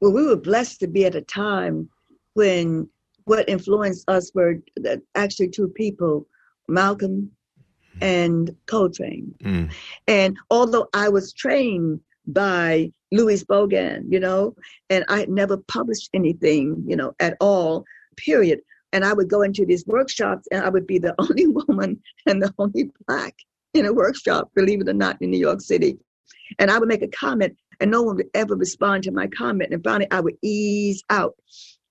well, 0.00 0.12
we 0.12 0.26
were 0.26 0.36
blessed 0.36 0.80
to 0.80 0.86
be 0.86 1.04
at 1.04 1.14
a 1.14 1.22
time 1.22 1.88
when 2.34 2.88
what 3.24 3.48
influenced 3.48 4.08
us 4.08 4.30
were 4.34 4.56
actually 5.14 5.48
two 5.48 5.68
people, 5.68 6.26
Malcolm 6.68 7.30
and 8.00 8.54
Coltrane. 8.66 9.34
Mm. 9.42 9.72
And 10.06 10.36
although 10.50 10.88
I 10.92 11.08
was 11.08 11.32
trained 11.32 12.00
by 12.26 12.92
Louise 13.12 13.44
Bogan, 13.44 14.04
you 14.08 14.20
know, 14.20 14.54
and 14.90 15.04
I 15.08 15.20
had 15.20 15.28
never 15.28 15.56
published 15.56 16.10
anything, 16.14 16.84
you 16.86 16.96
know, 16.96 17.14
at 17.20 17.36
all, 17.40 17.84
period. 18.16 18.60
And 18.92 19.04
I 19.04 19.12
would 19.12 19.28
go 19.28 19.42
into 19.42 19.66
these 19.66 19.86
workshops 19.86 20.46
and 20.50 20.64
I 20.64 20.68
would 20.68 20.86
be 20.86 20.98
the 20.98 21.14
only 21.18 21.46
woman 21.46 22.00
and 22.26 22.42
the 22.42 22.52
only 22.58 22.90
black 23.06 23.34
in 23.74 23.86
a 23.86 23.92
workshop, 23.92 24.50
believe 24.54 24.80
it 24.80 24.88
or 24.88 24.94
not, 24.94 25.20
in 25.20 25.30
New 25.30 25.38
York 25.38 25.60
City. 25.60 25.98
And 26.58 26.70
I 26.70 26.78
would 26.78 26.88
make 26.88 27.02
a 27.02 27.08
comment 27.08 27.56
and 27.80 27.90
no 27.90 28.02
one 28.02 28.16
would 28.16 28.30
ever 28.34 28.56
respond 28.56 29.02
to 29.04 29.10
my 29.10 29.26
comment. 29.26 29.72
And 29.72 29.84
finally, 29.84 30.10
I 30.10 30.20
would 30.20 30.36
ease 30.42 31.02
out. 31.10 31.34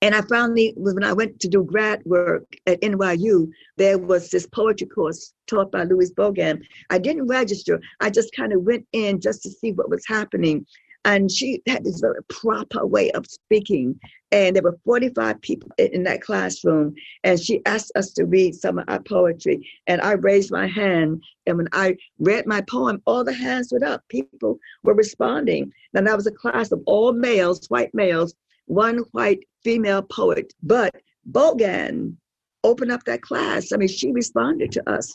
And 0.01 0.13
I 0.13 0.21
finally, 0.21 0.73
when 0.75 1.03
I 1.03 1.13
went 1.13 1.39
to 1.39 1.47
do 1.47 1.63
grad 1.63 2.01
work 2.05 2.45
at 2.67 2.81
NYU, 2.81 3.49
there 3.77 3.97
was 3.97 4.29
this 4.29 4.45
poetry 4.45 4.87
course 4.87 5.33
taught 5.47 5.71
by 5.71 5.83
Louise 5.83 6.13
Bogan. 6.13 6.61
I 6.89 6.99
didn't 6.99 7.27
register. 7.27 7.79
I 8.01 8.09
just 8.09 8.35
kind 8.35 8.53
of 8.53 8.63
went 8.63 8.85
in 8.91 9.21
just 9.21 9.41
to 9.43 9.49
see 9.49 9.71
what 9.71 9.89
was 9.89 10.03
happening. 10.07 10.65
And 11.05 11.31
she 11.31 11.61
had 11.67 11.83
this 11.83 11.99
very 12.01 12.23
proper 12.23 12.85
way 12.85 13.11
of 13.11 13.27
speaking. 13.27 13.99
And 14.31 14.55
there 14.55 14.63
were 14.63 14.77
45 14.83 15.39
people 15.41 15.69
in 15.77 16.03
that 16.03 16.21
classroom. 16.21 16.95
And 17.23 17.39
she 17.39 17.61
asked 17.65 17.91
us 17.95 18.11
to 18.13 18.25
read 18.25 18.55
some 18.55 18.79
of 18.79 18.85
our 18.87 19.01
poetry. 19.01 19.69
And 19.85 20.01
I 20.01 20.13
raised 20.13 20.51
my 20.51 20.67
hand. 20.67 21.23
And 21.45 21.57
when 21.57 21.69
I 21.71 21.95
read 22.17 22.47
my 22.47 22.61
poem, 22.61 23.01
all 23.05 23.23
the 23.23 23.33
hands 23.33 23.69
went 23.71 23.85
up. 23.85 24.01
People 24.09 24.57
were 24.83 24.95
responding. 24.95 25.71
And 25.93 26.07
that 26.07 26.15
was 26.15 26.27
a 26.27 26.31
class 26.31 26.71
of 26.71 26.81
all 26.87 27.13
males, 27.13 27.67
white 27.67 27.93
males, 27.93 28.33
one 28.65 28.97
white 29.11 29.45
female 29.63 30.01
poet. 30.01 30.53
But 30.63 30.95
Bogan 31.31 32.15
opened 32.63 32.91
up 32.91 33.03
that 33.03 33.21
class. 33.21 33.71
I 33.71 33.77
mean, 33.77 33.87
she 33.87 34.11
responded 34.11 34.71
to 34.71 34.89
us. 34.89 35.13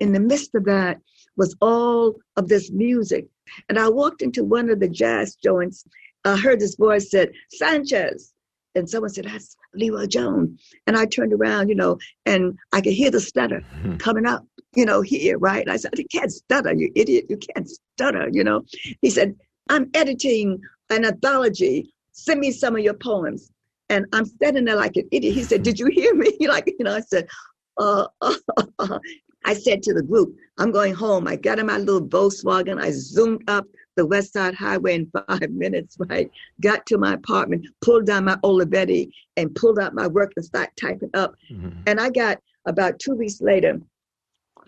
In 0.00 0.12
the 0.12 0.18
midst 0.18 0.56
of 0.56 0.64
that 0.64 0.98
was 1.36 1.56
all 1.60 2.16
of 2.36 2.48
this 2.48 2.72
music 2.72 3.28
and 3.68 3.78
I 3.78 3.88
walked 3.88 4.22
into 4.22 4.44
one 4.44 4.70
of 4.70 4.80
the 4.80 4.88
jazz 4.88 5.36
joints. 5.36 5.84
I 6.24 6.36
heard 6.36 6.60
this 6.60 6.76
voice 6.76 7.10
said, 7.10 7.32
Sanchez. 7.50 8.32
And 8.76 8.90
someone 8.90 9.10
said, 9.10 9.26
that's 9.26 9.56
LeRoi 9.78 10.08
Jones. 10.08 10.60
And 10.86 10.96
I 10.96 11.06
turned 11.06 11.32
around, 11.32 11.68
you 11.68 11.76
know, 11.76 11.98
and 12.26 12.58
I 12.72 12.80
could 12.80 12.92
hear 12.92 13.10
the 13.10 13.20
stutter 13.20 13.62
mm-hmm. 13.76 13.98
coming 13.98 14.26
up, 14.26 14.44
you 14.74 14.84
know, 14.84 15.00
here, 15.00 15.38
right? 15.38 15.62
And 15.62 15.70
I 15.70 15.76
said, 15.76 15.92
you 15.96 16.06
can't 16.10 16.32
stutter, 16.32 16.72
you 16.74 16.90
idiot. 16.96 17.26
You 17.28 17.36
can't 17.36 17.68
stutter, 17.68 18.28
you 18.32 18.42
know. 18.42 18.64
He 19.00 19.10
said, 19.10 19.36
I'm 19.68 19.90
editing 19.94 20.60
an 20.90 21.04
anthology. 21.04 21.94
Send 22.12 22.40
me 22.40 22.50
some 22.50 22.74
of 22.74 22.82
your 22.82 22.94
poems. 22.94 23.50
And 23.90 24.06
I'm 24.12 24.24
standing 24.24 24.64
there 24.64 24.76
like 24.76 24.96
an 24.96 25.08
idiot. 25.12 25.34
He 25.34 25.44
said, 25.44 25.62
Did 25.62 25.78
you 25.78 25.86
hear 25.86 26.14
me? 26.14 26.36
like, 26.48 26.66
you 26.66 26.84
know, 26.84 26.94
I 26.94 27.00
said, 27.00 27.28
uh, 27.76 28.06
uh, 28.20 28.34
uh, 28.78 28.98
I 29.44 29.54
said 29.54 29.82
to 29.84 29.94
the 29.94 30.02
group, 30.02 30.36
I'm 30.58 30.70
going 30.70 30.94
home. 30.94 31.26
I 31.26 31.36
got 31.36 31.58
in 31.58 31.66
my 31.66 31.78
little 31.78 32.06
Volkswagen. 32.06 32.80
I 32.80 32.90
zoomed 32.90 33.42
up 33.48 33.66
the 33.96 34.06
West 34.06 34.32
Side 34.32 34.54
Highway 34.54 34.94
in 34.94 35.10
five 35.28 35.50
minutes, 35.50 35.96
right? 35.98 36.30
Got 36.60 36.86
to 36.86 36.98
my 36.98 37.14
apartment, 37.14 37.66
pulled 37.80 38.06
down 38.06 38.24
my 38.24 38.36
Olivetti 38.36 39.10
and 39.36 39.54
pulled 39.54 39.78
out 39.78 39.94
my 39.94 40.06
work 40.06 40.32
and 40.36 40.44
started 40.44 40.72
typing 40.80 41.10
up. 41.14 41.34
Mm-hmm. 41.50 41.80
And 41.86 42.00
I 42.00 42.10
got 42.10 42.38
about 42.66 42.98
two 42.98 43.14
weeks 43.14 43.40
later 43.40 43.80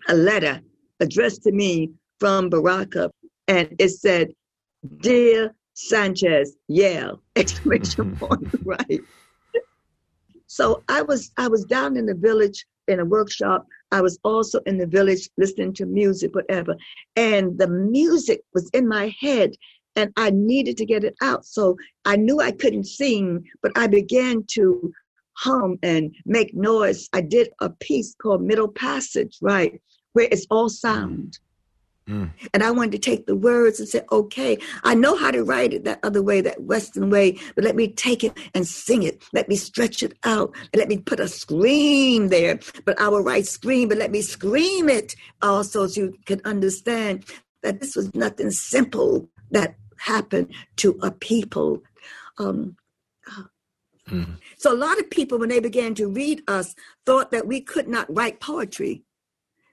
a 0.07 0.13
letter 0.13 0.61
addressed 0.99 1.43
to 1.43 1.51
me 1.51 1.91
from 2.19 2.49
Baraka. 2.49 3.11
And 3.47 3.75
it 3.79 3.89
said, 3.89 4.29
Dear 5.01 5.55
Sanchez, 5.73 6.55
Yale, 6.67 7.21
exclamation 7.35 8.15
point, 8.19 8.47
right? 8.63 9.01
So 10.47 10.83
I 10.87 11.01
was 11.01 11.31
I 11.37 11.47
was 11.47 11.65
down 11.65 11.97
in 11.97 12.05
the 12.05 12.15
village 12.15 12.65
in 12.87 12.99
a 12.99 13.05
workshop. 13.05 13.67
I 13.91 14.01
was 14.01 14.19
also 14.23 14.59
in 14.65 14.77
the 14.77 14.87
village 14.87 15.29
listening 15.37 15.73
to 15.73 15.85
music, 15.85 16.35
whatever. 16.35 16.75
And 17.15 17.57
the 17.57 17.67
music 17.67 18.41
was 18.53 18.69
in 18.73 18.87
my 18.87 19.15
head. 19.19 19.51
and 19.95 20.11
I 20.15 20.29
needed 20.29 20.77
to 20.77 20.85
get 20.85 21.03
it 21.03 21.15
out. 21.21 21.43
So 21.43 21.75
I 22.05 22.17
knew 22.17 22.39
I 22.39 22.51
couldn't 22.51 22.85
sing, 22.85 23.43
but 23.63 23.71
I 23.75 23.87
began 23.87 24.43
to 24.51 24.93
hum 25.33 25.79
and 25.81 26.15
make 26.25 26.53
noise. 26.53 27.09
I 27.13 27.21
did 27.21 27.49
a 27.61 27.69
piece 27.69 28.13
called 28.21 28.43
Middle 28.43 28.67
Passage, 28.67 29.37
right, 29.41 29.81
where 30.13 30.27
it's 30.31 30.45
all 30.51 30.69
mm. 30.69 30.71
sound. 30.71 31.39
Mm. 32.07 32.31
And 32.53 32.63
I 32.63 32.71
wanted 32.71 32.93
to 32.93 32.97
take 32.99 33.25
the 33.25 33.35
words 33.35 33.79
and 33.79 33.89
say, 33.89 34.01
okay, 34.11 34.57
I 34.83 34.95
know 34.95 35.17
how 35.17 35.31
to 35.31 35.43
write 35.43 35.73
it 35.73 35.83
that 35.83 35.99
other 36.03 36.23
way, 36.23 36.39
that 36.41 36.63
Western 36.63 37.09
way, 37.09 37.37
but 37.55 37.63
let 37.65 37.75
me 37.75 37.89
take 37.89 38.23
it 38.23 38.37
and 38.53 38.65
sing 38.65 39.03
it. 39.03 39.21
Let 39.33 39.49
me 39.49 39.57
stretch 39.57 40.03
it 40.03 40.17
out. 40.23 40.53
And 40.71 40.79
let 40.79 40.87
me 40.87 40.97
put 40.97 41.19
a 41.19 41.27
scream 41.27 42.29
there. 42.29 42.59
But 42.85 42.99
I 42.99 43.09
will 43.09 43.23
write 43.23 43.45
scream, 43.45 43.89
but 43.89 43.97
let 43.97 44.11
me 44.11 44.21
scream 44.21 44.87
it 44.87 45.15
also 45.41 45.87
so 45.87 46.01
you 46.01 46.15
can 46.25 46.41
understand 46.45 47.25
that 47.63 47.81
this 47.81 47.95
was 47.95 48.13
nothing 48.15 48.51
simple 48.51 49.29
that 49.51 49.75
happened 49.97 50.53
to 50.77 50.97
a 51.01 51.11
people. 51.11 51.81
Um, 52.37 52.77
mm. 54.07 54.37
So 54.57 54.73
a 54.73 54.77
lot 54.77 54.99
of 54.99 55.09
people, 55.09 55.39
when 55.39 55.49
they 55.49 55.59
began 55.59 55.93
to 55.95 56.07
read 56.07 56.41
us, 56.47 56.73
thought 57.05 57.31
that 57.31 57.47
we 57.47 57.59
could 57.59 57.87
not 57.87 58.13
write 58.15 58.39
poetry 58.39 59.03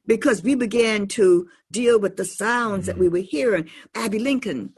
because 0.07 0.43
we 0.43 0.55
began 0.55 1.07
to 1.09 1.49
deal 1.71 1.99
with 1.99 2.17
the 2.17 2.25
sounds 2.25 2.87
that 2.87 2.99
we 2.99 3.09
were 3.09 3.19
hearing. 3.19 3.69
Abbey 3.95 4.19
Lincoln 4.19 4.75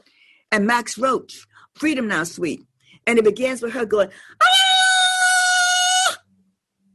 and 0.51 0.65
Max 0.65 0.97
Roach, 0.97 1.45
Freedom 1.75 2.07
Now 2.07 2.23
Suite. 2.23 2.65
And 3.05 3.17
it 3.17 3.25
begins 3.25 3.61
with 3.61 3.73
her 3.73 3.85
going, 3.85 4.09
ah! 4.41 6.17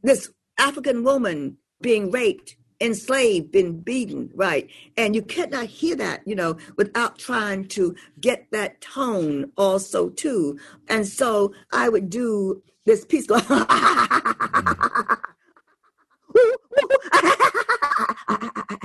this 0.02 0.30
African 0.58 1.04
woman 1.04 1.56
being 1.80 2.10
raped, 2.10 2.56
enslaved, 2.80 3.52
been 3.52 3.80
beaten, 3.80 4.30
right? 4.34 4.68
And 4.96 5.14
you 5.14 5.22
cannot 5.22 5.66
hear 5.66 5.96
that, 5.96 6.20
you 6.26 6.34
know, 6.34 6.56
without 6.76 7.18
trying 7.18 7.68
to 7.68 7.94
get 8.20 8.46
that 8.52 8.80
tone 8.80 9.52
also 9.56 10.10
too. 10.10 10.58
And 10.88 11.06
so 11.06 11.54
I 11.72 11.88
would 11.88 12.10
do 12.10 12.62
this 12.84 13.04
piece 13.04 13.26
going, 13.26 13.42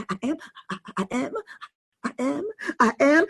I 0.10 0.18
am, 0.24 0.38
I 0.98 1.08
am, 1.12 1.34
I 2.06 2.14
am, 2.20 2.46
I 2.80 2.94
am, 3.02 3.26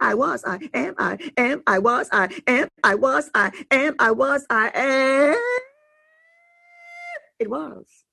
I 0.00 0.14
was, 0.14 0.44
I 0.46 0.58
am, 0.74 0.94
I 0.98 1.18
am, 1.38 1.62
I 1.66 1.78
was, 1.78 2.08
I 2.12 2.28
am, 2.48 2.68
I 2.84 2.94
was, 2.96 3.30
I 3.34 3.52
am, 3.70 3.94
I 3.98 4.10
was, 4.12 4.46
I 4.50 4.70
am. 4.74 5.38
It 7.38 7.50
was. 7.50 8.07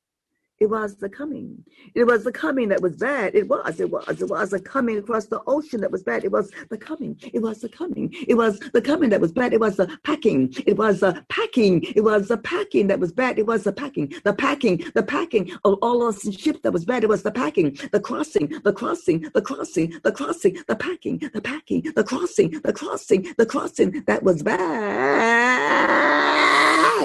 It 0.58 0.68
was 0.68 0.95
the 0.95 1.10
coming. 1.10 1.66
It 1.95 2.06
was 2.06 2.24
the 2.24 2.32
coming 2.32 2.70
that 2.70 2.82
was 2.82 2.95
bad. 2.95 3.36
It 3.36 3.49
was. 3.49 3.82
It 3.82 3.89
was. 3.91 4.22
It 4.22 4.30
was 4.30 4.51
the 4.51 4.60
coming 4.62 4.97
across 4.97 5.26
the 5.26 5.41
ocean 5.47 5.82
that 5.82 5.91
was 5.91 6.01
bad. 6.01 6.24
It 6.24 6.32
was 6.32 6.49
the 6.70 6.78
coming. 6.78 7.20
It 7.34 7.41
was 7.41 7.60
the 7.60 7.68
coming. 7.68 8.10
It 8.26 8.36
was 8.36 8.58
the 8.60 8.82
coming 8.82 9.10
that 9.10 9.20
was 9.20 9.34
bad. 9.34 9.51
It 9.51 9.60
was 9.60 9.76
the 9.76 9.99
packing. 10.06 10.53
It 10.66 10.78
was 10.78 11.01
the 11.01 11.26
packing. 11.28 11.84
It 11.84 12.06
was 12.06 12.30
the 12.30 12.38
packing 12.38 12.88
that 12.88 13.01
was 13.01 13.12
bad. 13.12 13.38
It 13.38 13.45
was 13.45 13.66
the 13.66 13.74
packing. 13.74 14.14
The 14.24 14.34
packing. 14.34 14.82
The 14.95 15.03
packing 15.03 15.51
of 15.66 15.78
all 15.82 15.99
those 15.99 16.22
ships 16.22 16.62
that 16.64 16.72
was 16.72 16.86
bad. 16.86 17.03
It 17.03 17.10
was 17.10 17.24
the 17.24 17.32
packing. 17.32 17.78
The 17.91 17.99
crossing. 17.99 18.47
The 18.64 18.72
crossing. 18.72 19.30
The 19.34 19.41
crossing. 19.41 19.99
The 20.03 20.12
crossing. 20.14 20.58
The 20.70 20.76
packing. 20.78 21.18
The 21.34 21.41
packing. 21.41 21.82
The 21.95 22.03
crossing. 22.06 22.62
The 22.62 22.72
crossing. 22.72 23.28
The 23.38 23.45
crossing 23.45 24.03
that 24.08 24.24
was 24.24 24.41
bad. 24.41 25.66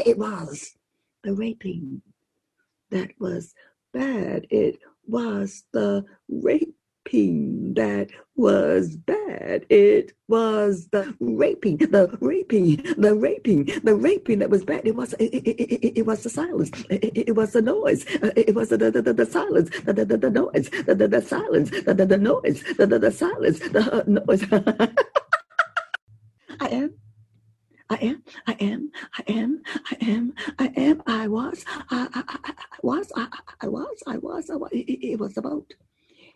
It 0.06 0.18
was 0.18 0.76
the 1.24 1.34
raping 1.34 2.02
that 2.90 3.10
was 3.18 3.54
bad. 3.92 4.46
It 4.50 4.78
was 5.06 5.64
the 5.72 6.04
raping 6.28 7.74
that 7.74 8.10
was 8.36 8.96
bad. 8.96 9.66
It 9.68 10.12
was 10.28 10.88
the 10.88 11.14
raping, 11.20 11.78
the 11.78 12.16
raping, 12.20 12.76
the 12.98 13.14
raping, 13.14 13.64
the 13.82 13.94
raping 13.94 14.38
that 14.40 14.50
was 14.50 14.64
bad. 14.64 14.86
It 14.86 14.94
was 14.94 15.12
it, 15.14 15.34
it, 15.34 15.48
it, 15.48 15.98
it 15.98 16.06
was 16.06 16.22
the 16.22 16.30
silence. 16.30 16.70
It, 16.90 17.28
it, 17.28 17.36
was 17.36 17.52
the 17.52 17.62
noise. 17.62 18.04
It 18.08 18.54
was 18.54 18.68
the 18.68 18.76
the, 18.76 18.90
the, 18.90 19.12
the 19.12 19.26
silence. 19.26 19.70
The, 19.84 19.92
the, 19.92 20.04
the, 20.04 20.18
the 20.18 20.30
noise. 20.30 20.70
The, 20.70 20.94
the, 20.94 21.08
the 21.08 21.22
silence. 21.22 21.70
The, 21.70 21.94
the, 21.94 22.06
the 22.06 22.18
noise. 22.18 22.62
The, 22.76 22.86
the, 22.86 22.98
the 22.98 23.10
silence. 23.10 23.58
The 23.58 23.92
uh, 23.92 24.04
noise. 24.06 24.44
I 26.60 26.68
am 26.68 26.94
I 27.90 27.96
am, 27.96 28.24
I 28.48 28.54
am, 28.60 28.92
I 29.18 29.24
am, 29.28 29.62
I 29.90 29.98
am, 30.02 30.34
I 30.58 30.72
am, 30.76 31.02
I 31.06 31.28
was, 31.28 31.64
I, 31.90 32.08
I, 32.14 32.24
I, 32.28 32.52
I 32.52 32.78
was, 32.82 33.12
I, 33.16 33.28
I 33.62 33.68
was, 33.68 34.02
I 34.06 34.18
was, 34.18 34.50
I 34.50 34.56
was. 34.56 34.70
It, 34.72 34.88
it 35.12 35.20
was 35.20 35.34
the 35.34 35.42
boat. 35.42 35.74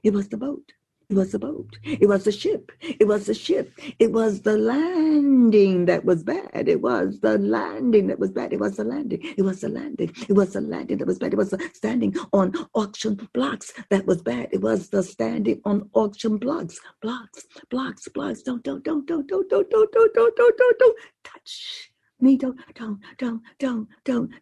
It 0.05 0.13
was 0.15 0.29
the 0.29 0.39
boat. 0.39 0.73
It 1.15 1.19
was 1.19 1.31
the 1.31 1.39
boat. 1.39 1.79
It 1.85 2.09
was 2.09 2.25
the 2.25 2.33
ship. 2.33 2.73
It 2.81 3.07
was 3.07 3.27
the 3.27 3.35
ship. 3.35 3.71
It 4.01 4.11
was 4.11 4.41
the 4.41 4.59
landing 4.59 5.85
that 5.87 6.05
was 6.05 6.25
bad. 6.25 6.69
It 6.69 6.83
was 6.83 7.21
the 7.21 7.39
landing 7.39 8.09
that 8.09 8.19
was 8.19 8.33
bad. 8.33 8.53
It 8.53 8.59
was 8.59 8.79
the 8.79 8.83
landing. 8.83 9.21
It 9.23 9.43
was 9.43 9.61
the 9.61 9.69
landing. 9.69 10.13
It 10.29 10.33
was 10.33 10.55
the 10.55 10.61
landing 10.61 10.99
that 10.99 11.07
was 11.07 11.21
bad. 11.21 11.33
It 11.33 11.37
was 11.37 11.51
the 11.51 11.71
standing 11.73 12.17
on 12.33 12.53
auction 12.75 13.29
blocks 13.33 13.73
that 13.91 14.07
was 14.07 14.23
bad. 14.23 14.49
It 14.51 14.61
was 14.61 14.89
the 14.89 15.05
standing 15.05 15.61
on 15.65 15.89
auction 15.95 16.37
blocks, 16.37 16.81
blocks, 17.01 17.45
blocks, 17.71 18.09
blocks. 18.09 18.43
Don't, 18.43 18.65
don't, 18.65 18.83
don't, 18.83 19.07
don't, 19.07 19.29
don't, 19.29 19.49
don't, 19.49 19.71
don't, 19.71 19.93
don't, 19.93 20.15
don't, 20.15 20.37
don't, 20.37 20.59
don't, 20.59 20.79
don't 20.81 20.97
touch 21.23 21.93
me. 22.19 22.37
Don't, 22.37 22.59
don't, 22.75 22.99
don't, 23.19 23.41
don't, 23.61 23.89
don't 24.05 24.37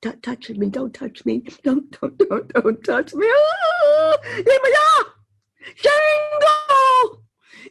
touch, 0.00 0.22
touch, 0.22 0.50
me. 0.56 0.70
Don't 0.70 0.94
touch 0.94 1.26
me. 1.26 1.42
Don't, 1.62 1.90
don't, 2.00 2.16
don't, 2.16 2.48
don't 2.54 2.84
touch 2.84 3.12
me. 3.12 3.26
Ah, 3.28 4.16
yeah, 4.38 4.42
Django! 4.42 5.19
Django! 5.76 7.20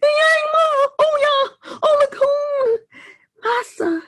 Yeah! 0.01 0.29
Oh 1.81 2.07
the 2.11 2.79
Massa! 3.43 4.01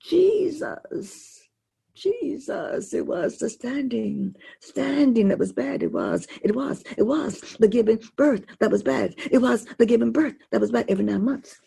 Jesus! 0.00 1.34
Jesus, 1.94 2.92
it 2.92 3.06
was 3.06 3.38
the 3.38 3.48
standing, 3.48 4.34
standing 4.60 5.28
that 5.28 5.38
was 5.38 5.52
bad. 5.52 5.82
It 5.82 5.92
was, 5.92 6.26
it 6.42 6.54
was, 6.54 6.82
it 6.98 7.04
was 7.04 7.56
the 7.60 7.68
giving 7.68 8.00
birth 8.16 8.44
that 8.58 8.70
was 8.70 8.82
bad. 8.82 9.14
It 9.30 9.38
was 9.38 9.64
the 9.78 9.86
giving 9.86 10.10
birth 10.10 10.34
that 10.50 10.60
was 10.60 10.72
bad 10.72 10.86
every 10.88 11.04
nine 11.04 11.24
months. 11.24 11.60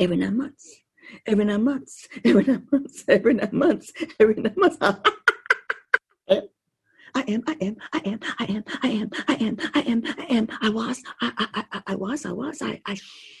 Every 0.00 0.16
nine 0.16 0.36
months. 0.36 0.80
Every 1.26 1.44
nine 1.44 1.64
months. 1.64 2.08
Every 2.24 2.44
nine 2.44 2.66
months. 2.72 3.04
Every 3.08 3.34
nine 3.34 3.50
months. 3.52 3.92
Every 4.18 4.34
nine 4.34 4.54
months. 4.56 4.78
I 7.14 7.22
am, 7.28 7.42
I 7.46 7.56
am, 7.60 7.76
I 7.92 8.02
am, 8.04 8.20
I 8.38 8.44
am, 8.46 8.64
I 8.82 8.88
am, 8.88 9.10
I 9.28 9.34
am, 9.34 9.56
I 9.74 9.80
am, 9.80 10.02
I 10.18 10.26
am, 10.30 10.48
I 10.62 10.68
was, 10.70 11.02
I, 11.20 11.32
I, 11.72 11.82
I, 11.86 11.94
was, 11.94 12.24
I 12.26 12.32
was, 12.32 12.62
I, 12.62 12.80
I 12.86 12.96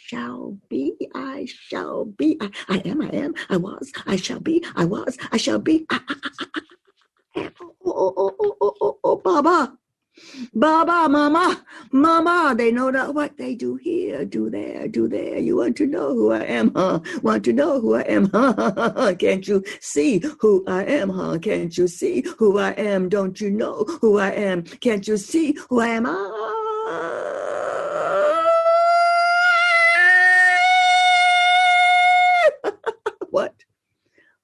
shall 0.06 0.56
be, 0.68 0.94
I 1.14 1.46
shall 1.46 2.04
be, 2.04 2.38
I, 2.40 2.50
I 2.68 2.78
am, 2.84 3.02
I 3.02 3.08
am, 3.10 3.34
I 3.50 3.56
was, 3.56 3.92
I 4.06 4.16
shall 4.16 4.40
be, 4.40 4.64
I 4.76 4.84
was, 4.84 5.16
I 5.32 5.36
shall 5.36 5.58
be, 5.58 5.86
I, 5.90 6.00
I, 6.08 6.16
I 7.36 7.40
am, 7.40 7.52
oh, 7.60 7.72
oh, 7.86 8.14
oh, 8.16 8.36
oh, 8.40 8.56
oh, 8.60 8.74
oh, 8.80 8.98
oh, 9.04 9.16
Baba. 9.16 9.76
Baba, 10.54 11.08
Mama, 11.08 11.64
Mama, 11.92 12.54
they 12.56 12.72
know 12.72 12.90
not 12.90 13.14
what 13.14 13.36
they 13.36 13.54
do 13.54 13.76
here, 13.76 14.24
do 14.24 14.48
there, 14.48 14.88
do 14.88 15.08
there. 15.08 15.38
You 15.38 15.56
want 15.56 15.76
to 15.76 15.86
know 15.86 16.14
who 16.14 16.32
I 16.32 16.44
am, 16.44 16.72
huh? 16.74 17.00
Want 17.22 17.44
to 17.44 17.52
know 17.52 17.80
who 17.80 17.94
I 17.94 18.00
am, 18.02 18.30
huh? 18.34 19.14
Can't 19.18 19.46
you 19.46 19.62
see 19.80 20.22
who 20.40 20.64
I 20.66 20.84
am, 20.84 21.10
huh? 21.10 21.38
Can't 21.38 21.76
you 21.76 21.86
see 21.86 22.24
who 22.38 22.58
I 22.58 22.70
am? 22.70 23.08
Don't 23.08 23.40
you 23.40 23.50
know 23.50 23.84
who 24.00 24.18
I 24.18 24.30
am? 24.30 24.62
Can't 24.62 25.06
you 25.06 25.16
see 25.16 25.56
who 25.68 25.80
I 25.80 25.88
am? 25.88 26.06
Ah. 26.06 26.62
what? 33.30 33.54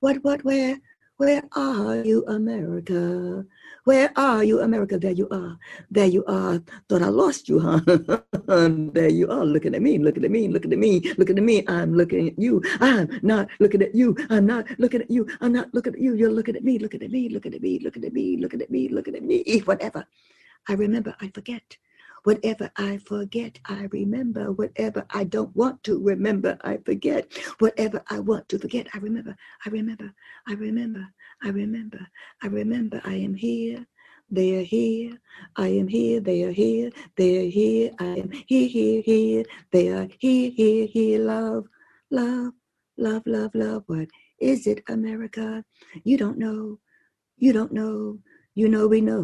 What, 0.01 0.23
what, 0.23 0.45
where? 0.45 0.79
Where 1.17 1.43
are 1.55 1.97
you, 1.97 2.25
America? 2.27 3.47
Where 3.85 4.13
are 4.15 4.45
you, 4.45 4.61
America? 4.61 4.97
There 4.97 5.11
you 5.11 5.29
are. 5.31 5.59
There 5.91 6.07
you 6.07 6.25
are. 6.27 6.63
Thought 6.89 7.03
I 7.03 7.09
lost 7.09 7.49
you, 7.49 7.59
huh? 7.59 7.81
there 8.95 9.09
you 9.09 9.29
are, 9.29 9.45
looking 9.45 9.75
at 9.75 9.83
me, 9.83 9.99
looking 9.99 10.25
at 10.25 10.31
me, 10.31 10.47
looking 10.47 10.73
at 10.73 10.79
me, 10.79 11.01
looking 11.19 11.37
at 11.37 11.43
me. 11.43 11.65
I'm 11.67 11.93
looking 11.93 12.29
at 12.29 12.39
you. 12.39 12.63
I'm 12.81 13.09
not 13.23 13.49
looking 13.59 13.83
at 13.83 13.93
you. 13.93 14.17
I'm 14.31 14.47
not 14.47 14.67
looking 14.79 15.01
at 15.03 15.11
you. 15.11 15.27
I'm 15.41 15.53
not 15.53 15.75
looking 15.75 15.95
at 15.95 16.01
you. 16.01 16.15
You're 16.15 16.31
looking 16.31 16.55
at 16.55 16.63
me, 16.63 16.79
looking 16.79 17.03
at 17.03 17.11
me, 17.11 17.29
looking 17.29 17.55
at 17.55 17.63
me, 17.63 17.81
looking 17.83 18.05
at 18.05 18.13
me, 18.13 18.39
looking 18.39 18.63
at 18.63 18.71
me, 18.71 18.89
looking 18.89 19.17
at 19.17 19.25
me. 19.25 19.61
Whatever. 19.65 20.07
I 20.69 20.75
remember, 20.75 21.17
I 21.21 21.33
forget. 21.35 21.77
Whatever 22.23 22.71
I 22.77 22.99
forget, 22.99 23.59
I 23.65 23.89
remember. 23.91 24.53
Whatever 24.53 25.05
I 25.11 25.25
don't 25.25 25.55
want 25.57 25.83
to 25.85 26.01
remember, 26.01 26.57
I 26.63 26.77
forget. 26.77 27.37
Whatever 27.59 28.05
I 28.09 28.21
want 28.21 28.49
to 28.51 28.61
forget, 28.61 28.87
I 28.95 28.99
remember. 28.99 29.35
I 29.67 29.71
remember. 29.71 30.15
I 30.47 30.53
remember. 30.53 31.09
I 31.45 31.49
remember. 31.49 32.01
I 32.43 32.47
remember. 32.47 33.01
I 33.05 33.15
am 33.15 33.35
here. 33.35 33.87
They 34.31 34.57
are 34.57 34.63
here. 34.65 35.19
I 35.57 35.69
am 35.69 35.89
here. 35.89 36.21
They 36.21 36.45
are 36.45 36.53
here. 36.53 36.91
They 37.17 37.47
are 37.47 37.51
here. 37.51 37.91
I 37.99 38.19
am 38.19 38.31
here, 38.47 38.69
here, 38.69 39.03
here. 39.03 39.45
They 39.73 39.89
are 39.89 40.09
here, 40.19 40.51
here, 40.51 40.87
here. 40.87 41.19
Love, 41.25 41.67
love, 42.11 42.53
love, 42.97 43.23
love, 43.27 43.51
love. 43.55 43.83
What 43.87 44.09
is 44.41 44.67
it, 44.67 44.83
America? 44.89 45.65
You 46.05 46.17
don't 46.17 46.39
know. 46.39 46.79
You 47.39 47.53
don't 47.53 47.73
know. 47.73 48.19
You 48.55 48.69
know, 48.69 48.87
we 48.87 49.01
know 49.01 49.17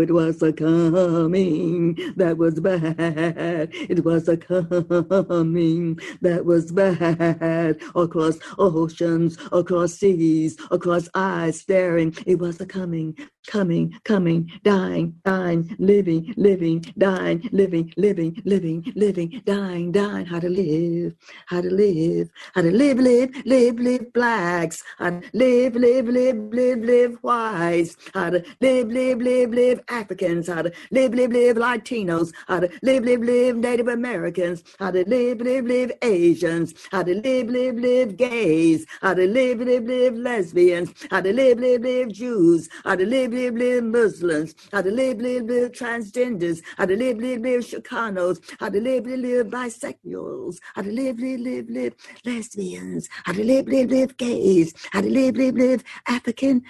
it 0.00 0.10
was 0.10 0.42
a 0.42 0.52
coming 0.52 1.94
that 2.14 2.36
was 2.36 2.60
bad. 2.60 3.70
It 3.72 4.04
was 4.04 4.28
a 4.28 4.36
coming 4.36 5.98
that 6.20 6.44
was 6.44 6.72
bad. 6.72 7.80
Across 7.94 8.36
oceans, 8.58 9.38
across 9.50 9.94
seas, 9.94 10.58
across 10.70 11.08
eyes 11.14 11.58
staring. 11.58 12.14
It 12.26 12.38
was 12.38 12.60
a 12.60 12.66
coming 12.66 13.16
coming, 13.46 13.98
coming, 14.04 14.50
dying, 14.62 15.14
dying, 15.24 15.74
living, 15.78 16.34
living, 16.36 16.84
dying, 16.98 17.48
living, 17.52 17.92
living, 17.96 18.42
living, 18.44 18.92
living, 18.94 19.42
dying, 19.44 19.92
dying, 19.92 20.26
how 20.26 20.40
to 20.40 20.48
live, 20.48 21.14
how 21.46 21.60
to 21.60 21.70
live, 21.70 22.28
how 22.54 22.62
to 22.62 22.70
live, 22.70 22.98
live, 22.98 23.30
live, 23.44 23.78
live 23.78 24.12
blacks, 24.12 24.82
how 24.98 25.10
to 25.10 25.22
live, 25.32 25.74
live, 25.76 26.08
live, 26.08 26.36
live, 26.52 26.78
live 26.80 27.16
whites, 27.22 27.96
how 28.14 28.30
to 28.30 28.44
live, 28.60 28.88
live, 28.88 29.20
live, 29.20 29.50
live 29.52 29.80
Africans, 29.88 30.48
how 30.48 30.62
to 30.62 30.72
live, 30.90 31.14
live, 31.14 31.32
live 31.32 31.56
Latinos, 31.56 32.32
how 32.48 32.60
to 32.60 32.68
live, 32.82 33.04
live, 33.04 33.22
live 33.22 33.56
Native 33.56 33.88
Americans, 33.88 34.62
how 34.78 34.90
to 34.90 35.08
live, 35.08 35.40
live, 35.40 35.66
live 35.66 35.92
Asians, 36.02 36.74
how 36.90 37.02
to 37.02 37.14
live, 37.14 37.48
live, 37.48 37.76
live 37.76 38.16
gays, 38.16 38.86
how 39.00 39.14
to 39.14 39.26
live, 39.26 39.60
live, 39.60 39.84
live 39.84 40.14
lesbians, 40.14 40.92
how 41.10 41.20
to 41.20 41.32
live, 41.32 41.58
live, 41.58 41.82
live 41.82 42.12
Jews, 42.12 42.68
how 42.84 42.96
to 42.96 43.06
live, 43.06 43.32
live, 43.36 43.54
live 43.54 43.84
Muslims, 43.84 44.54
how 44.72 44.80
to 44.80 44.90
live, 44.90 45.18
live, 45.20 45.44
live 45.44 45.72
transgenders, 45.72 46.62
how 46.78 46.86
to 46.86 46.96
live, 46.96 47.18
live, 47.18 47.40
live 47.42 47.60
Chicanos, 47.60 48.40
how 48.58 48.70
to 48.70 48.80
live, 48.80 49.06
live, 49.06 49.20
live 49.20 49.46
bisexuals, 49.48 50.56
how 50.74 50.82
to 50.82 50.90
live, 50.90 51.18
live, 51.18 51.40
live, 51.40 51.68
live 51.68 51.94
lesbians, 52.24 53.08
how 53.24 53.32
to 53.32 53.44
live, 53.44 53.68
live, 53.68 53.90
live 53.90 54.16
gays, 54.16 54.72
how 54.92 55.02
to 55.02 55.10
live, 55.10 55.36
live, 55.36 55.54
live 55.56 55.84
African 56.06 56.62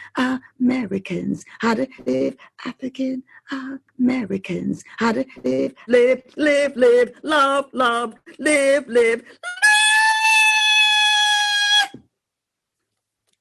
Americans, 0.60 1.44
how 1.60 1.74
to 1.74 1.86
live 2.04 2.36
African 2.64 3.22
Americans, 3.98 4.82
how 4.98 5.12
to 5.12 5.24
live, 5.44 5.72
live, 5.86 6.22
live, 6.36 6.76
live, 6.76 7.12
love, 7.22 7.66
love, 7.72 8.14
live, 8.38 8.86
live, 8.88 9.22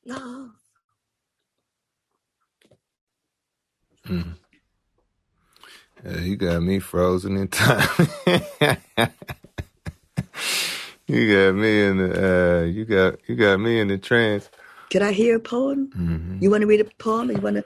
love. 0.06 0.55
Mm. 4.06 4.36
Yeah, 6.06 6.20
you 6.22 6.36
got 6.36 6.62
me 6.62 6.80
frozen 6.80 7.38
in 7.38 7.48
time. 7.48 7.88
you 11.08 11.34
got 11.34 11.56
me 11.56 11.82
in 11.84 11.98
the 11.98 12.62
uh, 12.62 12.64
you 12.66 12.86
got 12.86 13.18
you 13.28 13.36
got 13.36 13.60
me 13.60 13.80
in 13.80 13.88
the 13.88 13.98
trance. 13.98 14.50
Could 14.92 15.02
I 15.02 15.12
hear 15.12 15.36
a 15.38 15.40
poem? 15.40 15.90
Mm-hmm. 15.98 16.38
You 16.42 16.52
want 16.52 16.62
to 16.62 16.68
read 16.68 16.82
a 16.82 16.86
poem? 17.00 17.32
You 17.32 17.38
want 17.38 17.56
to, 17.58 17.66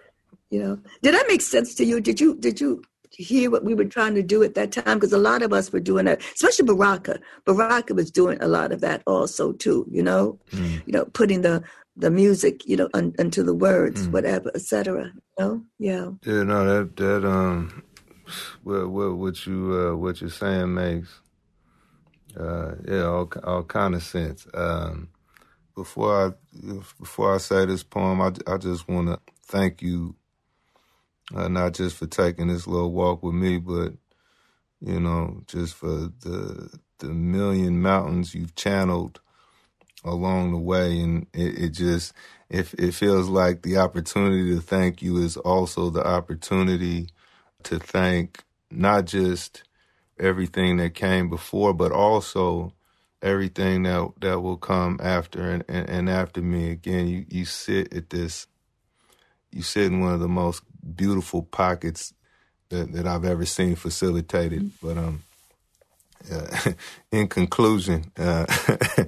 you 0.49 0.59
know? 0.63 0.79
Did 1.01 1.13
that 1.13 1.25
make 1.27 1.41
sense 1.41 1.75
to 1.75 1.85
you? 1.85 1.99
Did 1.99 2.19
you 2.21 2.35
did 2.35 2.61
you 2.61 2.81
hear 3.11 3.51
what 3.51 3.65
we 3.65 3.75
were 3.75 3.85
trying 3.85 4.15
to 4.15 4.23
do 4.23 4.41
at 4.43 4.55
that 4.55 4.71
time? 4.71 4.97
Because 4.97 5.11
a 5.13 5.17
lot 5.17 5.41
of 5.41 5.51
us 5.51 5.71
were 5.73 5.79
doing 5.81 6.05
that, 6.05 6.21
especially 6.33 6.65
Baraka. 6.65 7.19
Baraka 7.45 7.93
was 7.93 8.09
doing 8.09 8.37
a 8.41 8.47
lot 8.47 8.71
of 8.71 8.79
that 8.81 9.03
also 9.05 9.51
too. 9.51 9.85
You 9.91 10.03
know, 10.03 10.39
Mm. 10.51 10.81
you 10.85 10.93
know, 10.93 11.05
putting 11.05 11.41
the 11.41 11.61
the 11.99 12.11
music, 12.11 12.67
you 12.67 12.77
know, 12.77 12.89
un, 12.95 13.15
into 13.19 13.43
the 13.43 13.55
words, 13.55 14.07
Mm. 14.07 14.11
whatever, 14.11 14.51
etc. 14.55 15.13
You 15.39 15.45
know, 15.45 15.63
yeah. 15.79 16.11
Yeah, 16.25 16.43
no, 16.43 16.65
that 16.65 16.97
that 16.97 17.25
um, 17.25 17.83
what 18.63 18.89
what 18.89 19.17
what 19.17 19.47
you 19.47 19.73
uh, 19.91 19.95
what 19.97 20.21
you're 20.21 20.29
saying 20.29 20.73
makes 20.73 21.21
uh, 22.39 22.75
yeah 22.87 23.05
all 23.05 23.31
all 23.43 23.63
kind 23.63 23.95
of 23.95 24.03
sense. 24.03 24.47
Um, 24.53 25.09
before 25.75 26.27
I 26.27 26.33
before 26.99 27.35
I 27.35 27.39
say 27.39 27.65
this 27.65 27.83
poem, 27.83 28.21
I 28.21 28.33
I 28.47 28.57
just 28.57 28.87
want 28.89 29.07
to 29.09 29.19
thank 29.47 29.81
you, 29.81 30.15
uh, 31.35 31.49
not 31.49 31.73
just 31.75 31.97
for 31.97 32.07
taking 32.07 32.47
this 32.49 32.67
little 32.67 32.91
walk 32.93 33.23
with 33.23 33.35
me, 33.35 33.59
but 33.59 33.93
you 34.81 34.99
know, 34.99 35.43
just 35.47 35.75
for 35.75 36.11
the 36.21 36.69
the 36.99 37.07
million 37.09 37.81
mountains 37.81 38.35
you've 38.35 38.55
channeled 38.55 39.21
along 40.03 40.51
the 40.51 40.59
way, 40.59 40.99
and 40.99 41.27
it, 41.33 41.59
it 41.59 41.69
just 41.69 42.13
it 42.49 42.73
it 42.75 42.93
feels 42.93 43.29
like 43.29 43.61
the 43.63 43.77
opportunity 43.77 44.55
to 44.55 44.61
thank 44.61 45.01
you 45.01 45.17
is 45.17 45.37
also 45.37 45.89
the 45.89 46.05
opportunity 46.05 47.09
to 47.63 47.79
thank 47.79 48.43
not 48.71 49.05
just 49.05 49.63
everything 50.19 50.77
that 50.77 50.93
came 50.95 51.29
before, 51.29 51.73
but 51.73 51.91
also 51.91 52.73
everything 53.21 53.83
that 53.83 54.11
that 54.21 54.41
will 54.41 54.57
come 54.57 54.99
after 55.03 55.51
and, 55.51 55.63
and, 55.67 55.89
and 55.89 56.09
after 56.09 56.41
me. 56.41 56.71
Again, 56.71 57.07
you, 57.07 57.25
you 57.29 57.45
sit 57.45 57.93
at 57.93 58.09
this 58.09 58.47
you 59.51 59.63
sit 59.63 59.85
in 59.85 60.01
one 60.01 60.13
of 60.13 60.19
the 60.19 60.27
most 60.27 60.63
beautiful 60.95 61.43
pockets 61.43 62.13
that, 62.69 62.93
that 62.93 63.07
I've 63.07 63.25
ever 63.25 63.45
seen 63.45 63.75
facilitated. 63.75 64.71
But 64.81 64.97
um 64.97 65.23
uh, 66.31 66.71
in 67.11 67.27
conclusion, 67.27 68.11
uh, 68.17 68.45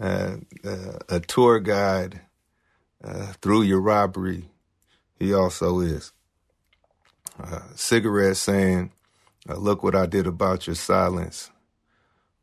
uh, 0.00 0.36
uh, 0.64 0.98
a 1.08 1.20
tour 1.20 1.60
guide 1.60 2.20
uh, 3.02 3.32
through 3.40 3.62
your 3.62 3.80
robbery, 3.80 4.48
he 5.18 5.34
also 5.34 5.80
is. 5.80 6.12
Uh, 7.42 7.60
cigarette 7.74 8.36
saying, 8.36 8.92
look 9.46 9.82
what 9.82 9.94
I 9.94 10.06
did 10.06 10.26
about 10.26 10.66
your 10.66 10.76
silence. 10.76 11.50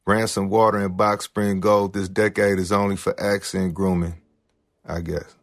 Ransom 0.06 0.50
water 0.50 0.78
and 0.80 0.96
box 0.96 1.26
spring 1.26 1.60
gold 1.60 1.94
this 1.94 2.10
decade 2.10 2.60
is 2.60 2.72
only 2.72 2.96
for 2.96 3.20
accent 3.20 3.74
grooming, 3.74 4.22
I 4.86 5.02
guess. 5.02 5.36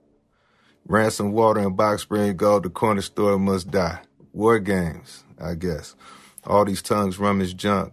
Ransom 0.87 1.33
water 1.33 1.61
and 1.61 1.77
box 1.77 2.03
spring 2.03 2.37
gold, 2.37 2.65
the 2.65 2.71
corner 2.71 3.03
store 3.03 3.39
must 3.39 3.71
die. 3.71 4.01
War 4.33 4.59
games, 4.59 5.25
I 5.41 5.55
guess. 5.55 5.95
All 6.45 6.65
these 6.65 6.83
tongues 6.83 7.19
rummage 7.19 7.57
junk. 7.57 7.93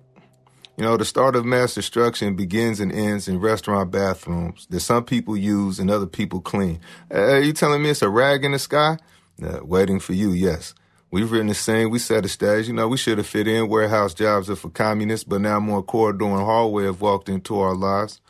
You 0.79 0.85
know, 0.85 0.95
the 0.95 1.03
start 1.03 1.35
of 1.35 1.43
mass 1.43 1.75
destruction 1.75 2.37
begins 2.37 2.79
and 2.79 2.89
ends 2.89 3.27
in 3.27 3.41
restaurant 3.41 3.91
bathrooms 3.91 4.65
that 4.69 4.79
some 4.79 5.03
people 5.03 5.35
use 5.35 5.77
and 5.77 5.91
other 5.91 6.05
people 6.05 6.39
clean. 6.39 6.79
Uh, 7.13 7.33
are 7.33 7.41
you 7.41 7.51
telling 7.51 7.83
me 7.83 7.89
it's 7.89 8.01
a 8.01 8.07
rag 8.07 8.45
in 8.45 8.53
the 8.53 8.59
sky? 8.59 8.97
Uh, 9.43 9.59
waiting 9.61 9.99
for 9.99 10.13
you, 10.13 10.31
yes. 10.31 10.73
We've 11.11 11.29
written 11.29 11.47
the 11.47 11.53
same, 11.53 11.89
we 11.89 11.99
set 11.99 12.23
a 12.23 12.29
stage. 12.29 12.69
You 12.69 12.73
know, 12.73 12.87
we 12.87 12.95
should 12.95 13.17
have 13.17 13.27
fit 13.27 13.45
in. 13.45 13.67
Warehouse 13.67 14.13
jobs 14.13 14.49
are 14.49 14.55
for 14.55 14.69
communists, 14.69 15.25
but 15.25 15.41
now 15.41 15.59
more 15.59 15.83
corridor 15.83 16.23
and 16.23 16.45
hallway 16.45 16.85
have 16.85 17.01
walked 17.01 17.27
into 17.27 17.59
our 17.59 17.75
lives. 17.75 18.21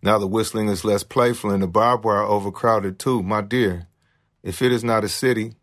Now 0.00 0.16
the 0.16 0.28
whistling 0.28 0.68
is 0.68 0.84
less 0.84 1.02
playful 1.02 1.50
and 1.50 1.60
the 1.60 1.66
barbed 1.66 2.04
wire 2.04 2.22
overcrowded 2.22 3.00
too. 3.00 3.20
My 3.24 3.40
dear, 3.40 3.88
if 4.44 4.62
it 4.62 4.70
is 4.70 4.84
not 4.84 5.02
a 5.02 5.08
city, 5.08 5.54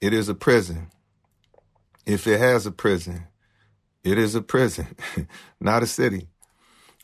it 0.00 0.12
is 0.12 0.28
a 0.28 0.34
prison. 0.34 0.90
If 2.04 2.26
it 2.26 2.40
has 2.40 2.66
a 2.66 2.72
prison, 2.72 3.28
it 4.06 4.18
is 4.18 4.36
a 4.36 4.40
prison, 4.40 4.86
not 5.60 5.82
a 5.82 5.86
city. 5.86 6.28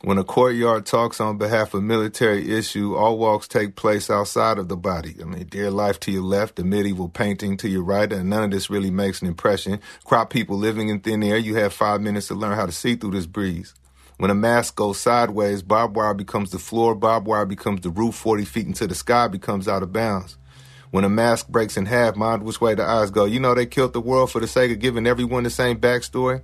When 0.03 0.17
a 0.17 0.23
courtyard 0.23 0.85
talks 0.85 1.19
on 1.19 1.37
behalf 1.37 1.73
of 1.73 1.83
military 1.83 2.51
issue, 2.51 2.95
all 2.95 3.17
walks 3.17 3.47
take 3.47 3.75
place 3.75 4.09
outside 4.09 4.57
of 4.57 4.69
the 4.69 4.77
body. 4.77 5.15
I 5.21 5.25
mean, 5.25 5.45
dear 5.47 5.69
life 5.69 5.99
to 6.01 6.11
your 6.11 6.23
left, 6.23 6.55
the 6.55 6.63
medieval 6.63 7.09
painting 7.09 7.57
to 7.57 7.67
your 7.67 7.83
right, 7.83 8.11
and 8.11 8.29
none 8.29 8.43
of 8.43 8.51
this 8.51 8.69
really 8.69 8.89
makes 8.89 9.21
an 9.21 9.27
impression. 9.27 9.81
Crop 10.05 10.29
people 10.29 10.57
living 10.57 10.87
in 10.87 11.01
thin 11.01 11.23
air, 11.23 11.37
you 11.37 11.55
have 11.55 11.73
five 11.73 11.99
minutes 11.99 12.27
to 12.27 12.35
learn 12.35 12.55
how 12.55 12.65
to 12.65 12.71
see 12.71 12.95
through 12.95 13.11
this 13.11 13.25
breeze. 13.25 13.73
When 14.17 14.31
a 14.31 14.35
mask 14.35 14.75
goes 14.75 14.99
sideways, 14.99 15.61
barbed 15.61 15.97
wire 15.97 16.13
becomes 16.13 16.51
the 16.51 16.59
floor, 16.59 16.95
barbed 16.95 17.27
wire 17.27 17.45
becomes 17.45 17.81
the 17.81 17.89
roof, 17.89 18.15
40 18.15 18.45
feet 18.45 18.67
into 18.67 18.87
the 18.87 18.95
sky 18.95 19.27
becomes 19.27 19.67
out 19.67 19.83
of 19.83 19.91
bounds. 19.91 20.37
When 20.91 21.03
a 21.03 21.09
mask 21.09 21.49
breaks 21.49 21.75
in 21.75 21.85
half, 21.85 22.15
mind 22.15 22.43
which 22.43 22.61
way 22.61 22.75
the 22.75 22.83
eyes 22.83 23.11
go. 23.11 23.25
You 23.25 23.39
know 23.41 23.55
they 23.55 23.65
killed 23.65 23.93
the 23.93 23.99
world 23.99 24.31
for 24.31 24.39
the 24.39 24.47
sake 24.47 24.71
of 24.71 24.79
giving 24.79 25.07
everyone 25.07 25.43
the 25.43 25.49
same 25.49 25.79
backstory. 25.79 26.41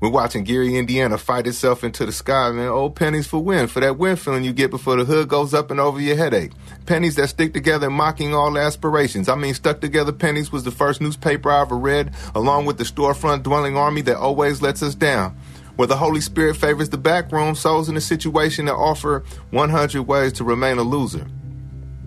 We're 0.00 0.08
watching 0.08 0.44
Gary, 0.44 0.76
Indiana 0.76 1.18
fight 1.18 1.46
itself 1.46 1.84
into 1.84 2.06
the 2.06 2.12
sky, 2.12 2.50
man. 2.52 2.68
Old 2.68 2.96
pennies 2.96 3.26
for 3.26 3.38
win, 3.38 3.66
for 3.66 3.80
that 3.80 3.98
wind 3.98 4.18
feeling 4.18 4.44
you 4.44 4.54
get 4.54 4.70
before 4.70 4.96
the 4.96 5.04
hood 5.04 5.28
goes 5.28 5.52
up 5.52 5.70
and 5.70 5.78
over 5.78 6.00
your 6.00 6.16
headache. 6.16 6.52
Pennies 6.86 7.16
that 7.16 7.28
stick 7.28 7.52
together 7.52 7.90
mocking 7.90 8.34
all 8.34 8.56
aspirations. 8.56 9.28
I 9.28 9.34
mean, 9.34 9.52
stuck 9.52 9.82
together 9.82 10.10
pennies 10.10 10.50
was 10.50 10.64
the 10.64 10.70
first 10.70 11.02
newspaper 11.02 11.50
I 11.50 11.60
ever 11.60 11.76
read, 11.76 12.14
along 12.34 12.64
with 12.64 12.78
the 12.78 12.84
storefront 12.84 13.42
dwelling 13.42 13.76
army 13.76 14.00
that 14.02 14.16
always 14.16 14.62
lets 14.62 14.82
us 14.82 14.94
down. 14.94 15.36
Where 15.76 15.86
the 15.86 15.96
Holy 15.96 16.22
Spirit 16.22 16.56
favors 16.56 16.88
the 16.88 16.96
back 16.96 17.30
room, 17.30 17.54
souls 17.54 17.90
in 17.90 17.96
a 17.98 18.00
situation 18.00 18.64
that 18.66 18.76
offer 18.76 19.22
100 19.50 20.02
ways 20.02 20.32
to 20.34 20.44
remain 20.44 20.78
a 20.78 20.82
loser. 20.82 21.26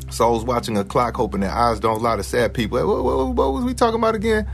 Souls 0.09 0.43
watching 0.43 0.77
a 0.77 0.83
clock, 0.83 1.15
hoping 1.15 1.41
their 1.41 1.51
eyes 1.51 1.79
don't 1.79 2.01
lie 2.01 2.15
to 2.15 2.23
sad 2.23 2.55
people. 2.55 2.79
Hey, 2.79 2.85
what, 2.85 3.03
what, 3.03 3.35
what 3.35 3.53
was 3.53 3.63
we 3.63 3.75
talking 3.75 3.99
about 3.99 4.15
again? 4.15 4.49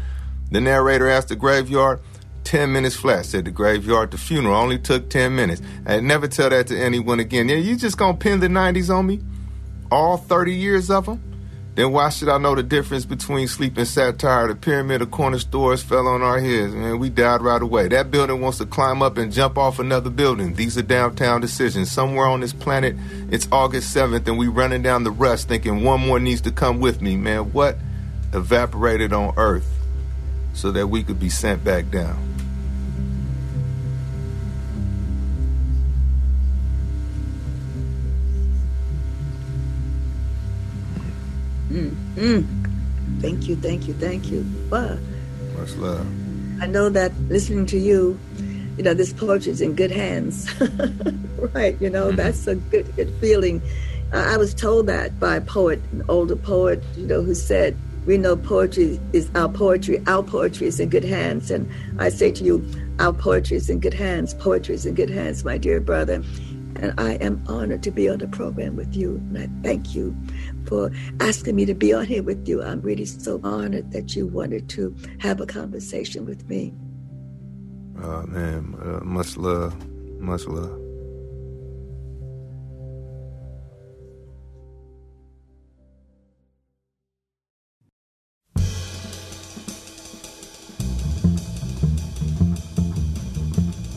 The 0.52 0.60
narrator 0.60 1.10
asked 1.10 1.30
the 1.30 1.36
graveyard, 1.36 2.02
10 2.44 2.72
minutes 2.72 2.96
flat, 2.96 3.26
said 3.26 3.46
the 3.46 3.52
graveyard. 3.52 4.12
The 4.12 4.18
funeral 4.18 4.56
only 4.56 4.78
took 4.78 5.10
10 5.10 5.36
minutes. 5.36 5.62
And 5.86 6.08
never 6.08 6.28
tell 6.28 6.50
that 6.50 6.68
to 6.68 6.80
anyone 6.80 7.20
again. 7.20 7.50
Yeah, 7.50 7.58
you 7.58 7.76
just 7.76 7.98
gonna 7.98 8.18
pin 8.18 8.40
the 8.40 8.48
90s 8.48 8.90
on 8.90 9.08
me? 9.08 9.20
All 9.92 10.18
30 10.18 10.54
years 10.54 10.90
of 10.90 11.06
them? 11.06 11.22
Then 11.76 11.92
why 11.92 12.10
should 12.10 12.28
I 12.28 12.38
know 12.38 12.56
the 12.56 12.64
difference 12.64 13.06
between 13.06 13.48
sleeping 13.48 13.86
satire, 13.86 14.48
the 14.48 14.56
pyramid 14.56 15.02
of 15.02 15.12
corner 15.12 15.40
stores 15.40 15.82
fell 15.82 16.08
on 16.08 16.22
our 16.22 16.40
heads, 16.40 16.74
man? 16.74 17.00
We 17.00 17.10
died 17.10 17.42
right 17.42 17.62
away. 17.62 17.88
That 17.88 18.12
building 18.12 18.42
wants 18.42 18.58
to 18.58 18.66
climb 18.66 19.02
up 19.02 19.18
and 19.18 19.32
jump 19.32 19.58
off 19.58 19.80
another 19.80 20.10
building. 20.10 20.56
These 20.56 20.78
are 20.78 20.82
downtown 20.82 21.40
decisions. 21.40 21.90
Somewhere 21.92 22.26
on 22.26 22.42
this 22.42 22.54
planet, 22.54 22.96
it's 23.32 23.48
August 23.52 23.96
7th, 23.96 24.28
and 24.28 24.38
we 24.38 24.48
running 24.48 24.82
down 24.82 25.04
the 25.04 25.12
rust 25.12 25.48
thinking 25.48 25.84
one 25.84 26.06
more 26.06 26.20
needs 26.20 26.42
to 26.42 26.52
come 26.52 26.80
with 26.80 27.02
me, 27.02 27.16
man. 27.16 27.54
What? 27.54 27.78
evaporated 28.34 29.14
on 29.14 29.34
earth 29.38 29.79
so 30.60 30.72
that 30.72 30.88
we 30.88 31.02
could 31.02 31.22
be 31.22 31.30
sent 31.30 31.64
back 31.64 31.90
down. 31.90 32.20
Mm, 41.70 41.96
mm. 42.16 43.22
Thank 43.22 43.48
you, 43.48 43.56
thank 43.56 43.88
you, 43.88 43.94
thank 43.94 44.28
you. 44.28 44.46
Wow. 44.70 44.98
Much 45.58 45.76
love. 45.76 46.06
I 46.62 46.68
know 46.68 46.90
that 46.90 47.18
listening 47.30 47.66
to 47.68 47.78
you, 47.78 48.20
you 48.76 48.84
know, 48.84 48.94
this 48.94 49.14
poetry 49.14 49.54
is 49.54 49.62
in 49.62 49.76
good 49.76 49.92
hands. 49.92 50.54
right, 51.54 51.80
you 51.80 51.90
know, 51.90 52.08
mm-hmm. 52.08 52.18
that's 52.18 52.48
a 52.48 52.56
good, 52.56 52.94
good 52.98 53.14
feeling. 53.22 53.62
I 54.12 54.36
was 54.36 54.54
told 54.54 54.88
that 54.88 55.22
by 55.22 55.38
a 55.38 55.42
poet, 55.42 55.80
an 55.94 56.04
older 56.10 56.36
poet, 56.36 56.84
you 56.98 57.08
know, 57.08 57.22
who 57.22 57.34
said, 57.34 57.78
we 58.10 58.18
know 58.18 58.36
poetry 58.36 59.00
is 59.14 59.30
our 59.36 59.48
poetry, 59.48 60.02
our 60.08 60.24
poetry 60.24 60.66
is 60.66 60.80
in 60.80 60.90
good 60.90 61.04
hands. 61.04 61.52
And 61.52 61.70
I 62.00 62.10
say 62.10 62.32
to 62.32 62.44
you, 62.44 62.66
our 62.98 63.14
poetry 63.14 63.58
is 63.58 63.70
in 63.70 63.80
good 63.80 63.94
hands, 63.94 64.34
poetry 64.34 64.74
is 64.74 64.88
in 64.88 64.96
good 64.96 65.12
hands, 65.12 65.46
my 65.46 65.60
dear 65.60 65.80
brother. 65.80 66.24
And 66.78 66.92
I 66.98 67.14
am 67.22 67.40
honored 67.48 67.84
to 67.84 67.92
be 67.92 68.10
on 68.10 68.18
the 68.18 68.28
program 68.28 68.76
with 68.76 68.96
you. 68.96 69.18
And 69.18 69.38
I 69.38 69.48
thank 69.62 69.94
you 69.94 70.18
for 70.66 70.92
asking 71.20 71.56
me 71.56 71.66
to 71.66 71.76
be 71.76 71.94
on 71.94 72.08
here 72.08 72.24
with 72.24 72.48
you. 72.48 72.64
I'm 72.64 72.82
really 72.82 73.06
so 73.06 73.40
honored 73.44 73.92
that 73.92 74.16
you 74.16 74.26
wanted 74.26 74.70
to 74.70 74.96
have 75.20 75.40
a 75.40 75.46
conversation 75.46 76.26
with 76.26 76.50
me. 76.50 76.74
Oh, 78.02 78.24
man. 78.24 78.74
Uh, 78.82 79.04
much 79.04 79.38
love. 79.38 79.76
Much 80.20 80.48
love. 80.48 80.89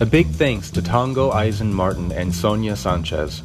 A 0.03 0.05
big 0.05 0.27
thanks 0.27 0.69
to 0.73 0.83
Tongo 0.83 1.33
Eisen 1.33 1.73
Martin 1.73 2.11
and 2.11 2.35
Sonia 2.35 2.75
Sanchez. 2.75 3.41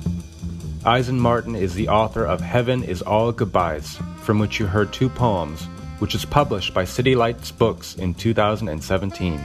Eisen 0.84 1.20
Martin 1.20 1.55
is 1.55 1.76
the 1.76 1.88
author 1.88 2.26
of 2.26 2.41
Heaven 2.41 2.84
is 2.84 3.03
All 3.03 3.32
Goodbyes, 3.32 3.99
from 4.24 4.39
which 4.39 4.60
you 4.60 4.66
heard 4.66 4.91
two 4.91 5.08
poems, 5.08 5.66
which 5.99 6.16
is 6.16 6.26
published 6.26 6.74
by 6.74 6.84
City 6.84 7.14
Lights 7.16 7.51
Books 7.51 7.93
in 7.93 8.16
2017. 8.16 9.39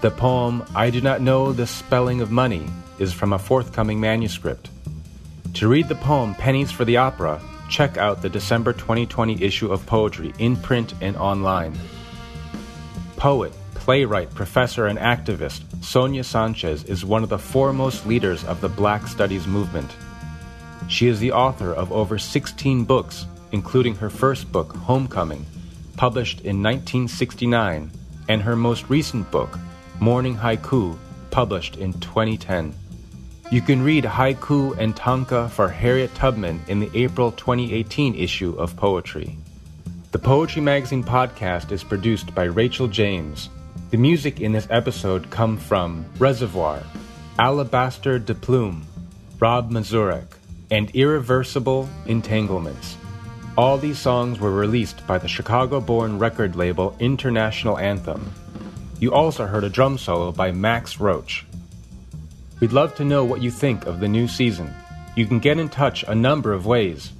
The 0.00 0.10
poem, 0.10 0.64
I 0.74 0.90
Do 0.90 1.00
Not 1.00 1.20
Know 1.20 1.52
the 1.52 1.68
Spelling 1.68 2.20
of 2.20 2.32
Money, 2.32 2.66
is 2.98 3.12
from 3.12 3.32
a 3.32 3.38
forthcoming 3.38 4.00
manuscript. 4.00 4.70
To 5.54 5.68
read 5.68 5.86
the 5.86 5.94
poem 5.94 6.34
Pennies 6.34 6.72
for 6.72 6.84
the 6.84 6.96
Opera, 6.96 7.40
check 7.68 7.96
out 7.96 8.22
the 8.22 8.28
December 8.28 8.72
2020 8.72 9.40
issue 9.40 9.70
of 9.70 9.86
Poetry 9.86 10.34
in 10.40 10.56
print 10.56 10.94
and 11.00 11.16
online. 11.16 11.78
Poet 13.16 13.52
playwright, 13.90 14.32
professor, 14.36 14.86
and 14.86 15.00
activist, 15.00 15.62
Sonia 15.82 16.22
Sanchez 16.22 16.84
is 16.84 17.04
one 17.04 17.24
of 17.24 17.28
the 17.28 17.36
foremost 17.36 18.06
leaders 18.06 18.44
of 18.44 18.60
the 18.60 18.68
Black 18.68 19.08
Studies 19.08 19.48
movement. 19.48 19.90
She 20.86 21.08
is 21.08 21.18
the 21.18 21.32
author 21.32 21.74
of 21.74 21.90
over 21.90 22.16
16 22.16 22.84
books, 22.84 23.26
including 23.50 23.96
her 23.96 24.08
first 24.08 24.52
book, 24.52 24.76
Homecoming, 24.76 25.44
published 25.96 26.42
in 26.42 26.62
1969, 26.62 27.90
and 28.28 28.40
her 28.40 28.54
most 28.54 28.88
recent 28.88 29.28
book, 29.32 29.58
Morning 29.98 30.36
Haiku, 30.36 30.96
published 31.32 31.74
in 31.74 31.92
2010. 31.94 32.72
You 33.50 33.60
can 33.60 33.82
read 33.82 34.04
Haiku 34.04 34.78
and 34.78 34.94
Tanka 34.94 35.48
for 35.48 35.68
Harriet 35.68 36.14
Tubman 36.14 36.62
in 36.68 36.78
the 36.78 36.90
April 36.94 37.32
2018 37.32 38.14
issue 38.14 38.54
of 38.56 38.76
Poetry. 38.76 39.36
The 40.12 40.20
Poetry 40.20 40.62
Magazine 40.62 41.02
podcast 41.02 41.72
is 41.72 41.82
produced 41.82 42.32
by 42.36 42.44
Rachel 42.44 42.86
James 42.86 43.48
the 43.90 43.96
music 43.96 44.40
in 44.40 44.52
this 44.52 44.68
episode 44.70 45.30
come 45.30 45.56
from 45.56 46.04
Reservoir, 46.18 46.80
Alabaster 47.40 48.20
DePlume, 48.20 48.82
Rob 49.40 49.72
Mazurek, 49.72 50.26
and 50.70 50.94
Irreversible 50.94 51.88
Entanglements. 52.06 52.96
All 53.58 53.78
these 53.78 53.98
songs 53.98 54.38
were 54.38 54.52
released 54.52 55.04
by 55.08 55.18
the 55.18 55.26
Chicago-born 55.26 56.20
record 56.20 56.54
label 56.54 56.94
International 57.00 57.78
Anthem. 57.78 58.32
You 59.00 59.12
also 59.12 59.46
heard 59.46 59.64
a 59.64 59.68
drum 59.68 59.98
solo 59.98 60.30
by 60.30 60.52
Max 60.52 61.00
Roach. 61.00 61.44
We'd 62.60 62.72
love 62.72 62.94
to 62.94 63.04
know 63.04 63.24
what 63.24 63.42
you 63.42 63.50
think 63.50 63.86
of 63.86 63.98
the 63.98 64.08
new 64.08 64.28
season. 64.28 64.72
You 65.16 65.26
can 65.26 65.40
get 65.40 65.58
in 65.58 65.68
touch 65.68 66.04
a 66.04 66.14
number 66.14 66.52
of 66.52 66.64
ways. 66.64 67.10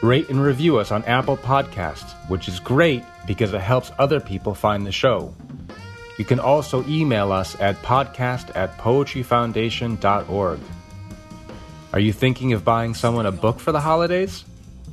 Rate 0.00 0.28
and 0.28 0.40
review 0.40 0.78
us 0.78 0.92
on 0.92 1.02
Apple 1.06 1.38
Podcasts, 1.38 2.12
which 2.28 2.46
is 2.46 2.60
great 2.60 3.02
because 3.26 3.52
it 3.52 3.60
helps 3.60 3.90
other 3.98 4.20
people 4.20 4.54
find 4.54 4.86
the 4.86 4.92
show. 4.92 5.34
You 6.16 6.24
can 6.24 6.38
also 6.38 6.84
email 6.86 7.32
us 7.32 7.58
at 7.60 7.80
podcast 7.82 8.54
at 8.56 8.78
poetryfoundation.org. 8.78 10.60
Are 11.92 12.00
you 12.00 12.12
thinking 12.12 12.52
of 12.52 12.64
buying 12.64 12.94
someone 12.94 13.26
a 13.26 13.32
book 13.32 13.60
for 13.60 13.72
the 13.72 13.80
holidays? 13.80 14.44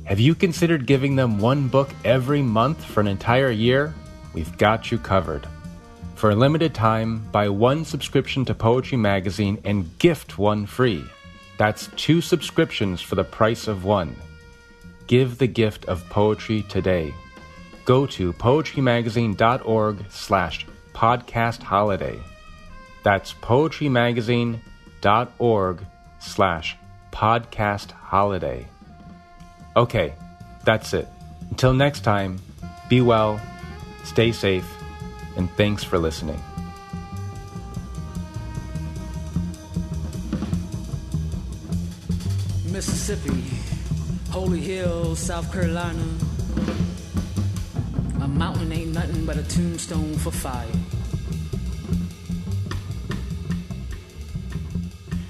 Have 0.04 0.18
you 0.18 0.34
considered 0.34 0.86
giving 0.86 1.16
them 1.16 1.38
one 1.38 1.68
book 1.68 1.90
every 2.04 2.42
month 2.42 2.84
for 2.84 3.00
an 3.00 3.06
entire 3.06 3.50
year? 3.50 3.94
We've 4.32 4.56
got 4.58 4.90
you 4.90 4.98
covered. 4.98 5.46
For 6.16 6.30
a 6.30 6.36
limited 6.36 6.74
time, 6.74 7.28
buy 7.32 7.48
one 7.48 7.84
subscription 7.84 8.44
to 8.44 8.54
Poetry 8.54 8.96
Magazine 8.96 9.58
and 9.64 9.96
gift 9.98 10.38
one 10.38 10.66
free. 10.66 11.04
That's 11.56 11.88
two 11.96 12.20
subscriptions 12.20 13.00
for 13.00 13.14
the 13.14 13.24
price 13.24 13.68
of 13.68 13.84
one. 13.84 14.16
Give 15.06 15.38
the 15.38 15.46
gift 15.46 15.84
of 15.86 16.08
poetry 16.08 16.62
today. 16.68 17.14
Go 17.84 18.06
to 18.06 18.32
poetrymagazine.org 18.32 20.04
slash 20.08 20.66
podcast 20.94 21.62
holiday. 21.62 22.18
That's 23.02 23.34
poetrymagazine.org 23.34 25.86
slash 26.18 26.76
podcast 27.10 27.90
holiday. 27.90 28.66
Okay, 29.76 30.14
that's 30.64 30.94
it. 30.94 31.08
Until 31.50 31.74
next 31.74 32.00
time, 32.00 32.40
be 32.88 33.00
well, 33.00 33.40
stay 34.04 34.32
safe, 34.32 34.68
and 35.36 35.50
thanks 35.52 35.84
for 35.84 35.98
listening. 35.98 36.40
Mississippi, 42.70 43.44
Holy 44.30 44.60
Hill, 44.60 45.14
South 45.14 45.52
Carolina. 45.52 46.02
A 48.22 48.28
mountain 48.28 48.70
ain't 48.70 48.94
nothing 48.94 49.26
but 49.26 49.36
a 49.36 49.42
tombstone 49.42 50.16
for 50.16 50.30
fire. 50.30 50.68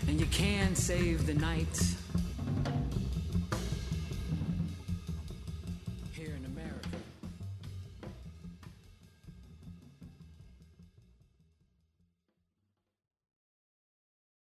And 0.07 0.21
you 0.21 0.27
can 0.27 0.77
save 0.77 1.25
the 1.25 1.33
night 1.33 1.75